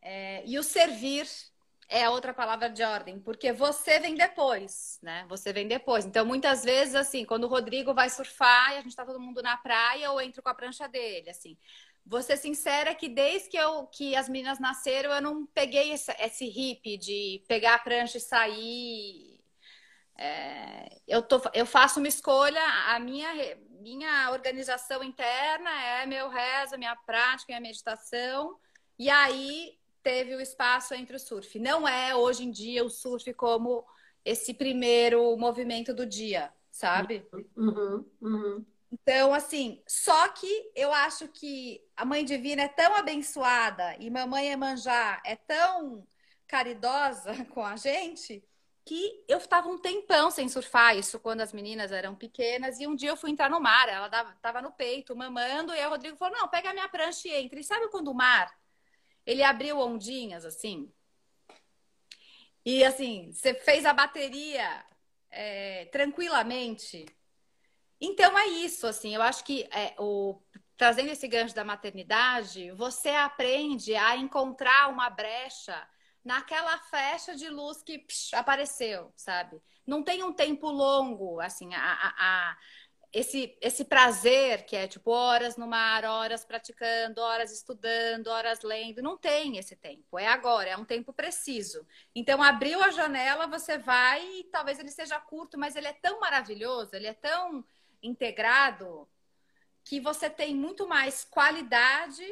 É, 0.00 0.42
e 0.46 0.58
o 0.58 0.62
servir 0.62 1.28
é 1.88 2.08
outra 2.08 2.32
palavra 2.32 2.70
de 2.70 2.82
ordem, 2.82 3.20
porque 3.20 3.52
você 3.52 4.00
vem 4.00 4.14
depois, 4.14 4.98
né? 5.02 5.26
Você 5.28 5.52
vem 5.52 5.68
depois. 5.68 6.06
Então, 6.06 6.24
muitas 6.24 6.64
vezes, 6.64 6.94
assim, 6.94 7.24
quando 7.24 7.44
o 7.44 7.48
Rodrigo 7.48 7.92
vai 7.92 8.08
surfar 8.08 8.72
e 8.72 8.78
a 8.78 8.80
gente 8.80 8.96
tá 8.96 9.04
todo 9.04 9.20
mundo 9.20 9.42
na 9.42 9.58
praia, 9.58 10.06
eu 10.06 10.18
entro 10.18 10.42
com 10.42 10.48
a 10.48 10.54
prancha 10.54 10.88
dele, 10.88 11.28
assim. 11.28 11.58
Vou 12.04 12.22
ser 12.22 12.38
sincera 12.38 12.94
que 12.94 13.08
desde 13.10 13.50
que, 13.50 13.56
eu, 13.58 13.86
que 13.88 14.16
as 14.16 14.28
meninas 14.28 14.58
nasceram, 14.58 15.12
eu 15.12 15.20
não 15.20 15.46
peguei 15.46 15.92
esse, 15.92 16.10
esse 16.18 16.46
hip 16.46 16.96
de 16.96 17.44
pegar 17.46 17.74
a 17.74 17.78
prancha 17.78 18.16
e 18.16 18.20
sair. 18.20 19.31
É, 20.22 21.00
eu, 21.08 21.20
tô, 21.20 21.42
eu 21.52 21.66
faço 21.66 21.98
uma 21.98 22.06
escolha, 22.06 22.62
a 22.86 23.00
minha, 23.00 23.28
minha 23.80 24.30
organização 24.30 25.02
interna 25.02 25.68
é 25.82 26.06
meu 26.06 26.28
rezo, 26.28 26.78
minha 26.78 26.94
prática, 26.94 27.46
minha 27.48 27.60
meditação. 27.60 28.56
E 28.96 29.10
aí 29.10 29.76
teve 30.00 30.36
o 30.36 30.40
espaço 30.40 30.94
entre 30.94 31.16
o 31.16 31.18
surf. 31.18 31.58
Não 31.58 31.88
é 31.88 32.14
hoje 32.14 32.44
em 32.44 32.52
dia 32.52 32.84
o 32.84 32.88
surf 32.88 33.34
como 33.34 33.84
esse 34.24 34.54
primeiro 34.54 35.36
movimento 35.36 35.92
do 35.92 36.06
dia, 36.06 36.52
sabe? 36.70 37.26
Uhum, 37.56 38.06
uhum. 38.20 38.64
Então, 38.92 39.34
assim, 39.34 39.82
só 39.88 40.28
que 40.28 40.70
eu 40.76 40.92
acho 40.92 41.26
que 41.26 41.82
a 41.96 42.04
Mãe 42.04 42.24
Divina 42.24 42.62
é 42.62 42.68
tão 42.68 42.94
abençoada 42.94 43.96
e 43.98 44.08
Mamãe 44.08 44.52
Emanjá 44.52 45.20
é 45.26 45.34
tão 45.34 46.06
caridosa 46.46 47.32
com 47.52 47.64
a 47.64 47.74
gente 47.74 48.44
que 48.84 49.24
eu 49.28 49.38
estava 49.38 49.68
um 49.68 49.78
tempão 49.78 50.30
sem 50.30 50.48
surfar 50.48 50.96
isso 50.96 51.20
quando 51.20 51.40
as 51.40 51.52
meninas 51.52 51.92
eram 51.92 52.14
pequenas 52.14 52.80
e 52.80 52.86
um 52.86 52.96
dia 52.96 53.10
eu 53.10 53.16
fui 53.16 53.30
entrar 53.30 53.48
no 53.48 53.60
mar, 53.60 53.88
ela 53.88 54.06
estava 54.34 54.60
no 54.60 54.72
peito 54.72 55.14
mamando 55.14 55.72
e 55.72 55.78
aí 55.78 55.86
o 55.86 55.90
Rodrigo 55.90 56.16
falou: 56.16 56.36
"Não, 56.38 56.48
pega 56.48 56.70
a 56.70 56.74
minha 56.74 56.88
prancha 56.88 57.28
e 57.28 57.34
entra". 57.34 57.60
E 57.60 57.64
sabe 57.64 57.88
quando 57.88 58.08
o 58.08 58.14
mar 58.14 58.52
ele 59.24 59.42
abriu 59.42 59.78
ondinhas 59.78 60.44
assim. 60.44 60.92
E 62.64 62.84
assim, 62.84 63.32
você 63.32 63.54
fez 63.54 63.84
a 63.84 63.92
bateria 63.92 64.84
é, 65.30 65.86
tranquilamente. 65.86 67.06
Então 68.00 68.36
é 68.38 68.46
isso, 68.46 68.86
assim, 68.86 69.14
eu 69.14 69.22
acho 69.22 69.44
que 69.44 69.68
é, 69.72 69.94
o, 69.98 70.40
trazendo 70.76 71.10
esse 71.10 71.28
gancho 71.28 71.54
da 71.54 71.64
maternidade, 71.64 72.72
você 72.72 73.10
aprende 73.10 73.94
a 73.94 74.16
encontrar 74.16 74.88
uma 74.90 75.08
brecha 75.08 75.88
naquela 76.24 76.78
flecha 76.78 77.34
de 77.34 77.48
luz 77.48 77.82
que 77.82 77.98
psh, 77.98 78.34
apareceu, 78.34 79.12
sabe? 79.16 79.60
Não 79.86 80.02
tem 80.02 80.22
um 80.22 80.32
tempo 80.32 80.70
longo, 80.70 81.40
assim, 81.40 81.74
a, 81.74 81.80
a, 81.80 82.14
a 82.18 82.56
esse, 83.12 83.56
esse 83.60 83.84
prazer 83.84 84.64
que 84.64 84.74
é 84.74 84.86
tipo 84.88 85.10
horas 85.10 85.56
no 85.56 85.66
mar, 85.66 86.04
horas 86.04 86.44
praticando, 86.44 87.20
horas 87.20 87.52
estudando, 87.52 88.28
horas 88.28 88.62
lendo, 88.62 89.02
não 89.02 89.18
tem 89.18 89.58
esse 89.58 89.76
tempo. 89.76 90.18
É 90.18 90.26
agora, 90.26 90.70
é 90.70 90.76
um 90.76 90.84
tempo 90.84 91.12
preciso. 91.12 91.86
Então, 92.14 92.42
abriu 92.42 92.82
a 92.82 92.90
janela, 92.90 93.46
você 93.46 93.76
vai 93.76 94.26
e 94.38 94.44
talvez 94.44 94.78
ele 94.78 94.90
seja 94.90 95.20
curto, 95.20 95.58
mas 95.58 95.76
ele 95.76 95.88
é 95.88 95.92
tão 95.92 96.20
maravilhoso, 96.20 96.96
ele 96.96 97.06
é 97.06 97.12
tão 97.12 97.62
integrado 98.02 99.06
que 99.84 100.00
você 100.00 100.30
tem 100.30 100.54
muito 100.54 100.88
mais 100.88 101.22
qualidade 101.22 102.24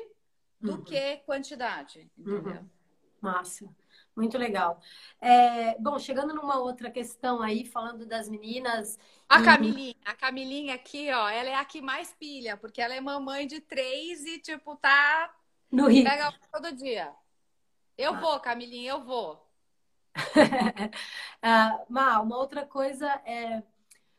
do 0.59 0.77
uhum. 0.77 0.85
que 0.85 1.19
quantidade, 1.19 2.11
entendeu? 2.17 2.63
Uhum. 2.63 2.71
Massa. 3.21 3.69
Muito 4.21 4.37
legal. 4.37 4.79
É, 5.19 5.79
bom, 5.79 5.99
chegando 5.99 6.35
numa 6.35 6.59
outra 6.59 6.91
questão 6.91 7.41
aí, 7.41 7.65
falando 7.65 8.05
das 8.05 8.29
meninas. 8.29 8.99
A 9.27 9.43
Camilinha, 9.43 9.95
a 10.05 10.15
Camilinha 10.15 10.75
aqui, 10.75 11.11
ó, 11.11 11.27
ela 11.31 11.49
é 11.49 11.55
a 11.55 11.65
que 11.65 11.81
mais 11.81 12.13
pilha, 12.13 12.55
porque 12.59 12.83
ela 12.83 12.95
é 12.95 13.01
mamãe 13.01 13.47
de 13.47 13.61
três 13.61 14.27
e, 14.27 14.39
tipo, 14.39 14.77
tá. 14.77 15.35
No 15.73 15.89
Rio. 15.89 16.05
Pega 16.05 16.35
todo 16.53 16.77
dia. 16.77 17.15
Eu 17.97 18.13
ah. 18.13 18.21
vou, 18.21 18.41
Camilinha, 18.41 18.91
eu 18.91 19.03
vou. 19.03 19.43
ah, 21.41 21.83
uma 21.89 22.37
outra 22.37 22.67
coisa 22.67 23.09
é 23.25 23.63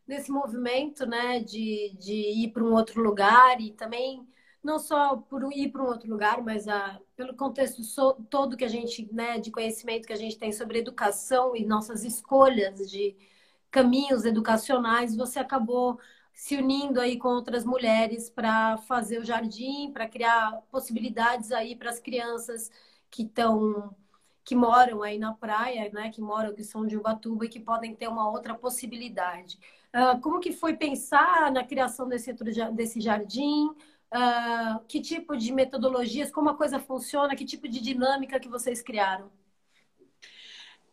nesse 0.08 0.32
movimento, 0.32 1.06
né, 1.06 1.40
de, 1.42 1.96
de 2.00 2.14
ir 2.14 2.52
para 2.52 2.64
um 2.64 2.74
outro 2.74 3.04
lugar 3.04 3.62
e 3.62 3.72
também 3.72 4.28
não 4.64 4.78
só 4.80 5.18
por 5.18 5.52
ir 5.54 5.72
para 5.72 5.84
um 5.84 5.88
outro 5.88 6.10
lugar, 6.10 6.42
mas 6.44 6.68
a, 6.68 7.00
pelo 7.16 7.36
contexto 7.36 7.84
so, 7.84 8.14
todo 8.30 8.56
que 8.58 8.66
a 8.66 8.68
gente, 8.68 9.08
né, 9.12 9.40
de 9.40 9.52
conhecimento 9.52 10.08
que 10.08 10.14
a 10.14 10.18
gente 10.18 10.38
tem 10.38 10.52
sobre 10.52 10.80
educação 10.80 11.56
e 11.56 11.66
nossas 11.66 12.04
escolhas 12.04 12.90
de 12.90 13.16
caminhos 13.72 14.26
educacionais, 14.26 15.16
você 15.16 15.40
acabou 15.40 16.00
se 16.34 16.56
unindo 16.58 17.00
aí 17.00 17.18
com 17.18 17.30
outras 17.30 17.66
mulheres 17.66 18.30
para 18.30 18.78
fazer 18.78 19.20
o 19.20 19.26
jardim, 19.26 19.92
para 19.92 20.08
criar 20.08 20.62
possibilidades 20.72 21.52
aí 21.52 21.76
para 21.76 21.90
as 21.90 22.00
crianças 22.00 22.72
que 23.10 23.24
estão 23.24 23.96
que 24.44 24.56
moram 24.56 25.04
aí 25.04 25.20
na 25.20 25.34
praia, 25.34 25.90
né, 25.94 26.10
que 26.10 26.20
moram 26.22 26.54
que 26.54 26.64
são 26.64 26.86
de 26.86 26.98
Ubatuba 26.98 27.46
e 27.46 27.50
que 27.50 27.60
podem 27.60 27.96
ter 27.96 28.08
uma 28.08 28.30
outra 28.30 28.56
possibilidade. 28.56 29.60
Uh, 29.94 30.20
como 30.22 30.40
que 30.40 30.52
foi 30.52 30.76
pensar 30.76 31.52
na 31.52 31.64
criação 31.64 32.08
desse, 32.08 32.34
desse 32.74 33.00
jardim? 33.00 33.70
Uh, 34.14 34.84
que 34.88 35.00
tipo 35.00 35.38
de 35.38 35.54
metodologias, 35.54 36.30
como 36.30 36.50
a 36.50 36.58
coisa 36.58 36.80
funciona, 36.80 37.36
que 37.36 37.46
tipo 37.46 37.68
de 37.68 37.80
dinâmica 37.80 38.40
que 38.40 38.50
vocês 38.50 38.82
criaram? 38.82 39.32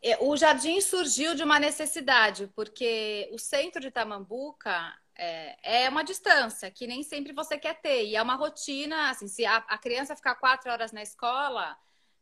É, 0.01 0.17
o 0.21 0.37
jardim 0.37 0.81
surgiu 0.81 1.35
de 1.35 1.43
uma 1.43 1.59
necessidade, 1.59 2.49
porque 2.55 3.29
o 3.33 3.39
centro 3.39 3.81
de 3.81 3.91
Tamambuca 3.91 4.95
é, 5.17 5.85
é, 5.85 5.89
uma 5.89 6.05
distância 6.05 6.71
que 6.71 6.87
nem 6.87 7.03
sempre 7.03 7.33
você 7.33 7.59
quer 7.59 7.81
ter. 7.81 8.05
E 8.07 8.15
é 8.15 8.23
uma 8.23 8.37
rotina, 8.37 9.11
assim, 9.11 9.27
se 9.27 9.45
a, 9.45 9.57
a, 9.57 9.77
criança 9.77 10.15
ficar 10.15 10.37
quatro 10.37 10.71
horas 10.71 10.93
na 10.93 11.03
escola, 11.03 11.77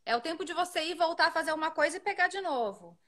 é 0.06 0.16
o 0.16 0.20
tempo 0.20 0.44
de 0.44 0.54
você 0.54 0.82
ir 0.84 0.94
voltar 0.94 1.28
a 1.28 1.30
fazer 1.30 1.52
uma 1.52 1.70
coisa 1.70 1.98
e 1.98 2.00
pegar 2.00 2.28
de 2.28 2.40
novo. 2.40 2.98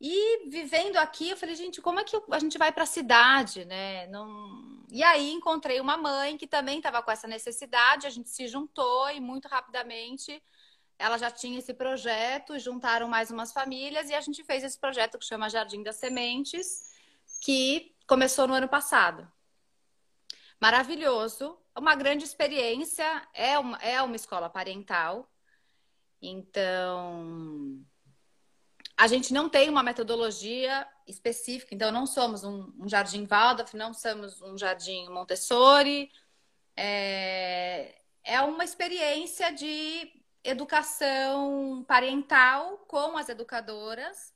E 0.00 0.48
vivendo 0.48 0.96
aqui, 0.96 1.30
eu 1.30 1.36
falei, 1.36 1.54
gente, 1.54 1.80
como 1.80 2.00
é 2.00 2.04
que 2.04 2.16
a 2.30 2.38
gente 2.38 2.58
vai 2.58 2.70
para 2.70 2.82
a 2.82 2.86
cidade, 2.86 3.64
né? 3.64 4.06
Não... 4.08 4.84
E 4.90 5.02
aí 5.02 5.32
encontrei 5.32 5.80
uma 5.80 5.96
mãe 5.96 6.36
que 6.36 6.46
também 6.46 6.78
estava 6.78 7.02
com 7.02 7.10
essa 7.10 7.26
necessidade, 7.26 8.06
a 8.06 8.10
gente 8.10 8.28
se 8.28 8.46
juntou 8.46 9.10
e 9.10 9.20
muito 9.20 9.48
rapidamente 9.48 10.42
ela 10.98 11.18
já 11.18 11.30
tinha 11.30 11.58
esse 11.58 11.74
projeto, 11.74 12.58
juntaram 12.58 13.08
mais 13.08 13.30
umas 13.30 13.52
famílias 13.52 14.08
e 14.08 14.14
a 14.14 14.20
gente 14.20 14.42
fez 14.44 14.64
esse 14.64 14.78
projeto 14.78 15.18
que 15.18 15.26
chama 15.26 15.50
Jardim 15.50 15.82
das 15.82 15.96
Sementes, 15.96 16.90
que 17.42 17.94
começou 18.06 18.46
no 18.46 18.54
ano 18.54 18.68
passado. 18.68 19.30
Maravilhoso, 20.58 21.58
uma 21.76 21.94
grande 21.94 22.24
experiência, 22.24 23.28
é 23.34 23.58
uma, 23.58 23.76
é 23.78 24.00
uma 24.00 24.16
escola 24.16 24.48
parental, 24.48 25.30
então 26.20 27.84
a 28.96 29.06
gente 29.06 29.32
não 29.32 29.48
tem 29.48 29.68
uma 29.68 29.82
metodologia 29.82 30.86
específica, 31.06 31.74
então 31.74 31.92
não 31.92 32.06
somos 32.06 32.44
um, 32.44 32.72
um 32.78 32.88
jardim 32.88 33.26
Waldorf, 33.26 33.76
não 33.76 33.92
somos 33.92 34.40
um 34.40 34.56
jardim 34.56 35.08
Montessori. 35.10 36.10
É, 36.74 37.94
é 38.24 38.40
uma 38.40 38.64
experiência 38.64 39.52
de 39.52 40.10
educação 40.42 41.84
parental 41.86 42.78
com 42.88 43.18
as 43.18 43.28
educadoras, 43.28 44.32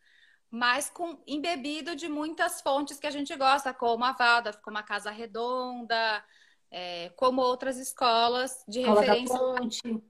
mas 0.51 0.91
com 0.91 1.23
embebido 1.27 1.97
de 1.97 2.09
muitas 2.09 2.61
fontes 2.61 2.99
que 2.99 3.07
a 3.07 3.11
gente 3.11 3.35
gosta, 3.37 3.73
como 3.73 4.05
a 4.05 4.13
Valda, 4.13 4.53
como 4.63 4.77
a 4.77 4.83
Casa 4.83 5.11
Redonda, 5.11 6.23
é, 6.71 7.11
como 7.17 7.41
outras 7.41 7.79
escolas 7.79 8.65
de 8.69 8.81
escola 8.81 9.01
referência. 9.01 9.39
Da 9.39 9.41
Ponte. 9.41 10.03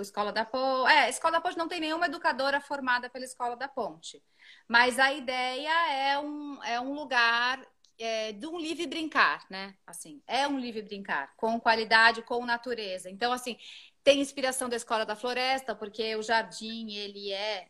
O 0.00 0.02
Escola 0.02 0.32
da 0.32 0.44
Ponte. 0.44 0.90
É, 0.92 1.08
Escola 1.08 1.32
da 1.32 1.40
Ponte 1.40 1.58
não 1.58 1.68
tem 1.68 1.78
nenhuma 1.78 2.06
educadora 2.06 2.60
formada 2.60 3.08
pela 3.10 3.24
Escola 3.24 3.54
da 3.56 3.68
Ponte. 3.68 4.22
Mas 4.66 4.98
a 4.98 5.12
ideia 5.12 5.92
é 5.92 6.18
um, 6.18 6.62
é 6.64 6.80
um 6.80 6.94
lugar 6.94 7.64
é, 7.98 8.32
de 8.32 8.46
um 8.46 8.58
livre 8.58 8.86
brincar, 8.86 9.44
né? 9.50 9.76
Assim, 9.86 10.22
é 10.26 10.48
um 10.48 10.58
livre 10.58 10.82
brincar, 10.82 11.34
com 11.36 11.60
qualidade, 11.60 12.22
com 12.22 12.44
natureza. 12.46 13.10
Então, 13.10 13.30
assim, 13.30 13.58
tem 14.02 14.20
inspiração 14.20 14.68
da 14.68 14.76
Escola 14.76 15.04
da 15.04 15.14
Floresta, 15.14 15.74
porque 15.74 16.16
o 16.16 16.22
jardim, 16.22 16.94
ele 16.94 17.30
é 17.32 17.68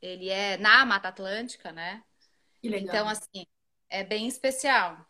ele 0.00 0.28
é 0.28 0.56
na 0.56 0.84
Mata 0.84 1.08
Atlântica, 1.08 1.70
né? 1.70 2.02
Então, 2.60 3.08
assim, 3.08 3.46
é 3.88 4.02
bem 4.02 4.26
especial. 4.26 5.06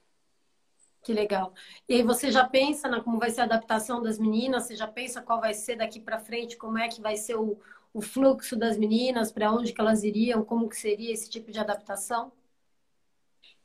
Que 1.02 1.12
legal. 1.12 1.52
E 1.88 1.94
aí 1.96 2.02
você 2.02 2.30
já 2.30 2.46
pensa 2.48 2.88
na 2.88 3.02
como 3.02 3.18
vai 3.18 3.30
ser 3.30 3.40
a 3.40 3.44
adaptação 3.44 4.00
das 4.00 4.18
meninas? 4.18 4.64
Você 4.64 4.76
já 4.76 4.86
pensa 4.86 5.20
qual 5.20 5.40
vai 5.40 5.52
ser 5.52 5.76
daqui 5.76 6.00
para 6.00 6.20
frente? 6.20 6.56
Como 6.56 6.78
é 6.78 6.88
que 6.88 7.00
vai 7.00 7.16
ser 7.16 7.34
o, 7.34 7.58
o 7.92 8.00
fluxo 8.00 8.56
das 8.56 8.78
meninas? 8.78 9.32
Para 9.32 9.52
onde 9.52 9.72
que 9.72 9.80
elas 9.80 10.04
iriam? 10.04 10.44
Como 10.44 10.68
que 10.68 10.76
seria 10.76 11.12
esse 11.12 11.28
tipo 11.28 11.50
de 11.50 11.58
adaptação? 11.58 12.32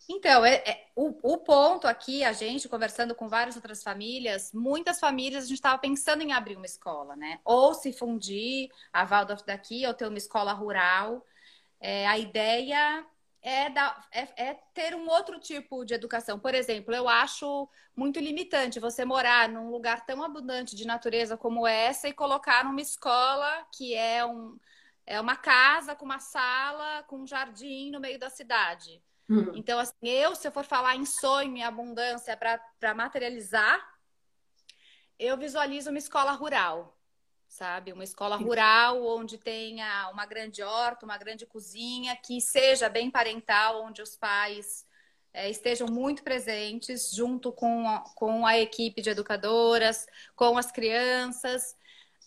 Então, 0.09 0.45
é, 0.45 0.55
é, 0.65 0.87
o, 0.95 1.33
o, 1.33 1.37
ponto 1.37 1.85
aqui, 1.85 2.23
a 2.23 2.31
gente 2.31 2.69
conversando 2.69 3.13
com 3.13 3.27
várias 3.27 3.55
outras 3.57 3.83
famílias, 3.83 4.53
muitas 4.53 4.99
famílias 4.99 5.43
a 5.43 5.47
gente 5.47 5.57
estava 5.57 5.77
pensando 5.77 6.21
em 6.23 6.31
abrir 6.31 6.55
uma 6.55 6.65
escola, 6.65 7.15
né? 7.15 7.39
Ou 7.43 7.73
se 7.73 7.91
fundir 7.91 8.69
a 8.91 9.03
Waldorf 9.03 9.43
daqui, 9.45 9.85
ou 9.85 9.93
ter 9.93 10.07
uma 10.07 10.17
escola 10.17 10.53
rural. 10.53 11.25
É, 11.79 12.07
a 12.07 12.17
ideia 12.17 13.05
é, 13.47 13.69
dar, 13.69 14.05
é, 14.11 14.47
é, 14.47 14.53
ter 14.73 14.93
um 14.93 15.07
outro 15.07 15.39
tipo 15.39 15.85
de 15.85 15.93
educação. 15.93 16.37
Por 16.37 16.53
exemplo, 16.53 16.93
eu 16.93 17.07
acho 17.07 17.69
muito 17.95 18.19
limitante 18.19 18.77
você 18.77 19.05
morar 19.05 19.47
num 19.47 19.71
lugar 19.71 20.05
tão 20.05 20.21
abundante 20.21 20.75
de 20.75 20.85
natureza 20.85 21.37
como 21.37 21.65
essa 21.65 22.09
e 22.09 22.13
colocar 22.13 22.65
numa 22.65 22.81
escola 22.81 23.65
que 23.73 23.95
é, 23.95 24.25
um, 24.25 24.59
é 25.05 25.21
uma 25.21 25.37
casa 25.37 25.95
com 25.95 26.03
uma 26.03 26.19
sala, 26.19 27.03
com 27.03 27.19
um 27.19 27.25
jardim 27.25 27.89
no 27.89 28.01
meio 28.01 28.19
da 28.19 28.29
cidade. 28.29 29.01
Uhum. 29.29 29.53
Então, 29.55 29.79
assim, 29.79 29.95
eu, 30.03 30.35
se 30.35 30.45
eu 30.45 30.51
for 30.51 30.65
falar 30.65 30.97
em 30.97 31.05
sonho 31.05 31.55
e 31.55 31.63
abundância 31.63 32.35
para 32.35 32.93
materializar, 32.93 33.79
eu 35.17 35.37
visualizo 35.37 35.89
uma 35.89 35.99
escola 35.99 36.33
rural, 36.33 36.96
sabe? 37.57 37.91
Uma 37.91 38.03
escola 38.03 38.35
rural 38.35 39.03
onde 39.03 39.37
tenha 39.37 40.09
uma 40.13 40.25
grande 40.25 40.61
horta, 40.61 41.05
uma 41.05 41.17
grande 41.17 41.45
cozinha, 41.45 42.15
que 42.15 42.39
seja 42.39 42.87
bem 42.87 43.09
parental, 43.09 43.83
onde 43.83 44.01
os 44.01 44.15
pais 44.15 44.85
é, 45.33 45.49
estejam 45.49 45.87
muito 45.87 46.23
presentes 46.23 47.11
junto 47.11 47.51
com 47.51 47.87
a, 47.89 48.01
com 48.15 48.45
a 48.45 48.57
equipe 48.59 49.01
de 49.01 49.09
educadoras, 49.09 50.07
com 50.35 50.57
as 50.57 50.71
crianças 50.71 51.75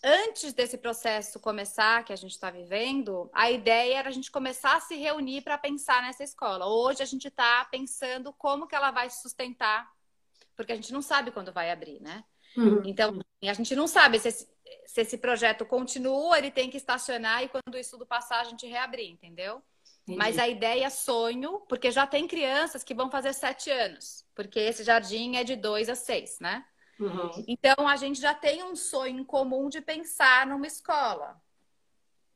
antes 0.03 0.51
desse 0.51 0.77
processo 0.77 1.39
começar, 1.39 2.03
que 2.03 2.11
a 2.11 2.15
gente 2.15 2.31
está 2.31 2.49
vivendo, 2.49 3.29
a 3.33 3.51
ideia 3.51 3.99
era 3.99 4.09
a 4.09 4.11
gente 4.11 4.31
começar 4.31 4.75
a 4.75 4.81
se 4.81 4.95
reunir 4.95 5.41
para 5.41 5.57
pensar 5.57 6.01
nessa 6.01 6.23
escola. 6.23 6.65
Hoje 6.65 7.03
a 7.03 7.05
gente 7.05 7.27
está 7.27 7.63
pensando 7.65 8.33
como 8.33 8.67
que 8.67 8.75
ela 8.75 8.91
vai 8.91 9.09
se 9.09 9.21
sustentar, 9.21 9.89
porque 10.55 10.71
a 10.71 10.75
gente 10.75 10.91
não 10.91 11.01
sabe 11.01 11.31
quando 11.31 11.53
vai 11.53 11.71
abrir, 11.71 12.01
né? 12.01 12.23
Uhum. 12.57 12.81
Então, 12.85 13.19
a 13.43 13.53
gente 13.53 13.75
não 13.75 13.87
sabe 13.87 14.19
se 14.19 14.27
esse, 14.27 14.49
se 14.85 15.01
esse 15.01 15.17
projeto 15.17 15.65
continua, 15.65 16.37
ele 16.37 16.51
tem 16.51 16.69
que 16.69 16.77
estacionar 16.77 17.43
e 17.43 17.49
quando 17.49 17.75
o 17.75 17.77
estudo 17.77 18.05
passar, 18.05 18.41
a 18.41 18.45
gente 18.45 18.67
reabrir, 18.67 19.09
entendeu? 19.09 19.61
Entendi. 20.03 20.17
Mas 20.17 20.37
a 20.37 20.47
ideia 20.47 20.85
é 20.85 20.89
sonho, 20.89 21.61
porque 21.69 21.91
já 21.91 22.05
tem 22.05 22.27
crianças 22.27 22.83
que 22.83 22.93
vão 22.93 23.09
fazer 23.09 23.33
sete 23.33 23.69
anos, 23.69 24.25
porque 24.35 24.59
esse 24.59 24.83
jardim 24.83 25.35
é 25.35 25.43
de 25.43 25.55
dois 25.55 25.89
a 25.89 25.95
seis, 25.95 26.39
né? 26.39 26.65
Uhum. 26.99 27.43
Então, 27.47 27.87
a 27.87 27.95
gente 27.95 28.19
já 28.19 28.33
tem 28.33 28.63
um 28.63 28.75
sonho 28.75 29.19
em 29.19 29.23
comum 29.23 29.69
de 29.69 29.81
pensar 29.81 30.45
numa 30.45 30.67
escola. 30.67 31.41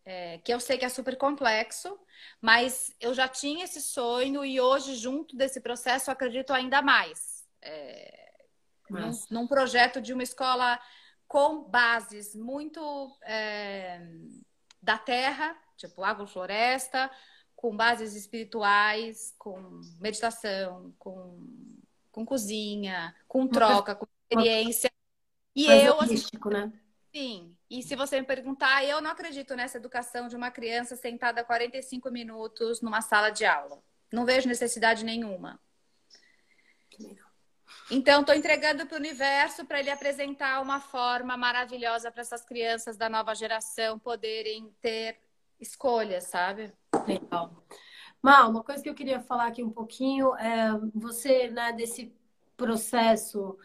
É, 0.07 0.38
que 0.39 0.53
eu 0.53 0.59
sei 0.59 0.78
que 0.78 0.86
é 0.86 0.89
super 0.89 1.18
complexo, 1.18 1.99
mas 2.39 2.95
eu 2.99 3.11
já 3.13 3.28
tinha 3.28 3.66
esse 3.66 3.82
sonho 3.82 4.45
e 4.45 4.61
hoje, 4.61 4.95
junto 4.95 5.36
desse 5.36 5.59
processo, 5.59 6.11
acredito 6.11 6.53
ainda 6.53 6.82
mais. 6.82 7.43
É, 7.61 8.24
num, 8.89 9.11
num, 9.29 9.47
projeto 9.47 10.01
de 10.01 10.13
uma 10.13 10.23
escola 10.23 10.79
com 11.27 11.63
bases 11.63 12.36
muito 12.36 13.15
é, 13.23 14.07
da 14.81 14.97
terra, 14.97 15.57
tipo 15.75 16.03
agrofloresta, 16.03 17.09
com 17.55 17.75
bases 17.75 18.15
espirituais, 18.15 19.33
com 19.38 19.81
meditação, 19.99 20.93
com, 20.99 21.39
com 22.11 22.25
cozinha, 22.25 23.15
com 23.27 23.47
troca, 23.47 23.95
com 23.95 24.05
experiência. 24.29 24.91
E 25.55 25.67
Mais 25.67 25.83
eu. 25.83 25.99
Assim, 25.99 26.25
né? 26.51 26.73
Sim. 27.13 27.55
E 27.69 27.81
se 27.81 27.95
você 27.95 28.19
me 28.19 28.27
perguntar, 28.27 28.83
eu 28.83 29.01
não 29.01 29.09
acredito 29.09 29.55
nessa 29.55 29.77
educação 29.77 30.27
de 30.27 30.36
uma 30.36 30.51
criança 30.51 30.95
sentada 30.95 31.43
45 31.43 32.11
minutos 32.11 32.81
numa 32.81 33.01
sala 33.01 33.29
de 33.29 33.45
aula. 33.45 33.81
Não 34.11 34.25
vejo 34.25 34.47
necessidade 34.47 35.03
nenhuma. 35.03 35.59
Então, 37.91 38.21
estou 38.21 38.36
entregando 38.36 38.86
para 38.86 38.95
o 38.95 38.99
universo 38.99 39.65
para 39.65 39.79
ele 39.79 39.91
apresentar 39.91 40.61
uma 40.61 40.79
forma 40.79 41.38
maravilhosa 41.38 42.11
para 42.11 42.21
essas 42.21 42.43
crianças 42.43 42.97
da 42.97 43.07
nova 43.07 43.36
geração 43.36 43.99
poderem 43.99 44.73
ter 44.81 45.19
escolhas, 45.59 46.25
sabe? 46.25 46.73
Legal. 47.07 47.63
Mal, 48.21 48.49
uma 48.49 48.63
coisa 48.63 48.81
que 48.81 48.89
eu 48.89 48.95
queria 48.95 49.21
falar 49.21 49.47
aqui 49.47 49.63
um 49.63 49.69
pouquinho 49.69 50.36
é 50.36 50.71
você, 50.95 51.49
né, 51.51 51.71
desse 51.73 52.11
processo 52.57 53.55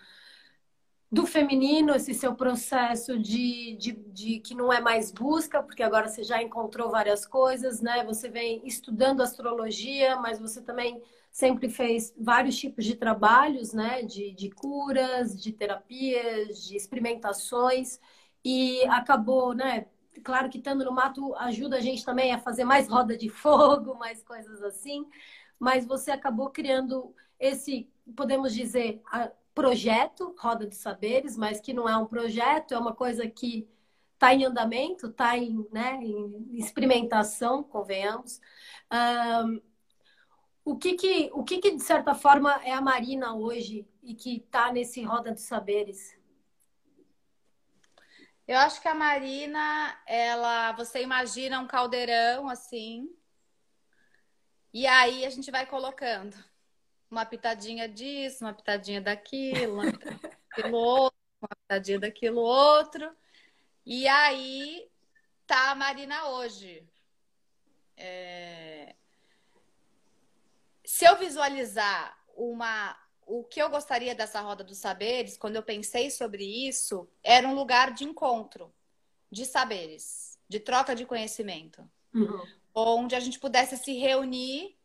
do 1.10 1.26
feminino, 1.26 1.94
esse 1.94 2.14
seu 2.14 2.34
processo 2.34 3.18
de, 3.18 3.74
de, 3.76 3.92
de, 3.92 4.38
que 4.38 4.54
não 4.54 4.72
é 4.72 4.80
mais 4.80 5.10
busca, 5.10 5.62
porque 5.62 5.82
agora 5.82 6.08
você 6.08 6.22
já 6.22 6.40
encontrou 6.40 6.90
várias 6.90 7.26
coisas, 7.26 7.80
né? 7.80 8.04
Você 8.04 8.28
vem 8.28 8.62
estudando 8.64 9.22
astrologia, 9.22 10.14
mas 10.16 10.38
você 10.38 10.62
também 10.62 11.02
sempre 11.30 11.68
fez 11.68 12.14
vários 12.18 12.56
tipos 12.58 12.84
de 12.84 12.94
trabalhos, 12.96 13.72
né? 13.72 14.02
De, 14.02 14.32
de 14.32 14.50
curas, 14.50 15.40
de 15.40 15.52
terapias, 15.52 16.64
de 16.66 16.76
experimentações, 16.76 18.00
e 18.44 18.82
acabou, 18.86 19.54
né? 19.54 19.86
Claro 20.24 20.50
que 20.50 20.58
estando 20.58 20.84
no 20.84 20.92
mato 20.92 21.34
ajuda 21.36 21.76
a 21.76 21.80
gente 21.80 22.04
também 22.04 22.32
a 22.32 22.38
fazer 22.38 22.64
mais 22.64 22.88
roda 22.88 23.16
de 23.16 23.28
fogo, 23.28 23.94
mais 23.98 24.22
coisas 24.22 24.62
assim, 24.62 25.06
mas 25.58 25.86
você 25.86 26.10
acabou 26.10 26.50
criando 26.50 27.14
esse, 27.38 27.88
podemos 28.16 28.54
dizer, 28.54 29.02
projeto, 29.54 30.34
Roda 30.38 30.66
de 30.66 30.74
Saberes, 30.74 31.36
mas 31.36 31.60
que 31.60 31.72
não 31.72 31.88
é 31.88 31.96
um 31.96 32.06
projeto, 32.06 32.74
é 32.74 32.78
uma 32.78 32.94
coisa 32.94 33.28
que 33.28 33.68
está 34.14 34.34
em 34.34 34.44
andamento, 34.44 35.06
está 35.06 35.36
em, 35.36 35.66
né, 35.72 35.98
em 36.02 36.56
experimentação, 36.58 37.62
convenhamos. 37.62 38.40
Um, 38.92 39.60
o 40.64 40.76
que 40.76 40.94
que, 40.94 41.30
o 41.32 41.44
que 41.44 41.58
que, 41.58 41.74
de 41.74 41.82
certa 41.82 42.14
forma, 42.14 42.60
é 42.64 42.72
a 42.72 42.80
Marina 42.80 43.34
hoje 43.34 43.88
e 44.02 44.14
que 44.14 44.36
está 44.36 44.72
nesse 44.72 45.02
Roda 45.02 45.32
de 45.32 45.40
Saberes? 45.40 46.18
Eu 48.46 48.58
acho 48.58 48.80
que 48.82 48.88
a 48.88 48.94
Marina, 48.94 50.00
ela, 50.06 50.72
você 50.72 51.02
imagina 51.02 51.60
um 51.60 51.68
caldeirão 51.68 52.48
assim, 52.48 53.08
e 54.72 54.86
aí 54.86 55.24
a 55.24 55.30
gente 55.30 55.50
vai 55.50 55.66
colocando 55.66 56.36
uma 57.10 57.26
pitadinha 57.26 57.88
disso, 57.88 58.44
uma 58.44 58.54
pitadinha 58.54 59.00
daquilo, 59.00 59.74
uma 59.74 59.92
pitadinha 59.92 60.20
daquilo 60.56 60.76
outro, 60.76 61.18
uma 61.40 61.56
pitadinha 61.56 61.98
daquilo 61.98 62.40
outro. 62.40 63.16
E 63.84 64.06
aí 64.06 64.88
tá 65.46 65.72
a 65.72 65.74
Marina 65.74 66.28
hoje. 66.28 66.88
É... 67.96 68.94
Se 71.00 71.06
eu 71.06 71.16
visualizar 71.16 72.14
uma 72.36 72.94
o 73.26 73.42
que 73.42 73.58
eu 73.58 73.70
gostaria 73.70 74.14
dessa 74.14 74.38
roda 74.42 74.62
dos 74.62 74.76
saberes, 74.76 75.38
quando 75.38 75.56
eu 75.56 75.62
pensei 75.62 76.10
sobre 76.10 76.44
isso, 76.44 77.08
era 77.24 77.48
um 77.48 77.54
lugar 77.54 77.94
de 77.94 78.04
encontro 78.04 78.70
de 79.32 79.46
saberes, 79.46 80.38
de 80.46 80.60
troca 80.60 80.94
de 80.94 81.06
conhecimento, 81.06 81.90
uhum. 82.12 82.44
onde 82.74 83.14
a 83.14 83.20
gente 83.20 83.38
pudesse 83.38 83.78
se 83.78 83.94
reunir 83.94 84.76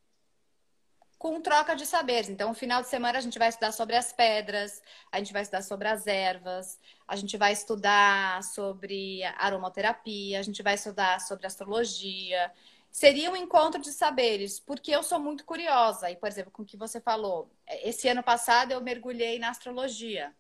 com 1.18 1.42
troca 1.42 1.76
de 1.76 1.86
saberes. 1.86 2.30
Então, 2.30 2.48
no 2.48 2.56
final 2.56 2.82
de 2.82 2.88
semana, 2.88 3.18
a 3.18 3.22
gente 3.22 3.38
vai 3.38 3.50
estudar 3.50 3.74
sobre 3.74 3.98
as 3.98 4.14
pedras, 4.14 4.82
a 5.12 5.18
gente 5.18 5.34
vai 5.34 5.42
estudar 5.42 5.64
sobre 5.64 5.90
as 5.90 6.08
ervas, 6.08 6.80
a 7.06 7.18
gente 7.18 7.36
vai 7.36 7.52
estudar 7.52 8.42
sobre 8.42 9.22
aromaterapia, 9.38 10.40
a 10.40 10.44
gente 10.44 10.64
vai 10.64 10.76
estudar 10.76 11.20
sobre 11.20 11.46
astrologia. 11.46 12.54
Seria 12.96 13.30
um 13.30 13.36
encontro 13.36 13.82
de 13.82 13.92
saberes, 13.92 14.58
porque 14.58 14.90
eu 14.90 15.04
sou 15.04 15.20
muito 15.20 15.44
curiosa. 15.44 16.10
E, 16.10 16.16
por 16.16 16.30
exemplo, 16.30 16.50
com 16.50 16.64
o 16.64 16.66
que 16.66 16.78
você 16.78 17.02
falou, 17.02 17.52
esse 17.68 18.08
ano 18.08 18.24
passado 18.24 18.72
eu 18.72 18.80
mergulhei 18.80 19.38
na 19.38 19.50
astrologia. 19.50 20.34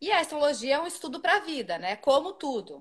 E 0.00 0.10
a 0.10 0.20
astrologia 0.20 0.76
é 0.76 0.80
um 0.80 0.86
estudo 0.86 1.20
para 1.20 1.36
a 1.36 1.40
vida, 1.40 1.76
né? 1.76 1.94
Como 1.96 2.32
tudo. 2.32 2.76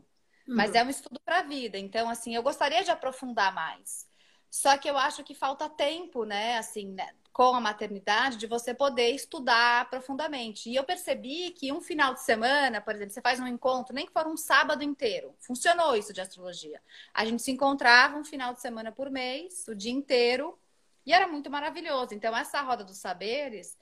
Uhum. 0.47 0.55
Mas 0.55 0.73
é 0.73 0.81
um 0.81 0.89
estudo 0.89 1.19
para 1.19 1.39
a 1.39 1.43
vida. 1.43 1.77
Então, 1.77 2.09
assim, 2.09 2.33
eu 2.33 2.41
gostaria 2.41 2.81
de 2.81 2.89
aprofundar 2.89 3.53
mais. 3.53 4.07
Só 4.49 4.77
que 4.77 4.89
eu 4.89 4.97
acho 4.97 5.21
que 5.21 5.35
falta 5.35 5.67
tempo, 5.67 6.23
né? 6.23 6.57
Assim, 6.57 6.93
né? 6.93 7.13
Com 7.35 7.53
a 7.53 7.59
maternidade, 7.59 8.37
de 8.37 8.47
você 8.47 8.73
poder 8.73 9.09
estudar 9.09 9.89
profundamente. 9.89 10.69
E 10.69 10.75
eu 10.77 10.85
percebi 10.85 11.51
que 11.51 11.69
um 11.69 11.81
final 11.81 12.13
de 12.13 12.23
semana, 12.23 12.79
por 12.79 12.95
exemplo, 12.95 13.13
você 13.13 13.19
faz 13.19 13.41
um 13.41 13.45
encontro, 13.45 13.93
nem 13.93 14.05
que 14.05 14.13
for 14.13 14.25
um 14.25 14.37
sábado 14.37 14.81
inteiro, 14.85 15.35
funcionou 15.41 15.97
isso 15.97 16.13
de 16.13 16.21
astrologia. 16.21 16.81
A 17.13 17.25
gente 17.25 17.41
se 17.41 17.51
encontrava 17.51 18.15
um 18.15 18.23
final 18.23 18.53
de 18.53 18.61
semana 18.61 18.89
por 18.89 19.11
mês, 19.11 19.67
o 19.67 19.75
dia 19.75 19.91
inteiro, 19.91 20.57
e 21.05 21.11
era 21.11 21.27
muito 21.27 21.51
maravilhoso. 21.51 22.13
Então, 22.13 22.33
essa 22.33 22.61
roda 22.61 22.85
dos 22.85 22.99
saberes 22.99 23.77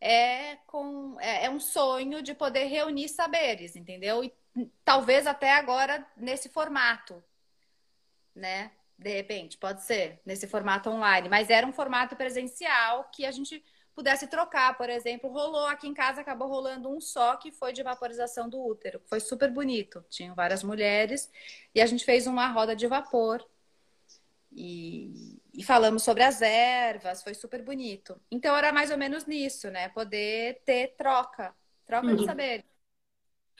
é, 0.00 0.56
com, 0.66 1.16
é, 1.20 1.44
é 1.44 1.50
um 1.50 1.60
sonho 1.60 2.20
de 2.20 2.34
poder 2.34 2.64
reunir 2.64 3.08
saberes, 3.08 3.76
entendeu? 3.76 4.24
E 4.24 4.34
talvez 4.84 5.28
até 5.28 5.52
agora 5.54 6.04
nesse 6.16 6.48
formato, 6.48 7.22
né? 8.34 8.72
De 8.98 9.10
repente, 9.10 9.58
pode 9.58 9.82
ser, 9.82 10.20
nesse 10.24 10.46
formato 10.46 10.88
online, 10.88 11.28
mas 11.28 11.50
era 11.50 11.66
um 11.66 11.72
formato 11.72 12.16
presencial 12.16 13.10
que 13.12 13.26
a 13.26 13.30
gente 13.30 13.62
pudesse 13.94 14.26
trocar, 14.26 14.76
por 14.76 14.90
exemplo, 14.90 15.30
rolou 15.30 15.66
aqui 15.66 15.88
em 15.88 15.94
casa, 15.94 16.20
acabou 16.20 16.48
rolando 16.48 16.88
um 16.88 17.00
só 17.00 17.36
que 17.36 17.50
foi 17.50 17.72
de 17.72 17.82
vaporização 17.82 18.48
do 18.48 18.62
útero, 18.62 19.00
foi 19.06 19.20
super 19.20 19.50
bonito, 19.50 20.04
tinham 20.10 20.34
várias 20.34 20.62
mulheres 20.62 21.30
e 21.74 21.80
a 21.80 21.86
gente 21.86 22.04
fez 22.04 22.26
uma 22.26 22.48
roda 22.48 22.76
de 22.76 22.86
vapor 22.86 23.42
e, 24.52 25.40
e 25.52 25.62
falamos 25.62 26.02
sobre 26.02 26.22
as 26.22 26.42
ervas, 26.42 27.22
foi 27.22 27.34
super 27.34 27.62
bonito. 27.62 28.20
Então 28.30 28.56
era 28.56 28.72
mais 28.72 28.90
ou 28.90 28.98
menos 28.98 29.26
nisso, 29.26 29.70
né? 29.70 29.88
Poder 29.90 30.62
ter 30.64 30.94
troca, 30.96 31.54
troca 31.86 32.06
uhum. 32.06 32.16
de 32.16 32.24
saber. 32.24 32.64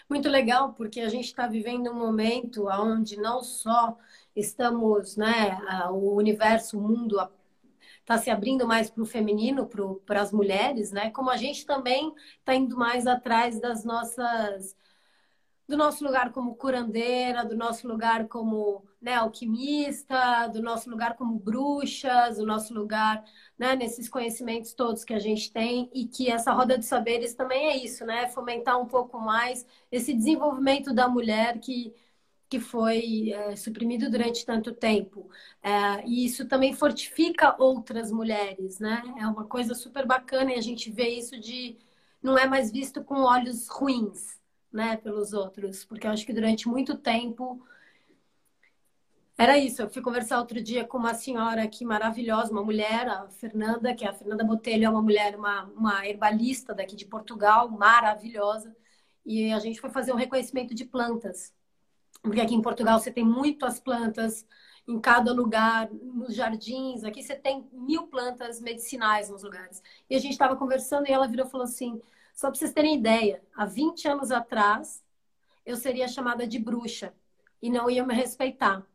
Muito 0.09 0.28
legal, 0.28 0.72
porque 0.74 1.01
a 1.01 1.09
gente 1.09 1.26
está 1.26 1.47
vivendo 1.47 1.91
um 1.91 1.95
momento 1.95 2.68
onde 2.68 3.16
não 3.16 3.43
só 3.43 3.97
estamos, 4.37 5.16
né, 5.16 5.59
o 5.91 6.14
universo, 6.14 6.78
o 6.78 6.82
mundo 6.82 7.18
está 8.01 8.18
se 8.18 8.30
abrindo 8.30 8.66
mais 8.66 8.89
para 8.89 9.03
o 9.03 9.07
feminino, 9.07 9.68
para 10.07 10.22
as 10.22 10.32
mulheres, 10.32 10.93
né? 10.93 11.11
Como 11.11 11.28
a 11.28 11.37
gente 11.37 11.66
também 11.66 12.14
está 12.39 12.55
indo 12.55 12.76
mais 12.76 13.07
atrás 13.07 13.61
das 13.61 13.84
nossas 13.84 14.76
do 15.68 15.76
nosso 15.76 16.05
lugar 16.05 16.32
como 16.32 16.55
curandeira, 16.55 17.45
do 17.45 17.57
nosso 17.57 17.89
lugar 17.89 18.28
como 18.28 18.84
né, 19.01 19.14
alquimista, 19.14 20.47
do 20.49 20.62
nosso 20.62 20.89
lugar 20.89 21.16
como 21.16 21.39
bruxas, 21.39 22.37
do 22.37 22.47
nosso 22.47 22.72
lugar 22.72 23.24
né, 23.59 23.74
nesses 23.74 24.09
conhecimentos 24.09 24.74
todos 24.74 25.05
que 25.05 25.12
a 25.12 25.18
gente 25.18 25.53
tem 25.53 25.91
e 25.93 26.07
que 26.07 26.30
essa 26.30 26.53
roda 26.53 26.78
de 26.78 26.84
saberes 26.84 27.34
também 27.34 27.66
é 27.66 27.76
isso, 27.76 28.05
né? 28.07 28.28
Fomentar 28.28 28.80
um 28.80 28.87
pouco 28.87 29.18
mais 29.18 29.66
esse 29.91 30.14
desenvolvimento 30.14 30.95
da 30.95 31.09
mulher 31.09 31.59
que 31.59 31.93
que 32.49 32.61
foi 32.61 33.32
é, 33.32 33.57
suprimido 33.57 34.11
durante 34.11 34.47
tanto 34.47 34.72
tempo. 34.72 35.28
É, 35.62 36.07
e 36.07 36.24
isso 36.24 36.47
também 36.47 36.72
fortifica 36.74 37.57
outras 37.59 38.11
mulheres, 38.12 38.78
né? 38.78 39.03
É 39.18 39.26
uma 39.26 39.44
coisa 39.44 39.74
super 39.74 40.07
bacana 40.07 40.53
e 40.53 40.59
a 40.59 40.61
gente 40.62 40.90
vê 40.90 41.09
isso 41.09 41.38
de 41.38 41.76
não 42.22 42.38
é 42.38 42.47
mais 42.47 42.70
visto 42.72 43.03
com 43.05 43.20
olhos 43.20 43.68
ruins, 43.68 44.40
né, 44.72 44.97
pelos 44.97 45.32
outros, 45.32 45.84
porque 45.84 46.07
eu 46.07 46.11
acho 46.11 46.26
que 46.26 46.32
durante 46.32 46.68
muito 46.68 46.97
tempo 46.97 47.64
era 49.38 49.57
isso. 49.59 49.82
Eu 49.82 49.90
fui 49.90 50.03
conversar 50.03 50.38
outro 50.38 50.61
dia 50.62 50.84
com 50.84 50.99
uma 50.99 51.14
senhora 51.14 51.62
aqui 51.62 51.84
maravilhosa, 51.84 52.51
uma 52.53 52.64
mulher, 52.64 53.09
a 53.09 53.28
Fernanda, 53.28 53.94
que 53.94 54.05
é 54.05 54.09
a 54.09 54.12
Fernanda 54.12 54.44
Botelho, 54.44 54.84
é 54.86 54.88
uma 54.88 55.03
mulher, 55.03 55.36
uma, 55.36 55.64
uma 55.64 56.07
herbalista 56.07 56.74
daqui 56.74 56.97
de 56.97 57.07
Portugal, 57.07 57.68
maravilhosa. 57.70 58.74
E 59.24 59.53
a 59.53 59.59
gente 59.59 59.80
foi 59.80 59.90
fazer 59.90 60.12
um 60.12 60.16
reconhecimento 60.16 60.74
de 60.74 60.84
plantas. 60.84 61.55
Porque 62.22 62.40
aqui 62.40 62.54
em 62.54 62.62
Portugal 62.62 62.98
você 62.98 63.10
tem 63.10 63.24
muitas 63.24 63.78
plantas 63.78 64.46
em 64.86 65.00
cada 65.00 65.32
lugar, 65.32 65.88
nos 65.92 66.34
jardins. 66.34 67.04
Aqui 67.04 67.22
você 67.22 67.34
tem 67.34 67.68
mil 67.72 68.06
plantas 68.06 68.60
medicinais 68.60 69.28
nos 69.28 69.42
lugares. 69.42 69.82
E 70.08 70.14
a 70.14 70.18
gente 70.18 70.32
estava 70.32 70.56
conversando 70.56 71.08
e 71.08 71.12
ela 71.12 71.26
virou 71.26 71.46
e 71.46 71.50
falou 71.50 71.64
assim: 71.64 72.00
só 72.34 72.48
para 72.48 72.58
vocês 72.58 72.72
terem 72.72 72.94
ideia, 72.94 73.42
há 73.54 73.64
20 73.64 74.08
anos 74.08 74.30
atrás 74.30 75.02
eu 75.64 75.76
seria 75.76 76.06
chamada 76.06 76.46
de 76.46 76.58
bruxa 76.58 77.12
e 77.60 77.68
não 77.68 77.90
ia 77.90 78.04
me 78.04 78.14
respeitar, 78.14 78.86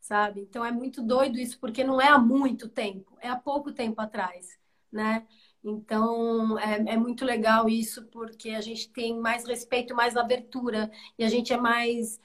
sabe? 0.00 0.42
Então 0.42 0.64
é 0.64 0.70
muito 0.70 1.02
doido 1.02 1.38
isso, 1.38 1.58
porque 1.58 1.82
não 1.82 2.00
é 2.00 2.08
há 2.08 2.18
muito 2.18 2.68
tempo, 2.68 3.16
é 3.20 3.28
há 3.28 3.36
pouco 3.36 3.72
tempo 3.72 4.00
atrás, 4.00 4.58
né? 4.90 5.26
Então, 5.64 6.58
é, 6.58 6.94
é, 6.94 6.96
muito 6.96 7.24
legal 7.24 7.68
isso, 7.68 8.04
porque 8.06 8.50
a 8.50 8.60
gente 8.60 8.90
tem 8.90 9.18
mais 9.18 9.46
respeito, 9.46 9.94
mais 9.94 10.16
abertura, 10.16 10.90
e 11.16 11.24
a 11.24 11.28
gente 11.28 11.52
é 11.52 11.56
mais 11.56 12.20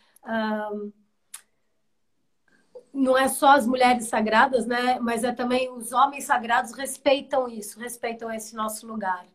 não 2.93 3.17
é 3.17 3.27
só 3.27 3.49
as 3.51 3.67
mulheres 3.67 4.07
sagradas, 4.07 4.65
né? 4.65 4.99
Mas 4.99 5.23
é 5.23 5.31
também 5.31 5.71
os 5.71 5.91
homens 5.91 6.25
sagrados 6.25 6.71
respeitam 6.73 7.47
isso, 7.47 7.79
respeitam 7.79 8.31
esse 8.31 8.55
nosso 8.55 8.87
lugar, 8.87 9.25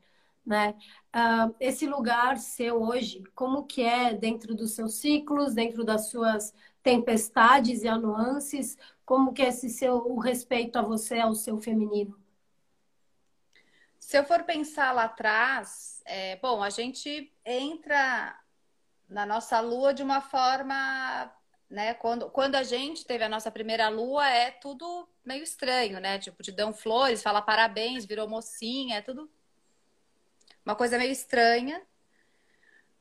né? 0.45 0.75
Uh, 1.15 1.55
esse 1.61 1.87
lugar 1.87 2.39
seu 2.39 2.83
hoje, 2.83 3.23
como 3.35 3.65
que 3.65 3.83
é 3.83 4.15
dentro 4.15 4.55
dos 4.55 4.73
seus 4.73 4.95
ciclos, 4.95 5.55
dentro 5.55 5.85
das 5.85 6.09
suas 6.09 6.53
tempestades 6.83 7.85
e 7.85 7.91
nuances, 7.93 8.77
como 9.05 9.33
que 9.33 9.43
é 9.43 9.49
esse 9.49 9.69
seu 9.69 9.97
o 9.97 10.19
respeito 10.19 10.79
a 10.79 10.83
você, 10.83 11.21
ao 11.21 11.35
seu 11.35 11.59
feminino? 11.59 12.21
Se 13.99 14.19
eu 14.19 14.25
for 14.25 14.43
pensar 14.43 14.93
lá 14.93 15.05
atrás, 15.05 16.03
é, 16.05 16.37
bom, 16.37 16.63
a 16.63 16.69
gente 16.69 17.33
entra 17.45 18.37
na 19.13 19.27
nossa 19.27 19.61
lua 19.61 19.93
de 19.95 20.03
uma 20.03 20.21
forma, 20.21 21.31
né? 21.71 21.95
Quando, 21.95 22.31
quando 22.31 22.55
a 22.57 22.63
gente 22.63 23.05
teve 23.05 23.23
a 23.25 23.29
nossa 23.29 23.51
primeira 23.51 23.89
lua, 23.89 24.29
é 24.29 24.51
tudo 24.51 25.09
meio 25.25 25.43
estranho, 25.43 26.01
né? 26.01 26.19
Tipo, 26.19 26.43
te 26.43 26.51
dão 26.51 26.73
flores, 26.73 27.23
fala 27.23 27.43
parabéns, 27.43 28.07
virou 28.07 28.29
mocinha, 28.29 28.97
é 28.97 29.03
tudo 29.03 29.31
uma 30.65 30.75
coisa 30.75 30.99
meio 30.99 31.13
estranha. 31.13 31.83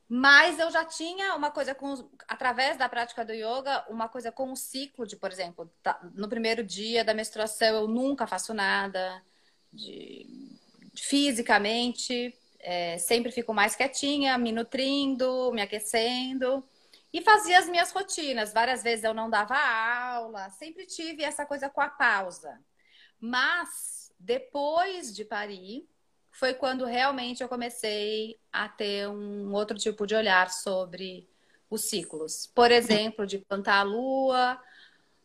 Mas 0.07 0.59
eu 0.59 0.69
já 0.69 0.83
tinha 0.83 1.35
uma 1.35 1.49
coisa 1.51 1.73
com, 1.73 2.09
através 2.27 2.75
da 2.75 2.89
prática 2.89 3.23
do 3.23 3.31
yoga, 3.31 3.85
uma 3.89 4.09
coisa 4.09 4.29
com 4.29 4.51
o 4.51 4.57
ciclo 4.57 5.07
de, 5.07 5.15
por 5.15 5.31
exemplo, 5.31 5.73
tá, 5.81 6.01
no 6.13 6.27
primeiro 6.27 6.63
dia 6.63 7.01
da 7.03 7.13
menstruação 7.13 7.75
eu 7.75 7.87
nunca 7.87 8.27
faço 8.27 8.53
nada 8.53 9.23
de, 9.71 10.27
fisicamente, 10.95 12.37
é, 12.61 12.97
sempre 12.97 13.31
fico 13.31 13.53
mais 13.53 13.75
quietinha, 13.75 14.37
me 14.37 14.51
nutrindo, 14.51 15.51
me 15.51 15.61
aquecendo. 15.61 16.63
E 17.13 17.21
fazia 17.21 17.59
as 17.59 17.67
minhas 17.67 17.91
rotinas. 17.91 18.53
Várias 18.53 18.81
vezes 18.83 19.03
eu 19.03 19.13
não 19.13 19.29
dava 19.29 19.55
aula, 19.55 20.49
sempre 20.51 20.85
tive 20.85 21.23
essa 21.23 21.45
coisa 21.45 21.69
com 21.69 21.81
a 21.81 21.89
pausa. 21.89 22.59
Mas 23.19 24.13
depois 24.19 25.13
de 25.13 25.25
parir, 25.25 25.87
foi 26.29 26.53
quando 26.53 26.85
realmente 26.85 27.43
eu 27.43 27.49
comecei 27.49 28.39
a 28.51 28.69
ter 28.69 29.07
um 29.09 29.53
outro 29.53 29.77
tipo 29.77 30.07
de 30.07 30.15
olhar 30.15 30.49
sobre 30.49 31.27
os 31.69 31.81
ciclos. 31.81 32.47
Por 32.47 32.71
exemplo, 32.71 33.27
de 33.27 33.39
plantar 33.39 33.79
a 33.79 33.83
lua, 33.83 34.61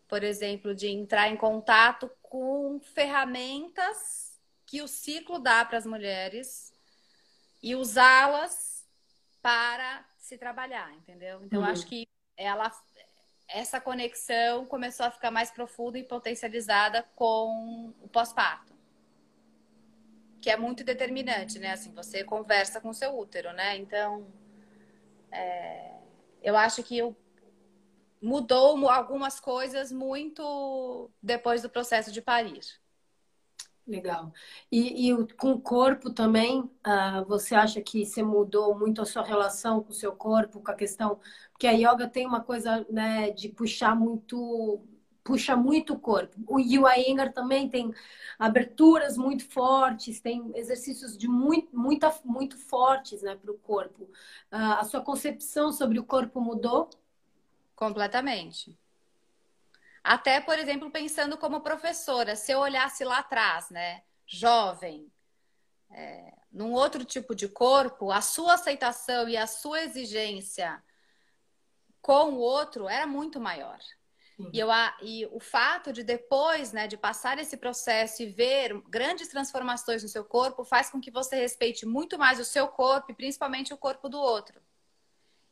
por 0.09 0.25
exemplo, 0.25 0.75
de 0.75 0.89
entrar 0.89 1.29
em 1.29 1.37
contato 1.37 2.11
com 2.23 2.81
ferramentas 2.95 4.39
que 4.65 4.83
o 4.83 4.89
ciclo 4.89 5.39
dá 5.39 5.65
para 5.65 5.79
as 5.79 5.87
mulheres 5.87 6.73
e 7.67 7.75
usá-las 7.75 8.87
para 9.43 10.07
se 10.17 10.39
trabalhar, 10.39 10.95
entendeu? 10.95 11.43
Então, 11.43 11.63
uhum. 11.63 11.67
acho 11.67 11.85
que 11.85 12.07
ela, 12.37 12.71
essa 13.49 13.81
conexão 13.81 14.65
começou 14.67 15.05
a 15.05 15.11
ficar 15.11 15.33
mais 15.33 15.51
profunda 15.51 15.99
e 15.99 16.05
potencializada 16.05 17.03
com 17.17 17.93
o 18.01 18.07
pós-parto. 18.07 18.73
Que 20.41 20.49
é 20.49 20.57
muito 20.57 20.85
determinante, 20.85 21.59
né? 21.59 21.73
Assim, 21.73 21.93
você 21.93 22.23
conversa 22.23 22.81
com 22.81 22.91
o 22.91 22.95
seu 22.95 23.19
útero, 23.19 23.53
né? 23.53 23.77
Então, 23.77 24.33
é, 25.33 25.91
eu 26.41 26.57
acho 26.57 26.85
que 26.85 26.97
eu, 26.97 27.17
mudou 28.23 28.89
algumas 28.89 29.41
coisas 29.41 29.91
muito 29.91 31.11
depois 31.21 31.63
do 31.63 31.69
processo 31.69 32.13
de 32.13 32.23
parir. 32.23 32.63
Legal. 33.87 34.33
E, 34.71 35.11
e 35.11 35.35
com 35.35 35.53
o 35.53 35.61
corpo 35.61 36.11
também, 36.13 36.61
uh, 36.61 37.25
você 37.29 37.55
acha 37.55 37.81
que 37.81 38.05
você 38.05 38.21
mudou 38.21 38.77
muito 38.77 39.01
a 39.01 39.07
sua 39.07 39.23
relação 39.23 39.81
com 39.81 39.91
o 39.91 39.95
seu 39.95 40.13
corpo, 40.13 40.61
com 40.61 40.71
a 40.73 40.75
questão. 40.75 41.21
Porque 41.53 41.69
a 41.69 41.73
yoga 41.73 42.09
tem 42.09 42.27
uma 42.27 42.43
coisa 42.43 42.85
né, 42.91 43.31
de 43.31 43.49
puxar 43.49 43.95
muito. 43.95 44.81
Puxa 45.23 45.57
muito 45.57 45.95
o 45.95 45.99
corpo. 45.99 46.37
O 46.47 46.61
Iyengar 46.61 47.33
também 47.33 47.69
tem 47.69 47.93
aberturas 48.39 49.17
muito 49.17 49.45
fortes, 49.49 50.21
tem 50.21 50.53
exercícios 50.55 51.17
de 51.19 51.27
muito, 51.27 51.77
muita, 51.77 52.15
muito 52.25 52.57
fortes 52.57 53.23
né, 53.23 53.35
para 53.35 53.51
o 53.51 53.59
corpo. 53.59 54.05
Uh, 54.53 54.79
a 54.79 54.85
sua 54.85 55.01
concepção 55.01 55.73
sobre 55.73 55.99
o 55.99 56.05
corpo 56.05 56.41
mudou? 56.41 56.89
Completamente. 57.75 58.77
Até, 60.07 60.41
por 60.41 60.57
exemplo, 60.57 60.89
pensando 60.89 61.37
como 61.37 61.61
professora, 61.61 62.37
se 62.37 62.53
eu 62.53 62.61
olhasse 62.61 63.03
lá 63.03 63.19
atrás, 63.19 63.69
né, 63.71 64.05
jovem, 64.25 65.13
é, 65.91 66.33
num 66.53 66.73
outro 66.73 67.05
tipo 67.05 67.35
de 67.35 67.49
corpo, 67.49 68.13
a 68.13 68.21
sua 68.21 68.55
aceitação 68.55 69.29
e 69.29 69.37
a 69.37 69.49
sua 69.49 69.83
exigência 69.83 70.81
com 72.01 72.35
o 72.35 72.39
outro 72.39 72.89
era 72.89 73.05
muito 73.05 73.41
maior. 73.41 73.81
E, 74.53 74.61
eu, 74.61 74.69
e 75.03 75.27
o 75.33 75.41
fato 75.41 75.93
de 75.93 76.05
depois, 76.05 76.73
né, 76.73 76.87
de 76.87 76.97
passar 76.97 77.41
esse 77.41 77.57
processo 77.57 78.23
e 78.23 78.27
ver 78.27 78.81
grandes 78.89 79.27
transformações 79.27 80.05
no 80.05 80.09
seu 80.09 80.25
corpo, 80.25 80.63
faz 80.63 80.89
com 80.89 81.01
que 81.01 81.11
você 81.11 81.35
respeite 81.35 81.85
muito 81.85 82.17
mais 82.17 82.39
o 82.39 82.45
seu 82.45 82.69
corpo 82.69 83.11
e 83.11 83.15
principalmente 83.15 83.75
o 83.75 83.77
corpo 83.77 84.09
do 84.09 84.21
outro. 84.21 84.61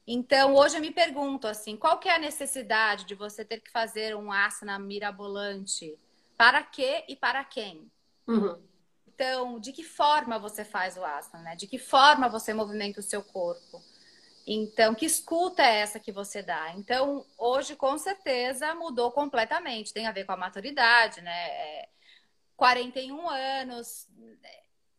Então, 0.07 0.55
hoje 0.55 0.77
eu 0.77 0.81
me 0.81 0.91
pergunto 0.91 1.47
assim, 1.47 1.77
qual 1.77 1.99
que 1.99 2.09
é 2.09 2.15
a 2.15 2.19
necessidade 2.19 3.05
de 3.05 3.15
você 3.15 3.45
ter 3.45 3.61
que 3.61 3.71
fazer 3.71 4.15
um 4.15 4.31
asana 4.31 4.79
mirabolante? 4.79 5.99
Para 6.37 6.63
quê 6.63 7.05
e 7.09 7.17
para 7.17 7.43
quem? 7.45 7.91
Uhum. 8.27 8.61
Então, 9.07 9.59
de 9.59 9.73
que 9.73 9.83
forma 9.83 10.39
você 10.39 10.65
faz 10.65 10.97
o 10.97 11.05
asana, 11.05 11.43
né? 11.43 11.57
De 11.57 11.67
que 11.67 11.79
forma 11.79 12.29
você 12.29 12.53
movimenta 12.53 13.01
o 13.01 13.03
seu 13.03 13.23
corpo? 13.23 13.83
Então, 14.47 14.95
que 14.95 15.07
escuta 15.07 15.63
é 15.63 15.77
essa 15.81 15.99
que 15.99 16.13
você 16.13 16.43
dá? 16.43 16.73
Então, 16.77 17.25
hoje, 17.39 17.75
com 17.75 17.97
certeza, 17.97 18.75
mudou 18.75 19.11
completamente. 19.11 19.93
Tem 19.93 20.07
a 20.07 20.13
ver 20.13 20.25
com 20.25 20.33
a 20.33 20.37
maturidade, 20.37 21.23
né? 21.23 21.49
É, 21.49 21.89
41 22.57 23.29
anos, 23.29 24.07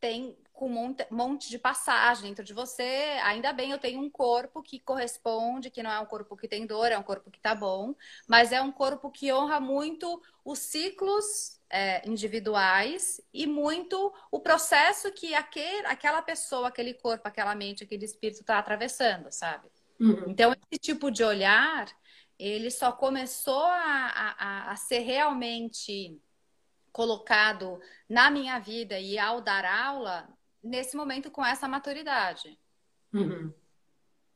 tem 0.06 0.38
com 0.54 0.70
um 0.70 0.96
monte 1.10 1.50
de 1.50 1.58
passagem 1.58 2.30
dentro 2.30 2.44
de 2.44 2.54
você. 2.54 3.18
Ainda 3.24 3.52
bem, 3.52 3.72
eu 3.72 3.80
tenho 3.80 4.00
um 4.00 4.10
corpo 4.10 4.62
que 4.62 4.80
corresponde, 4.80 5.72
que 5.72 5.82
não 5.82 5.92
é 5.92 6.00
um 6.00 6.06
corpo 6.06 6.38
que 6.38 6.48
tem 6.48 6.68
dor, 6.68 6.92
é 6.92 6.98
um 6.98 7.04
corpo 7.04 7.32
que 7.32 7.40
tá 7.40 7.56
bom, 7.56 7.96
mas 8.28 8.52
é 8.52 8.62
um 8.62 8.72
corpo 8.72 9.10
que 9.10 9.34
honra 9.34 9.60
muito 9.60 10.22
os 10.46 10.60
ciclos 10.60 11.60
é, 11.72 12.08
individuais 12.08 13.20
e 13.34 13.48
muito 13.48 14.14
o 14.32 14.40
processo 14.40 15.12
que 15.12 15.34
aquele, 15.34 15.88
aquela 15.88 16.22
pessoa, 16.22 16.68
aquele 16.68 16.94
corpo, 16.94 17.28
aquela 17.28 17.56
mente, 17.56 17.84
aquele 17.84 18.06
espírito 18.06 18.42
está 18.42 18.60
atravessando, 18.60 19.32
sabe? 19.32 19.68
Uhum. 20.00 20.26
Então, 20.28 20.54
esse 20.54 20.80
tipo 20.80 21.10
de 21.10 21.24
olhar, 21.24 21.88
ele 22.38 22.70
só 22.70 22.92
começou 22.92 23.64
a, 23.64 24.36
a, 24.38 24.72
a 24.72 24.76
ser 24.76 25.00
realmente 25.00 26.22
colocado 26.96 27.82
na 28.08 28.32
minha 28.32 28.58
vida 28.58 28.98
e 28.98 29.20
ao 29.20 29.42
dar 29.42 29.66
aula 29.66 30.30
nesse 30.64 30.96
momento 30.96 31.30
com 31.30 31.46
essa 31.46 31.68
maturidade. 31.68 32.58
Uhum. 33.14 33.54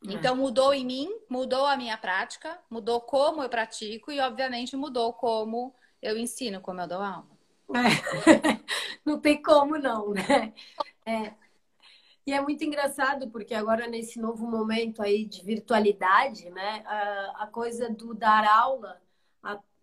É. 0.05 0.11
Então 0.11 0.35
mudou 0.35 0.73
em 0.73 0.85
mim, 0.85 1.09
mudou 1.29 1.65
a 1.65 1.77
minha 1.77 1.97
prática, 1.97 2.59
mudou 2.69 2.99
como 2.99 3.41
eu 3.41 3.47
pratico 3.47 4.11
e, 4.11 4.19
obviamente, 4.19 4.75
mudou 4.75 5.13
como 5.13 5.73
eu 6.01 6.17
ensino, 6.17 6.59
como 6.59 6.81
eu 6.81 6.87
dou 6.89 7.01
aula. 7.01 7.29
É. 7.69 8.59
não 9.05 9.21
tem 9.21 9.41
como 9.41 9.77
não, 9.77 10.09
né? 10.09 10.53
É. 11.05 11.33
E 12.27 12.33
é 12.33 12.41
muito 12.41 12.65
engraçado 12.65 13.29
porque 13.29 13.53
agora 13.53 13.87
nesse 13.87 14.19
novo 14.19 14.45
momento 14.45 15.01
aí 15.01 15.23
de 15.23 15.41
virtualidade, 15.45 16.49
né, 16.49 16.83
a, 16.85 17.43
a 17.43 17.47
coisa 17.47 17.89
do 17.89 18.13
dar 18.13 18.45
aula, 18.45 19.01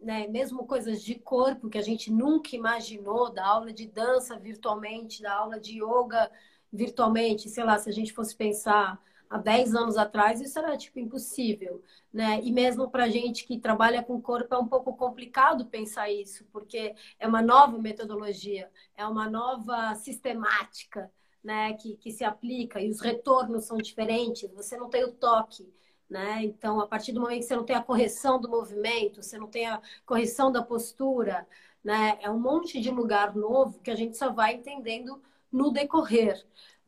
né, 0.00 0.26
mesmo 0.28 0.66
coisas 0.66 1.02
de 1.02 1.14
corpo 1.14 1.68
que 1.68 1.78
a 1.78 1.82
gente 1.82 2.10
nunca 2.10 2.54
imaginou, 2.54 3.32
da 3.32 3.46
aula 3.46 3.72
de 3.72 3.86
dança 3.86 4.38
virtualmente, 4.38 5.22
da 5.22 5.32
aula 5.34 5.58
de 5.58 5.82
yoga 5.82 6.30
virtualmente, 6.72 7.48
sei 7.48 7.64
lá, 7.64 7.78
se 7.78 7.88
a 7.88 7.92
gente 7.92 8.12
fosse 8.12 8.36
pensar 8.36 9.00
há 9.28 9.38
10 9.38 9.74
anos 9.74 9.96
atrás, 9.96 10.40
isso 10.40 10.58
era 10.58 10.76
tipo 10.76 10.98
impossível, 10.98 11.82
né? 12.12 12.40
E 12.42 12.52
mesmo 12.52 12.90
para 12.90 13.08
gente 13.08 13.46
que 13.46 13.58
trabalha 13.58 14.02
com 14.02 14.20
corpo 14.20 14.54
é 14.54 14.58
um 14.58 14.68
pouco 14.68 14.94
complicado 14.96 15.66
pensar 15.66 16.10
isso, 16.10 16.44
porque 16.52 16.94
é 17.18 17.26
uma 17.26 17.42
nova 17.42 17.78
metodologia, 17.78 18.70
é 18.96 19.06
uma 19.06 19.28
nova 19.28 19.94
sistemática, 19.96 21.10
né? 21.42 21.72
Que, 21.74 21.96
que 21.96 22.10
se 22.12 22.24
aplica 22.24 22.80
e 22.80 22.88
os 22.88 23.00
retornos 23.00 23.64
são 23.64 23.78
diferentes. 23.78 24.50
Você 24.52 24.76
não 24.76 24.88
tem 24.88 25.04
o 25.04 25.12
toque, 25.12 25.72
né? 26.08 26.44
Então, 26.44 26.80
a 26.80 26.86
partir 26.86 27.12
do 27.12 27.20
momento 27.20 27.40
que 27.40 27.46
você 27.46 27.56
não 27.56 27.64
tem 27.64 27.76
a 27.76 27.82
correção 27.82 28.40
do 28.40 28.48
movimento, 28.48 29.22
você 29.22 29.38
não 29.38 29.48
tem 29.48 29.66
a 29.66 29.80
correção 30.04 30.50
da 30.52 30.62
postura, 30.62 31.46
né? 31.82 32.18
É 32.20 32.30
um 32.30 32.38
monte 32.38 32.80
de 32.80 32.90
lugar 32.90 33.34
novo 33.34 33.80
que 33.80 33.90
a 33.90 33.96
gente 33.96 34.16
só 34.16 34.32
vai 34.32 34.54
entendendo 34.54 35.20
no 35.50 35.70
decorrer. 35.70 36.44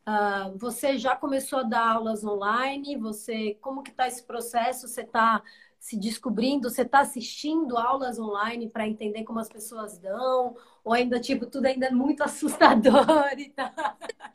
Uh, 0.08 0.56
você 0.56 0.96
já 0.96 1.14
começou 1.14 1.60
a 1.60 1.62
dar 1.64 1.92
aulas 1.96 2.24
online? 2.24 2.96
Você, 2.96 3.58
como 3.60 3.82
que 3.82 3.90
está 3.90 4.08
esse 4.08 4.22
processo? 4.22 4.88
Você 4.88 5.02
está 5.02 5.42
se 5.78 5.96
descobrindo? 5.98 6.70
Você 6.70 6.82
está 6.82 7.00
assistindo 7.00 7.76
aulas 7.76 8.18
online 8.18 8.68
para 8.70 8.88
entender 8.88 9.24
como 9.24 9.38
as 9.38 9.48
pessoas 9.48 9.98
dão? 9.98 10.56
Ou 10.82 10.92
ainda 10.92 11.20
tipo 11.20 11.46
tudo 11.46 11.66
ainda 11.66 11.86
é 11.86 11.90
muito 11.90 12.22
assustador 12.24 13.32
e 13.36 13.50
tal? 13.50 13.70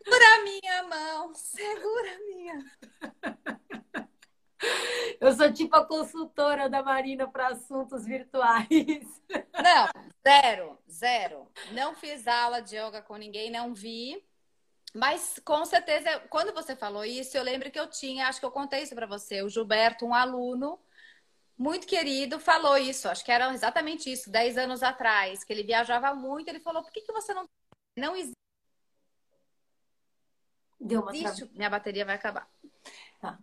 Segura 0.03 0.25
a 0.35 0.43
minha 0.43 0.83
mão, 0.83 1.33
segura 1.33 2.15
a 2.15 2.19
minha. 2.27 3.82
Eu 5.19 5.31
sou 5.33 5.51
tipo 5.51 5.75
a 5.75 5.85
consultora 5.85 6.69
da 6.69 6.83
Marina 6.83 7.27
para 7.27 7.47
assuntos 7.49 8.05
virtuais. 8.05 8.67
Não, 9.53 9.89
zero, 10.27 10.77
zero. 10.89 11.47
Não 11.71 11.95
fiz 11.95 12.27
aula 12.27 12.61
de 12.61 12.75
yoga 12.75 13.01
com 13.01 13.15
ninguém, 13.15 13.51
não 13.51 13.73
vi. 13.73 14.23
Mas 14.93 15.41
com 15.43 15.65
certeza, 15.65 16.19
quando 16.29 16.53
você 16.53 16.75
falou 16.75 17.03
isso, 17.03 17.35
eu 17.35 17.43
lembro 17.43 17.71
que 17.71 17.79
eu 17.79 17.89
tinha, 17.89 18.27
acho 18.27 18.39
que 18.39 18.45
eu 18.45 18.51
contei 18.51 18.83
isso 18.83 18.93
para 18.93 19.07
você, 19.07 19.41
o 19.41 19.49
Gilberto, 19.49 20.05
um 20.05 20.13
aluno 20.13 20.79
muito 21.57 21.87
querido, 21.87 22.39
falou 22.39 22.77
isso. 22.77 23.07
Acho 23.07 23.23
que 23.23 23.31
era 23.31 23.51
exatamente 23.53 24.11
isso, 24.11 24.29
10 24.29 24.57
anos 24.57 24.83
atrás, 24.83 25.43
que 25.43 25.53
ele 25.53 25.63
viajava 25.63 26.13
muito. 26.13 26.47
Ele 26.47 26.59
falou: 26.59 26.83
por 26.83 26.91
que, 26.91 27.01
que 27.01 27.13
você 27.13 27.33
não. 27.33 27.47
Não 27.95 28.15
existe. 28.15 28.33
Deu 30.79 31.01
uma 31.01 31.15
existe... 31.15 31.49
Minha 31.53 31.69
bateria 31.69 32.05
vai 32.05 32.15
acabar. 32.15 32.49
Tá. 33.21 33.39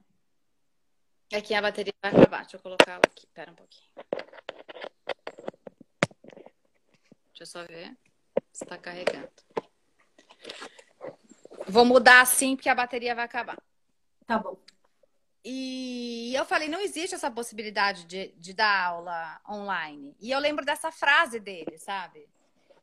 Aqui 1.32 1.54
a 1.54 1.62
bateria 1.62 1.92
vai 2.02 2.12
acabar. 2.12 2.40
Deixa 2.42 2.56
eu 2.56 2.60
colocar 2.60 2.92
ela 2.92 3.02
aqui. 3.04 3.24
Espera 3.24 3.52
um 3.52 3.54
pouquinho. 3.54 3.90
Deixa 7.28 7.42
eu 7.42 7.46
só 7.46 7.64
ver 7.64 7.96
se 8.52 8.64
está 8.64 8.76
carregando. 8.76 9.30
Vou 11.68 11.84
mudar 11.84 12.20
assim 12.20 12.56
porque 12.56 12.68
a 12.68 12.74
bateria 12.74 13.14
vai 13.14 13.24
acabar. 13.24 13.56
Tá 14.26 14.38
bom. 14.38 14.56
E 15.44 16.34
eu 16.34 16.44
falei, 16.44 16.68
não 16.68 16.80
existe 16.80 17.14
essa 17.14 17.30
possibilidade 17.30 18.04
de, 18.04 18.28
de 18.36 18.52
dar 18.52 18.86
aula 18.86 19.40
online. 19.48 20.14
E 20.20 20.30
eu 20.30 20.38
lembro 20.38 20.64
dessa 20.64 20.92
frase 20.92 21.40
dele, 21.40 21.78
sabe? 21.78 22.28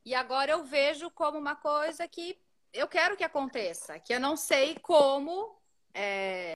E 0.04 0.16
agora 0.16 0.52
eu 0.52 0.64
vejo 0.64 1.12
como 1.12 1.38
uma 1.38 1.56
coisa 1.56 2.08
que 2.08 2.40
eu 2.74 2.88
quero 2.88 3.16
que 3.16 3.24
aconteça, 3.24 4.00
que 4.00 4.14
eu 4.14 4.20
não 4.20 4.36
sei 4.36 4.76
como. 4.80 5.56
É... 5.94 6.54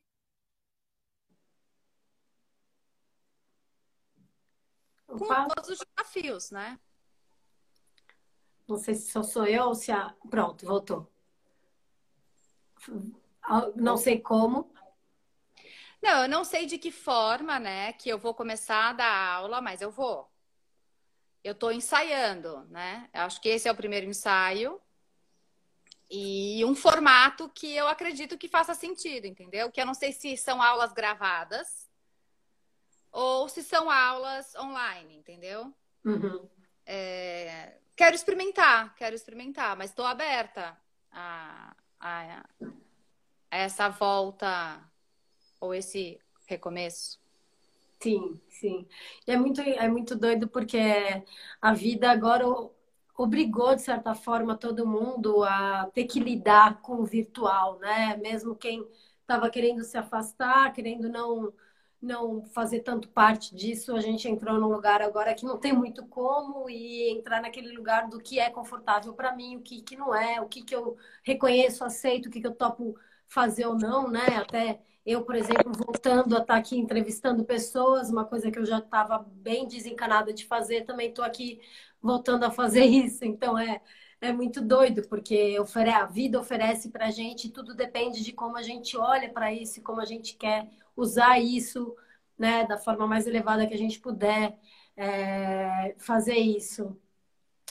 Com 5.18 5.48
todos 5.48 5.70
os 5.70 5.80
desafios, 5.80 6.52
né? 6.52 6.80
Não 8.68 8.78
sei 8.78 8.96
se 8.96 9.12
só 9.12 9.22
sou 9.22 9.46
eu 9.46 9.66
ou 9.66 9.76
se 9.76 9.92
a. 9.92 10.16
Pronto, 10.30 10.66
voltou. 10.66 11.12
Não 13.76 13.98
sei 13.98 14.20
como. 14.20 14.72
Não, 16.02 16.24
eu 16.24 16.30
não 16.30 16.44
sei 16.44 16.66
de 16.66 16.78
que 16.78 16.90
forma, 16.90 17.60
né, 17.60 17.94
que 17.94 18.10
eu 18.10 18.18
vou 18.18 18.34
começar 18.34 18.90
a 18.90 18.94
dar 18.94 19.34
aula, 19.36 19.62
mas 19.62 19.82
eu 19.82 19.92
vou. 19.92 20.28
Eu 21.44 21.52
estou 21.52 21.72
ensaiando, 21.72 22.66
né? 22.70 23.08
Eu 23.14 23.22
acho 23.22 23.40
que 23.40 23.50
esse 23.50 23.68
é 23.68 23.72
o 23.72 23.76
primeiro 23.76 24.08
ensaio. 24.08 24.82
E 26.10 26.64
um 26.66 26.76
formato 26.76 27.50
que 27.50 27.74
eu 27.74 27.88
acredito 27.88 28.38
que 28.38 28.48
faça 28.48 28.74
sentido, 28.74 29.26
entendeu? 29.26 29.72
Que 29.72 29.80
eu 29.80 29.86
não 29.86 29.94
sei 29.94 30.12
se 30.12 30.36
são 30.38 30.62
aulas 30.62 30.92
gravadas 30.92 31.81
ou 33.12 33.50
se 33.50 33.64
são 33.64 33.90
aulas 33.90 34.56
online, 34.56 35.18
entendeu? 35.18 35.74
Uhum. 36.06 36.48
É... 36.86 37.78
Quero 37.96 38.16
experimentar, 38.16 38.96
quero 38.96 39.16
experimentar, 39.16 39.76
mas 39.78 39.92
estou 39.92 40.06
aberta 40.06 40.78
a, 41.12 41.76
a, 42.00 42.46
a 43.52 43.58
essa 43.58 43.90
volta 43.90 44.82
ou 45.60 45.74
esse 45.76 46.20
recomeço? 46.48 47.20
Sim, 48.00 48.40
sim. 48.50 48.88
E 49.28 49.32
é 49.32 49.38
muito, 49.38 49.62
é 49.62 49.88
muito 49.88 50.16
doido 50.16 50.48
porque 50.48 50.80
a 51.62 51.74
vida 51.74 52.10
agora 52.10 52.46
obrigou, 53.16 53.76
de 53.76 53.84
certa 53.84 54.16
forma, 54.16 54.58
todo 54.58 54.88
mundo 54.88 55.44
a 55.44 55.88
ter 55.94 56.06
que 56.06 56.20
lidar 56.20 56.82
com 56.82 56.96
o 56.96 57.06
virtual, 57.06 57.78
né? 57.78 58.18
Mesmo 58.18 58.56
quem 58.56 58.88
estava 59.22 59.50
querendo 59.50 59.84
se 59.84 59.98
afastar, 59.98 60.74
querendo 60.74 61.08
não 61.08 61.54
não 62.02 62.44
fazer 62.46 62.80
tanto 62.80 63.08
parte 63.10 63.56
disso, 63.56 63.96
a 63.96 64.02
gente 64.02 64.28
entrou 64.28 64.60
num 64.60 64.68
lugar 64.68 65.02
agora 65.02 65.36
que 65.36 65.46
não 65.46 65.58
tem 65.58 65.72
muito 65.72 66.06
como 66.08 66.70
e 66.70 67.12
entrar 67.12 67.42
naquele 67.42 67.72
lugar 67.76 68.10
do 68.10 68.20
que 68.20 68.40
é 68.40 68.50
confortável 68.50 69.14
para 69.14 69.36
mim, 69.36 69.58
o 69.58 69.62
que, 69.62 69.82
que 69.82 69.96
não 69.96 70.14
é, 70.14 70.42
o 70.42 70.48
que, 70.48 70.64
que 70.64 70.76
eu 70.76 70.98
reconheço, 71.24 71.84
aceito, 71.84 72.28
o 72.28 72.32
que, 72.32 72.42
que 72.42 72.48
eu 72.48 72.56
topo 72.56 72.96
fazer 73.28 73.66
ou 73.68 73.76
não, 73.78 74.10
né? 74.10 74.26
Até 74.38 74.82
eu, 75.06 75.24
por 75.24 75.36
exemplo, 75.36 75.72
voltando 75.74 76.36
a 76.36 76.40
estar 76.42 76.54
tá 76.54 76.60
aqui 76.60 76.78
entrevistando 76.78 77.46
pessoas, 77.46 78.10
uma 78.10 78.26
coisa 78.26 78.52
que 78.52 78.60
eu 78.60 78.66
já 78.66 78.80
estava 78.80 79.20
bem 79.20 79.68
desencanada 79.68 80.34
de 80.34 80.46
fazer, 80.46 80.86
também 80.86 81.10
estou 81.10 81.24
aqui 81.24 81.60
voltando 82.02 82.44
a 82.46 82.52
fazer 82.52 82.86
isso. 82.86 83.24
Então, 83.26 83.58
é, 83.58 83.82
é 84.20 84.32
muito 84.32 84.62
doido, 84.62 85.08
porque 85.08 85.58
a 85.94 86.06
vida 86.06 86.40
oferece 86.40 86.90
para 86.90 87.08
a 87.08 87.12
gente, 87.12 87.50
tudo 87.50 87.76
depende 87.76 88.24
de 88.24 88.32
como 88.32 88.58
a 88.58 88.62
gente 88.64 88.98
olha 88.98 89.30
para 89.30 89.54
isso 89.54 89.80
e 89.80 89.84
como 89.84 90.02
a 90.02 90.06
gente 90.06 90.36
quer 90.36 90.70
usar 90.96 91.40
isso 91.40 91.96
né, 92.38 92.66
da 92.66 92.78
forma 92.78 93.06
mais 93.06 93.28
elevada 93.28 93.68
que 93.68 93.74
a 93.74 93.78
gente 93.78 94.00
puder 94.00 94.58
é, 94.98 95.96
fazer 96.00 96.38
isso. 96.38 96.98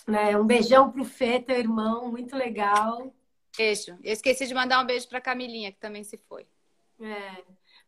Né? 0.07 0.37
Um 0.37 0.47
beijão 0.47 0.91
pro 0.91 1.05
Fê, 1.05 1.41
teu 1.41 1.59
irmão, 1.59 2.11
muito 2.11 2.37
legal. 2.37 3.12
Beijo. 3.57 3.99
Eu 4.03 4.12
esqueci 4.12 4.47
de 4.47 4.55
mandar 4.55 4.83
um 4.83 4.87
beijo 4.87 5.09
para 5.09 5.21
Camilinha, 5.21 5.73
que 5.73 5.79
também 5.79 6.05
se 6.05 6.16
foi. 6.16 6.47
É, 7.01 7.43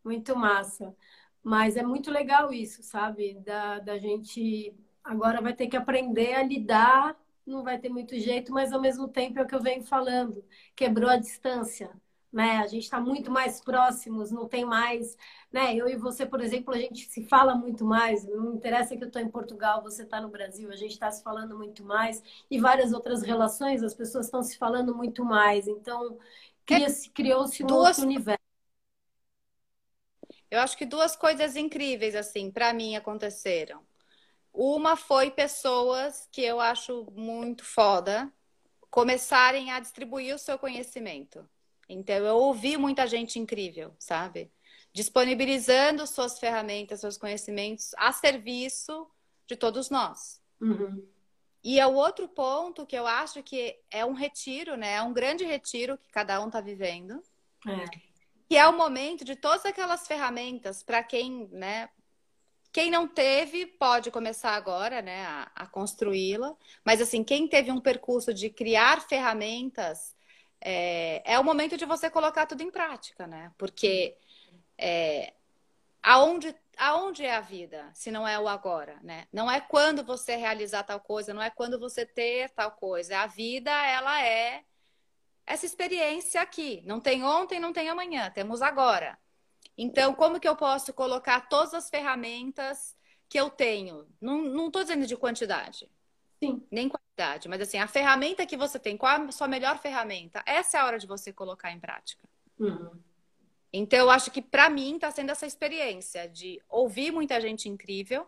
muito 0.05 0.35
massa. 0.37 0.95
Mas 1.43 1.77
é 1.77 1.83
muito 1.83 2.11
legal 2.11 2.53
isso, 2.53 2.83
sabe? 2.83 3.35
Da, 3.41 3.79
da 3.79 3.99
gente 3.99 4.75
agora 5.03 5.41
vai 5.41 5.55
ter 5.55 5.67
que 5.67 5.77
aprender 5.77 6.35
a 6.35 6.43
lidar, 6.43 7.17
não 7.47 7.63
vai 7.63 7.79
ter 7.79 7.89
muito 7.89 8.19
jeito, 8.19 8.53
mas 8.53 8.73
ao 8.73 8.81
mesmo 8.81 9.09
tempo 9.09 9.39
é 9.39 9.43
o 9.43 9.47
que 9.47 9.55
eu 9.55 9.63
venho 9.63 9.85
falando, 9.85 10.45
quebrou 10.77 11.11
a 11.11 11.17
distância 11.17 11.91
né? 12.33 12.59
A 12.59 12.67
gente 12.67 12.85
está 12.85 12.99
muito 13.01 13.31
mais 13.31 13.61
próximos, 13.61 14.31
não 14.31 14.49
tem 14.49 14.65
mais, 14.65 15.17
né? 15.53 15.75
Eu 15.77 15.89
e 15.89 15.97
você, 15.97 16.25
por 16.25 16.41
exemplo, 16.41 16.73
a 16.75 16.79
gente 16.79 17.05
se 17.11 17.25
fala 17.25 17.55
muito 17.55 17.85
mais. 17.85 18.25
Não 18.27 18.55
interessa 18.55 18.97
que 18.97 19.05
eu 19.05 19.09
estou 19.09 19.21
em 19.21 19.29
Portugal, 19.29 19.83
você 19.83 20.03
está 20.03 20.21
no 20.21 20.29
Brasil, 20.29 20.71
a 20.71 20.77
gente 20.77 20.93
está 20.93 21.11
se 21.11 21.23
falando 21.23 21.57
muito 21.57 21.85
mais 21.85 22.23
e 22.51 22.59
várias 22.59 22.93
outras 22.93 23.23
relações, 23.23 23.83
as 23.83 23.95
pessoas 23.95 24.27
estão 24.27 24.43
se 24.43 24.57
falando 24.57 24.95
muito 24.95 25.25
mais. 25.25 25.69
Então 25.69 26.19
criou-se 27.15 27.63
um 27.63 27.67
duas... 27.67 27.99
outro 27.99 28.05
universo. 28.05 28.43
Eu 30.51 30.61
acho 30.61 30.77
que 30.77 30.87
duas 30.87 31.17
coisas 31.17 31.57
incríveis 31.57 32.15
assim 32.15 32.51
para 32.51 32.73
mim 32.73 32.97
aconteceram. 32.97 33.83
Uma 34.53 34.97
foi 34.97 35.31
pessoas 35.31 36.29
que 36.31 36.43
eu 36.43 36.61
acho 36.61 37.07
muito 37.13 37.65
foda 37.65 38.31
começarem 38.91 39.71
a 39.71 39.81
distribuir 39.81 40.35
o 40.35 40.39
seu 40.39 40.59
conhecimento. 40.59 41.49
Então, 41.93 42.17
eu 42.17 42.37
ouvi 42.37 42.77
muita 42.77 43.07
gente 43.07 43.39
incrível, 43.39 43.95
sabe? 43.99 44.51
Disponibilizando 44.93 46.07
suas 46.07 46.39
ferramentas, 46.39 47.01
seus 47.01 47.17
conhecimentos 47.17 47.93
a 47.97 48.13
serviço 48.13 49.07
de 49.47 49.57
todos 49.57 49.91
nós. 49.91 50.41
Uhum. 50.61 51.07
E 51.65 51.79
é 51.79 51.87
o 51.87 51.95
outro 51.95 52.29
ponto 52.29 52.85
que 52.85 52.97
eu 52.97 53.07
acho 53.07 53.43
que 53.43 53.79
é 53.91 54.05
um 54.05 54.13
retiro, 54.13 54.77
né? 54.77 54.95
É 54.95 55.03
um 55.03 55.13
grande 55.13 55.45
retiro 55.45 55.97
que 55.97 56.11
cada 56.11 56.43
um 56.43 56.47
está 56.47 56.61
vivendo. 56.61 57.23
É. 57.67 57.85
Que 58.49 58.57
é 58.57 58.67
o 58.67 58.77
momento 58.77 59.25
de 59.25 59.37
todas 59.37 59.65
aquelas 59.65 60.07
ferramentas 60.07 60.83
para 60.83 61.03
quem, 61.03 61.49
né? 61.53 61.89
Quem 62.73 62.91
não 62.91 63.07
teve 63.07 63.67
pode 63.67 64.11
começar 64.11 64.53
agora, 64.53 65.03
né, 65.03 65.27
a, 65.27 65.51
a 65.55 65.67
construí-la. 65.67 66.57
Mas 66.85 67.01
assim, 67.03 67.23
quem 67.23 67.47
teve 67.47 67.71
um 67.71 67.81
percurso 67.81 68.33
de 68.33 68.49
criar 68.49 69.07
ferramentas 69.07 70.17
é, 70.65 71.23
é 71.35 71.39
o 71.39 71.45
momento 71.45 71.77
de 71.77 71.85
você 71.85 72.09
colocar 72.09 72.47
tudo 72.47 72.63
em 72.63 72.71
prática, 72.71 73.27
né? 73.27 73.53
Porque 73.59 74.17
é, 74.79 75.35
aonde, 76.03 76.55
aonde 76.79 77.25
é 77.25 77.35
a 77.35 77.41
vida, 77.41 77.91
se 77.95 78.11
não 78.11 78.27
é 78.27 78.39
o 78.39 78.49
agora, 78.49 78.99
né? 79.03 79.27
Não 79.33 79.51
é 79.51 79.61
quando 79.61 80.05
você 80.05 80.37
realizar 80.37 80.85
tal 80.85 81.01
coisa, 81.01 81.35
não 81.35 81.43
é 81.43 81.51
quando 81.51 81.79
você 81.79 82.07
ter 82.07 82.51
tal 82.51 82.71
coisa. 82.73 83.19
A 83.19 83.27
vida, 83.27 83.71
ela 83.71 84.25
é 84.25 84.65
essa 85.47 85.67
experiência 85.67 86.41
aqui. 86.41 86.83
Não 86.87 87.01
tem 87.01 87.25
ontem, 87.25 87.59
não 87.59 87.73
tem 87.73 87.89
amanhã, 87.89 88.31
temos 88.31 88.63
agora. 88.63 89.19
Então, 89.77 90.15
como 90.15 90.39
que 90.39 90.49
eu 90.49 90.55
posso 90.55 90.93
colocar 90.93 91.49
todas 91.49 91.75
as 91.75 91.91
ferramentas 91.91 92.97
que 93.29 93.39
eu 93.39 93.51
tenho? 93.51 94.07
Não 94.21 94.67
estou 94.67 94.83
dizendo 94.83 95.07
de 95.07 95.17
quantidade. 95.17 95.91
Sim. 96.43 96.67
Nem 96.71 96.91
Mas 97.49 97.61
assim, 97.61 97.79
a 97.79 97.87
ferramenta 97.87 98.47
que 98.47 98.57
você 98.57 98.79
tem, 98.79 98.97
qual 98.97 99.23
a 99.23 99.33
sua 99.33 99.49
melhor 99.49 99.79
ferramenta? 99.79 100.43
Essa 100.47 100.79
é 100.79 100.81
a 100.81 100.87
hora 100.87 100.99
de 100.99 101.07
você 101.07 101.33
colocar 101.33 101.71
em 101.71 101.79
prática. 101.79 102.27
Uhum. 102.59 102.91
Então, 103.73 103.99
eu 103.99 104.11
acho 104.11 104.31
que 104.31 104.43
para 104.43 104.69
mim 104.69 104.97
está 104.97 105.11
sendo 105.11 105.31
essa 105.31 105.47
experiência 105.47 106.29
de 106.29 106.61
ouvir 106.69 107.11
muita 107.11 107.41
gente 107.41 107.69
incrível, 107.69 108.27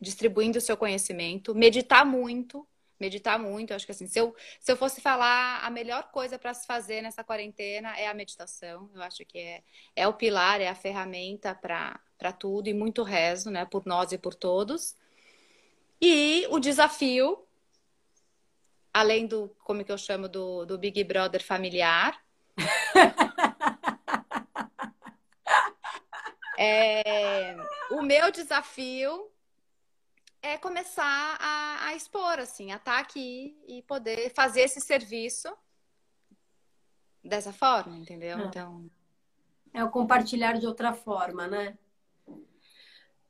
distribuindo 0.00 0.58
o 0.58 0.60
seu 0.60 0.76
conhecimento, 0.76 1.54
meditar 1.54 2.06
muito, 2.06 2.66
meditar 2.98 3.38
muito. 3.38 3.70
Eu 3.70 3.76
acho 3.76 3.86
que 3.86 3.92
assim, 3.92 4.06
se 4.06 4.20
eu, 4.20 4.34
se 4.60 4.70
eu 4.70 4.76
fosse 4.76 5.00
falar 5.00 5.64
a 5.64 5.70
melhor 5.70 6.10
coisa 6.12 6.38
para 6.38 6.54
se 6.54 6.64
fazer 6.64 7.02
nessa 7.02 7.24
quarentena 7.24 7.98
é 7.98 8.06
a 8.06 8.14
meditação. 8.14 8.88
Eu 8.94 9.02
acho 9.02 9.24
que 9.24 9.38
é, 9.38 9.62
é 9.96 10.06
o 10.06 10.14
pilar, 10.14 10.60
é 10.60 10.68
a 10.68 10.74
ferramenta 10.74 11.54
para 11.54 12.32
tudo 12.32 12.68
e 12.68 12.74
muito 12.74 13.02
rezo, 13.02 13.50
né, 13.50 13.64
por 13.64 13.84
nós 13.84 14.12
e 14.12 14.18
por 14.18 14.34
todos. 14.34 14.96
E 16.00 16.46
o 16.50 16.60
desafio, 16.60 17.44
além 18.92 19.26
do, 19.26 19.48
como 19.64 19.84
que 19.84 19.92
eu 19.92 19.98
chamo, 19.98 20.28
do, 20.28 20.66
do 20.66 20.78
Big 20.78 21.02
Brother 21.04 21.44
familiar. 21.44 22.18
é, 26.58 27.56
o 27.90 28.02
meu 28.02 28.30
desafio 28.30 29.30
é 30.42 30.56
começar 30.56 31.36
a, 31.40 31.86
a 31.86 31.94
expor, 31.94 32.38
assim, 32.38 32.72
a 32.72 32.76
estar 32.76 32.94
tá 32.94 32.98
aqui 32.98 33.56
e 33.66 33.82
poder 33.82 34.32
fazer 34.34 34.62
esse 34.62 34.80
serviço 34.80 35.48
dessa 37.22 37.52
forma, 37.52 37.96
entendeu? 37.96 38.38
É. 38.38 38.44
Então. 38.44 38.90
É 39.74 39.84
o 39.84 39.90
compartilhar 39.90 40.54
de 40.54 40.66
outra 40.66 40.94
forma, 40.94 41.46
né? 41.46 41.76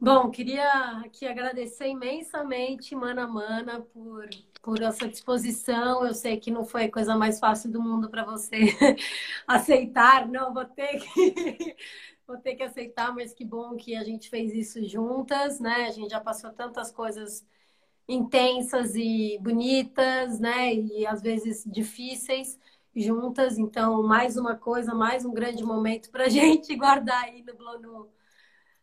Bom, 0.01 0.31
queria 0.31 1.01
aqui 1.05 1.27
agradecer 1.27 1.89
imensamente, 1.89 2.95
Mana 2.95 3.27
Mana, 3.27 3.81
por, 3.81 4.29
por 4.63 4.81
essa 4.81 5.09
disposição. 5.09 6.07
Eu 6.07 6.15
sei 6.15 6.39
que 6.39 6.51
não 6.53 6.65
foi 6.65 6.85
a 6.85 6.91
coisa 6.93 7.17
mais 7.17 7.41
fácil 7.41 7.71
do 7.71 7.83
mundo 7.83 8.09
para 8.09 8.25
você 8.25 8.59
aceitar, 9.47 10.29
não, 10.29 10.55
vou 10.55 10.65
ter 10.65 10.99
que. 11.01 11.77
Vou 12.29 12.37
ter 12.37 12.57
que 12.57 12.63
aceitar, 12.63 13.11
mas 13.15 13.33
que 13.33 13.43
bom 13.43 13.75
que 13.75 13.97
a 13.97 14.05
gente 14.05 14.29
fez 14.29 14.53
isso 14.55 14.87
juntas, 14.87 15.59
né? 15.59 15.87
A 15.87 15.91
gente 15.91 16.11
já 16.11 16.21
passou 16.21 16.53
tantas 16.53 16.93
coisas 16.93 17.43
intensas 18.09 18.95
e 18.97 19.39
bonitas, 19.41 20.41
né? 20.41 20.75
E 20.75 21.07
às 21.07 21.23
vezes 21.23 21.65
difíceis 21.67 22.59
juntas. 22.95 23.59
Então, 23.59 24.03
mais 24.03 24.37
uma 24.37 24.57
coisa, 24.57 24.95
mais 24.95 25.25
um 25.25 25.33
grande 25.33 25.63
momento 25.65 26.11
para 26.11 26.25
a 26.25 26.29
gente 26.31 26.75
guardar 26.77 27.25
aí 27.25 27.43
no, 27.43 27.79
no, 27.81 28.09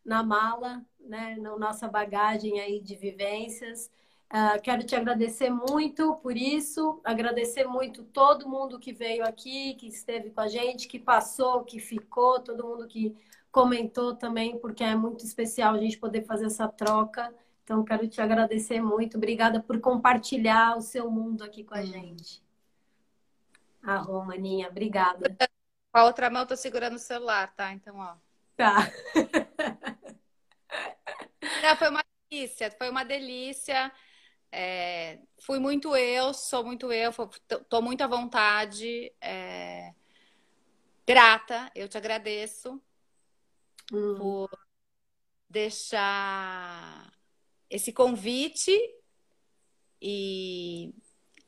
na 0.06 0.24
mala, 0.24 0.86
né, 1.00 1.36
na 1.40 1.58
nossa 1.58 1.88
bagagem 1.88 2.60
aí 2.60 2.80
de 2.80 2.96
vivências. 2.96 3.92
Uh, 4.32 4.62
quero 4.62 4.84
te 4.84 4.96
agradecer 4.96 5.50
muito 5.50 6.16
por 6.16 6.36
isso, 6.36 7.00
agradecer 7.04 7.66
muito 7.66 8.04
todo 8.04 8.50
mundo 8.50 8.80
que 8.80 8.92
veio 8.92 9.26
aqui, 9.26 9.76
que 9.76 9.88
esteve 9.88 10.32
com 10.32 10.42
a 10.42 10.48
gente, 10.48 10.88
que 10.88 11.00
passou, 11.00 11.64
que 11.64 11.80
ficou, 11.80 12.40
todo 12.40 12.66
mundo 12.66 12.88
que 12.88 13.16
comentou 13.52 14.16
também, 14.16 14.60
porque 14.60 14.84
é 14.84 14.96
muito 14.96 15.24
especial 15.24 15.74
a 15.74 15.78
gente 15.78 15.98
poder 15.98 16.26
fazer 16.26 16.48
essa 16.48 16.68
troca. 16.68 17.34
Então, 17.64 17.84
quero 17.84 18.08
te 18.08 18.22
agradecer 18.22 18.82
muito. 18.82 19.18
Obrigada 19.18 19.62
por 19.62 19.80
compartilhar 19.80 20.78
o 20.78 20.82
seu 20.82 21.10
mundo 21.10 21.44
aqui 21.44 21.64
com 21.64 21.74
a 21.74 21.80
hum. 21.80 21.86
gente. 21.86 22.44
Ah, 23.82 23.98
Romaninha, 23.98 24.68
obrigada. 24.68 25.36
Com 25.92 26.00
a 26.00 26.04
outra 26.04 26.30
mão, 26.30 26.42
eu 26.42 26.48
tô 26.48 26.56
segurando 26.58 26.96
o 26.96 27.00
celular, 27.00 27.56
tá? 27.56 27.72
Então, 27.72 27.98
ó. 27.98 28.16
Tá. 28.58 28.92
Foi 31.76 31.90
uma 31.90 32.04
delícia, 32.30 32.72
foi 32.72 32.90
uma 32.90 33.06
delícia. 33.06 33.92
É, 34.52 35.20
fui 35.40 35.60
muito 35.60 35.96
eu, 35.96 36.34
sou 36.34 36.64
muito 36.64 36.92
eu, 36.92 37.12
tô 37.70 37.82
muito 37.82 38.02
à 38.02 38.08
vontade. 38.08 39.12
É, 39.22 39.94
grata, 41.08 41.72
eu 41.74 41.88
te 41.88 41.98
agradeço 41.98 42.82
hum. 43.92 44.16
por 44.18 44.50
deixar 45.50 47.12
esse 47.70 47.94
convite 47.94 48.72
e, 50.02 50.94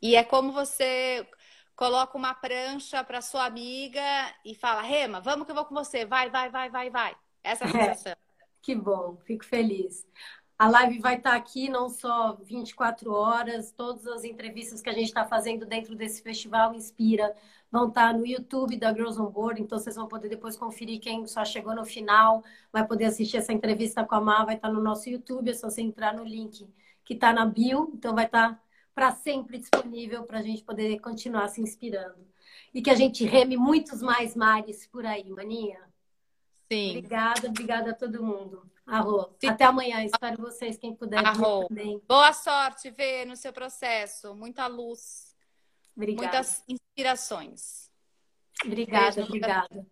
e 0.01 0.15
é 0.15 0.23
como 0.23 0.51
você 0.51 1.27
coloca 1.75 2.17
uma 2.17 2.33
prancha 2.33 3.03
para 3.03 3.21
sua 3.21 3.45
amiga 3.45 4.01
e 4.43 4.55
fala, 4.55 4.81
Rema, 4.81 5.21
vamos 5.21 5.45
que 5.45 5.51
eu 5.51 5.55
vou 5.55 5.65
com 5.65 5.75
você, 5.75 6.05
vai, 6.05 6.29
vai, 6.29 6.49
vai, 6.49 6.69
vai, 6.69 6.89
vai. 6.89 7.15
Essa 7.43 7.65
é 7.65 7.67
a 7.67 7.71
sensação. 7.71 8.26
Que 8.61 8.75
bom, 8.75 9.17
fico 9.25 9.45
feliz. 9.45 10.05
A 10.59 10.67
live 10.69 10.99
vai 10.99 11.17
estar 11.17 11.35
aqui 11.35 11.69
não 11.69 11.87
só 11.87 12.33
24 12.43 13.11
horas, 13.13 13.71
todas 13.71 14.07
as 14.07 14.23
entrevistas 14.23 14.81
que 14.81 14.89
a 14.89 14.93
gente 14.93 15.07
está 15.07 15.23
fazendo 15.23 15.65
dentro 15.65 15.95
desse 15.95 16.21
festival 16.21 16.73
Inspira 16.73 17.35
vão 17.71 17.89
estar 17.89 18.13
no 18.13 18.25
YouTube 18.25 18.77
da 18.77 18.91
Girls 18.93 19.21
on 19.21 19.29
Board, 19.29 19.61
então 19.61 19.77
vocês 19.77 19.95
vão 19.95 20.07
poder 20.07 20.29
depois 20.29 20.57
conferir 20.57 20.99
quem 20.99 21.27
só 21.27 21.45
chegou 21.45 21.75
no 21.75 21.85
final, 21.85 22.43
vai 22.71 22.87
poder 22.87 23.05
assistir 23.05 23.37
essa 23.37 23.53
entrevista 23.53 24.03
com 24.03 24.15
a 24.15 24.21
Má, 24.21 24.45
vai 24.45 24.55
estar 24.55 24.71
no 24.71 24.81
nosso 24.81 25.09
YouTube, 25.09 25.51
é 25.51 25.53
só 25.53 25.69
você 25.69 25.81
entrar 25.81 26.15
no 26.15 26.23
link 26.23 26.67
que 27.03 27.13
está 27.13 27.31
na 27.31 27.45
bio, 27.45 27.91
então 27.93 28.15
vai 28.15 28.25
estar 28.25 28.61
para 28.95 29.11
sempre 29.11 29.59
disponível 29.59 30.23
para 30.23 30.39
a 30.39 30.41
gente 30.41 30.63
poder 30.63 30.99
continuar 30.99 31.47
se 31.49 31.61
inspirando. 31.61 32.25
E 32.73 32.81
que 32.81 32.89
a 32.89 32.95
gente 32.95 33.23
reme 33.25 33.55
muitos 33.55 34.01
mais 34.01 34.35
mares 34.35 34.87
por 34.87 35.05
aí, 35.05 35.29
maninha. 35.29 35.86
Sim. 36.71 36.89
Obrigada, 36.97 37.47
obrigada 37.47 37.91
a 37.91 37.93
todo 37.93 38.23
mundo. 38.23 38.69
Arro. 38.85 39.35
Até 39.45 39.65
amanhã. 39.65 40.03
Espero 40.03 40.41
vocês, 40.41 40.77
quem 40.77 40.95
puder. 40.95 41.25
Arro. 41.25 41.67
Boa 42.07 42.33
sorte, 42.33 42.89
Vê, 42.89 43.25
no 43.25 43.35
seu 43.35 43.51
processo. 43.51 44.33
Muita 44.33 44.67
luz. 44.67 45.35
Obrigada. 45.95 46.27
muitas 46.27 46.63
inspirações. 46.67 47.91
Obrigada, 48.65 49.23
obrigada. 49.23 49.87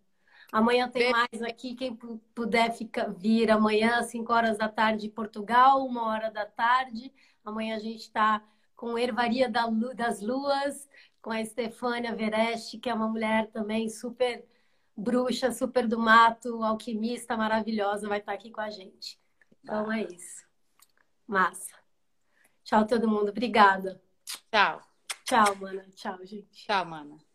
Amanhã 0.52 0.90
tem 0.90 1.12
Beijo. 1.12 1.18
mais 1.18 1.42
aqui. 1.42 1.76
Quem 1.76 1.96
puder 2.34 2.72
ficar, 2.74 3.12
vir 3.12 3.52
amanhã, 3.52 4.02
5 4.04 4.32
horas 4.32 4.58
da 4.58 4.70
tarde, 4.70 5.10
Portugal, 5.10 5.86
uma 5.86 6.08
hora 6.08 6.32
da 6.32 6.46
tarde. 6.46 7.12
Amanhã 7.44 7.76
a 7.76 7.80
gente 7.80 8.02
está 8.02 8.42
com 8.76 8.98
Ervaria 8.98 9.50
das 9.50 10.22
Luas, 10.22 10.88
com 11.22 11.32
a 11.32 11.42
Estefânia 11.42 12.16
Vereste, 12.16 12.78
que 12.78 12.90
é 12.90 12.94
uma 12.94 13.08
mulher 13.08 13.48
também 13.48 13.90
super 13.90 14.46
bruxa, 14.96 15.52
super 15.52 15.88
do 15.88 16.00
mato, 16.00 16.64
alquimista 16.64 17.36
maravilhosa, 17.36 18.08
vai 18.08 18.20
estar 18.20 18.34
aqui 18.34 18.50
com 18.52 18.62
a 18.62 18.70
gente. 18.70 19.20
Então 19.64 19.92
é 19.92 20.04
isso. 20.04 20.46
Massa. 21.28 21.76
Tchau, 22.64 22.86
todo 22.86 23.08
mundo. 23.08 23.30
Obrigada. 23.30 24.02
Tchau. 24.52 24.82
Tchau, 25.26 25.56
mana. 25.56 25.86
Tchau, 25.96 26.26
gente. 26.26 26.66
Tchau, 26.66 26.86
mana. 26.86 27.35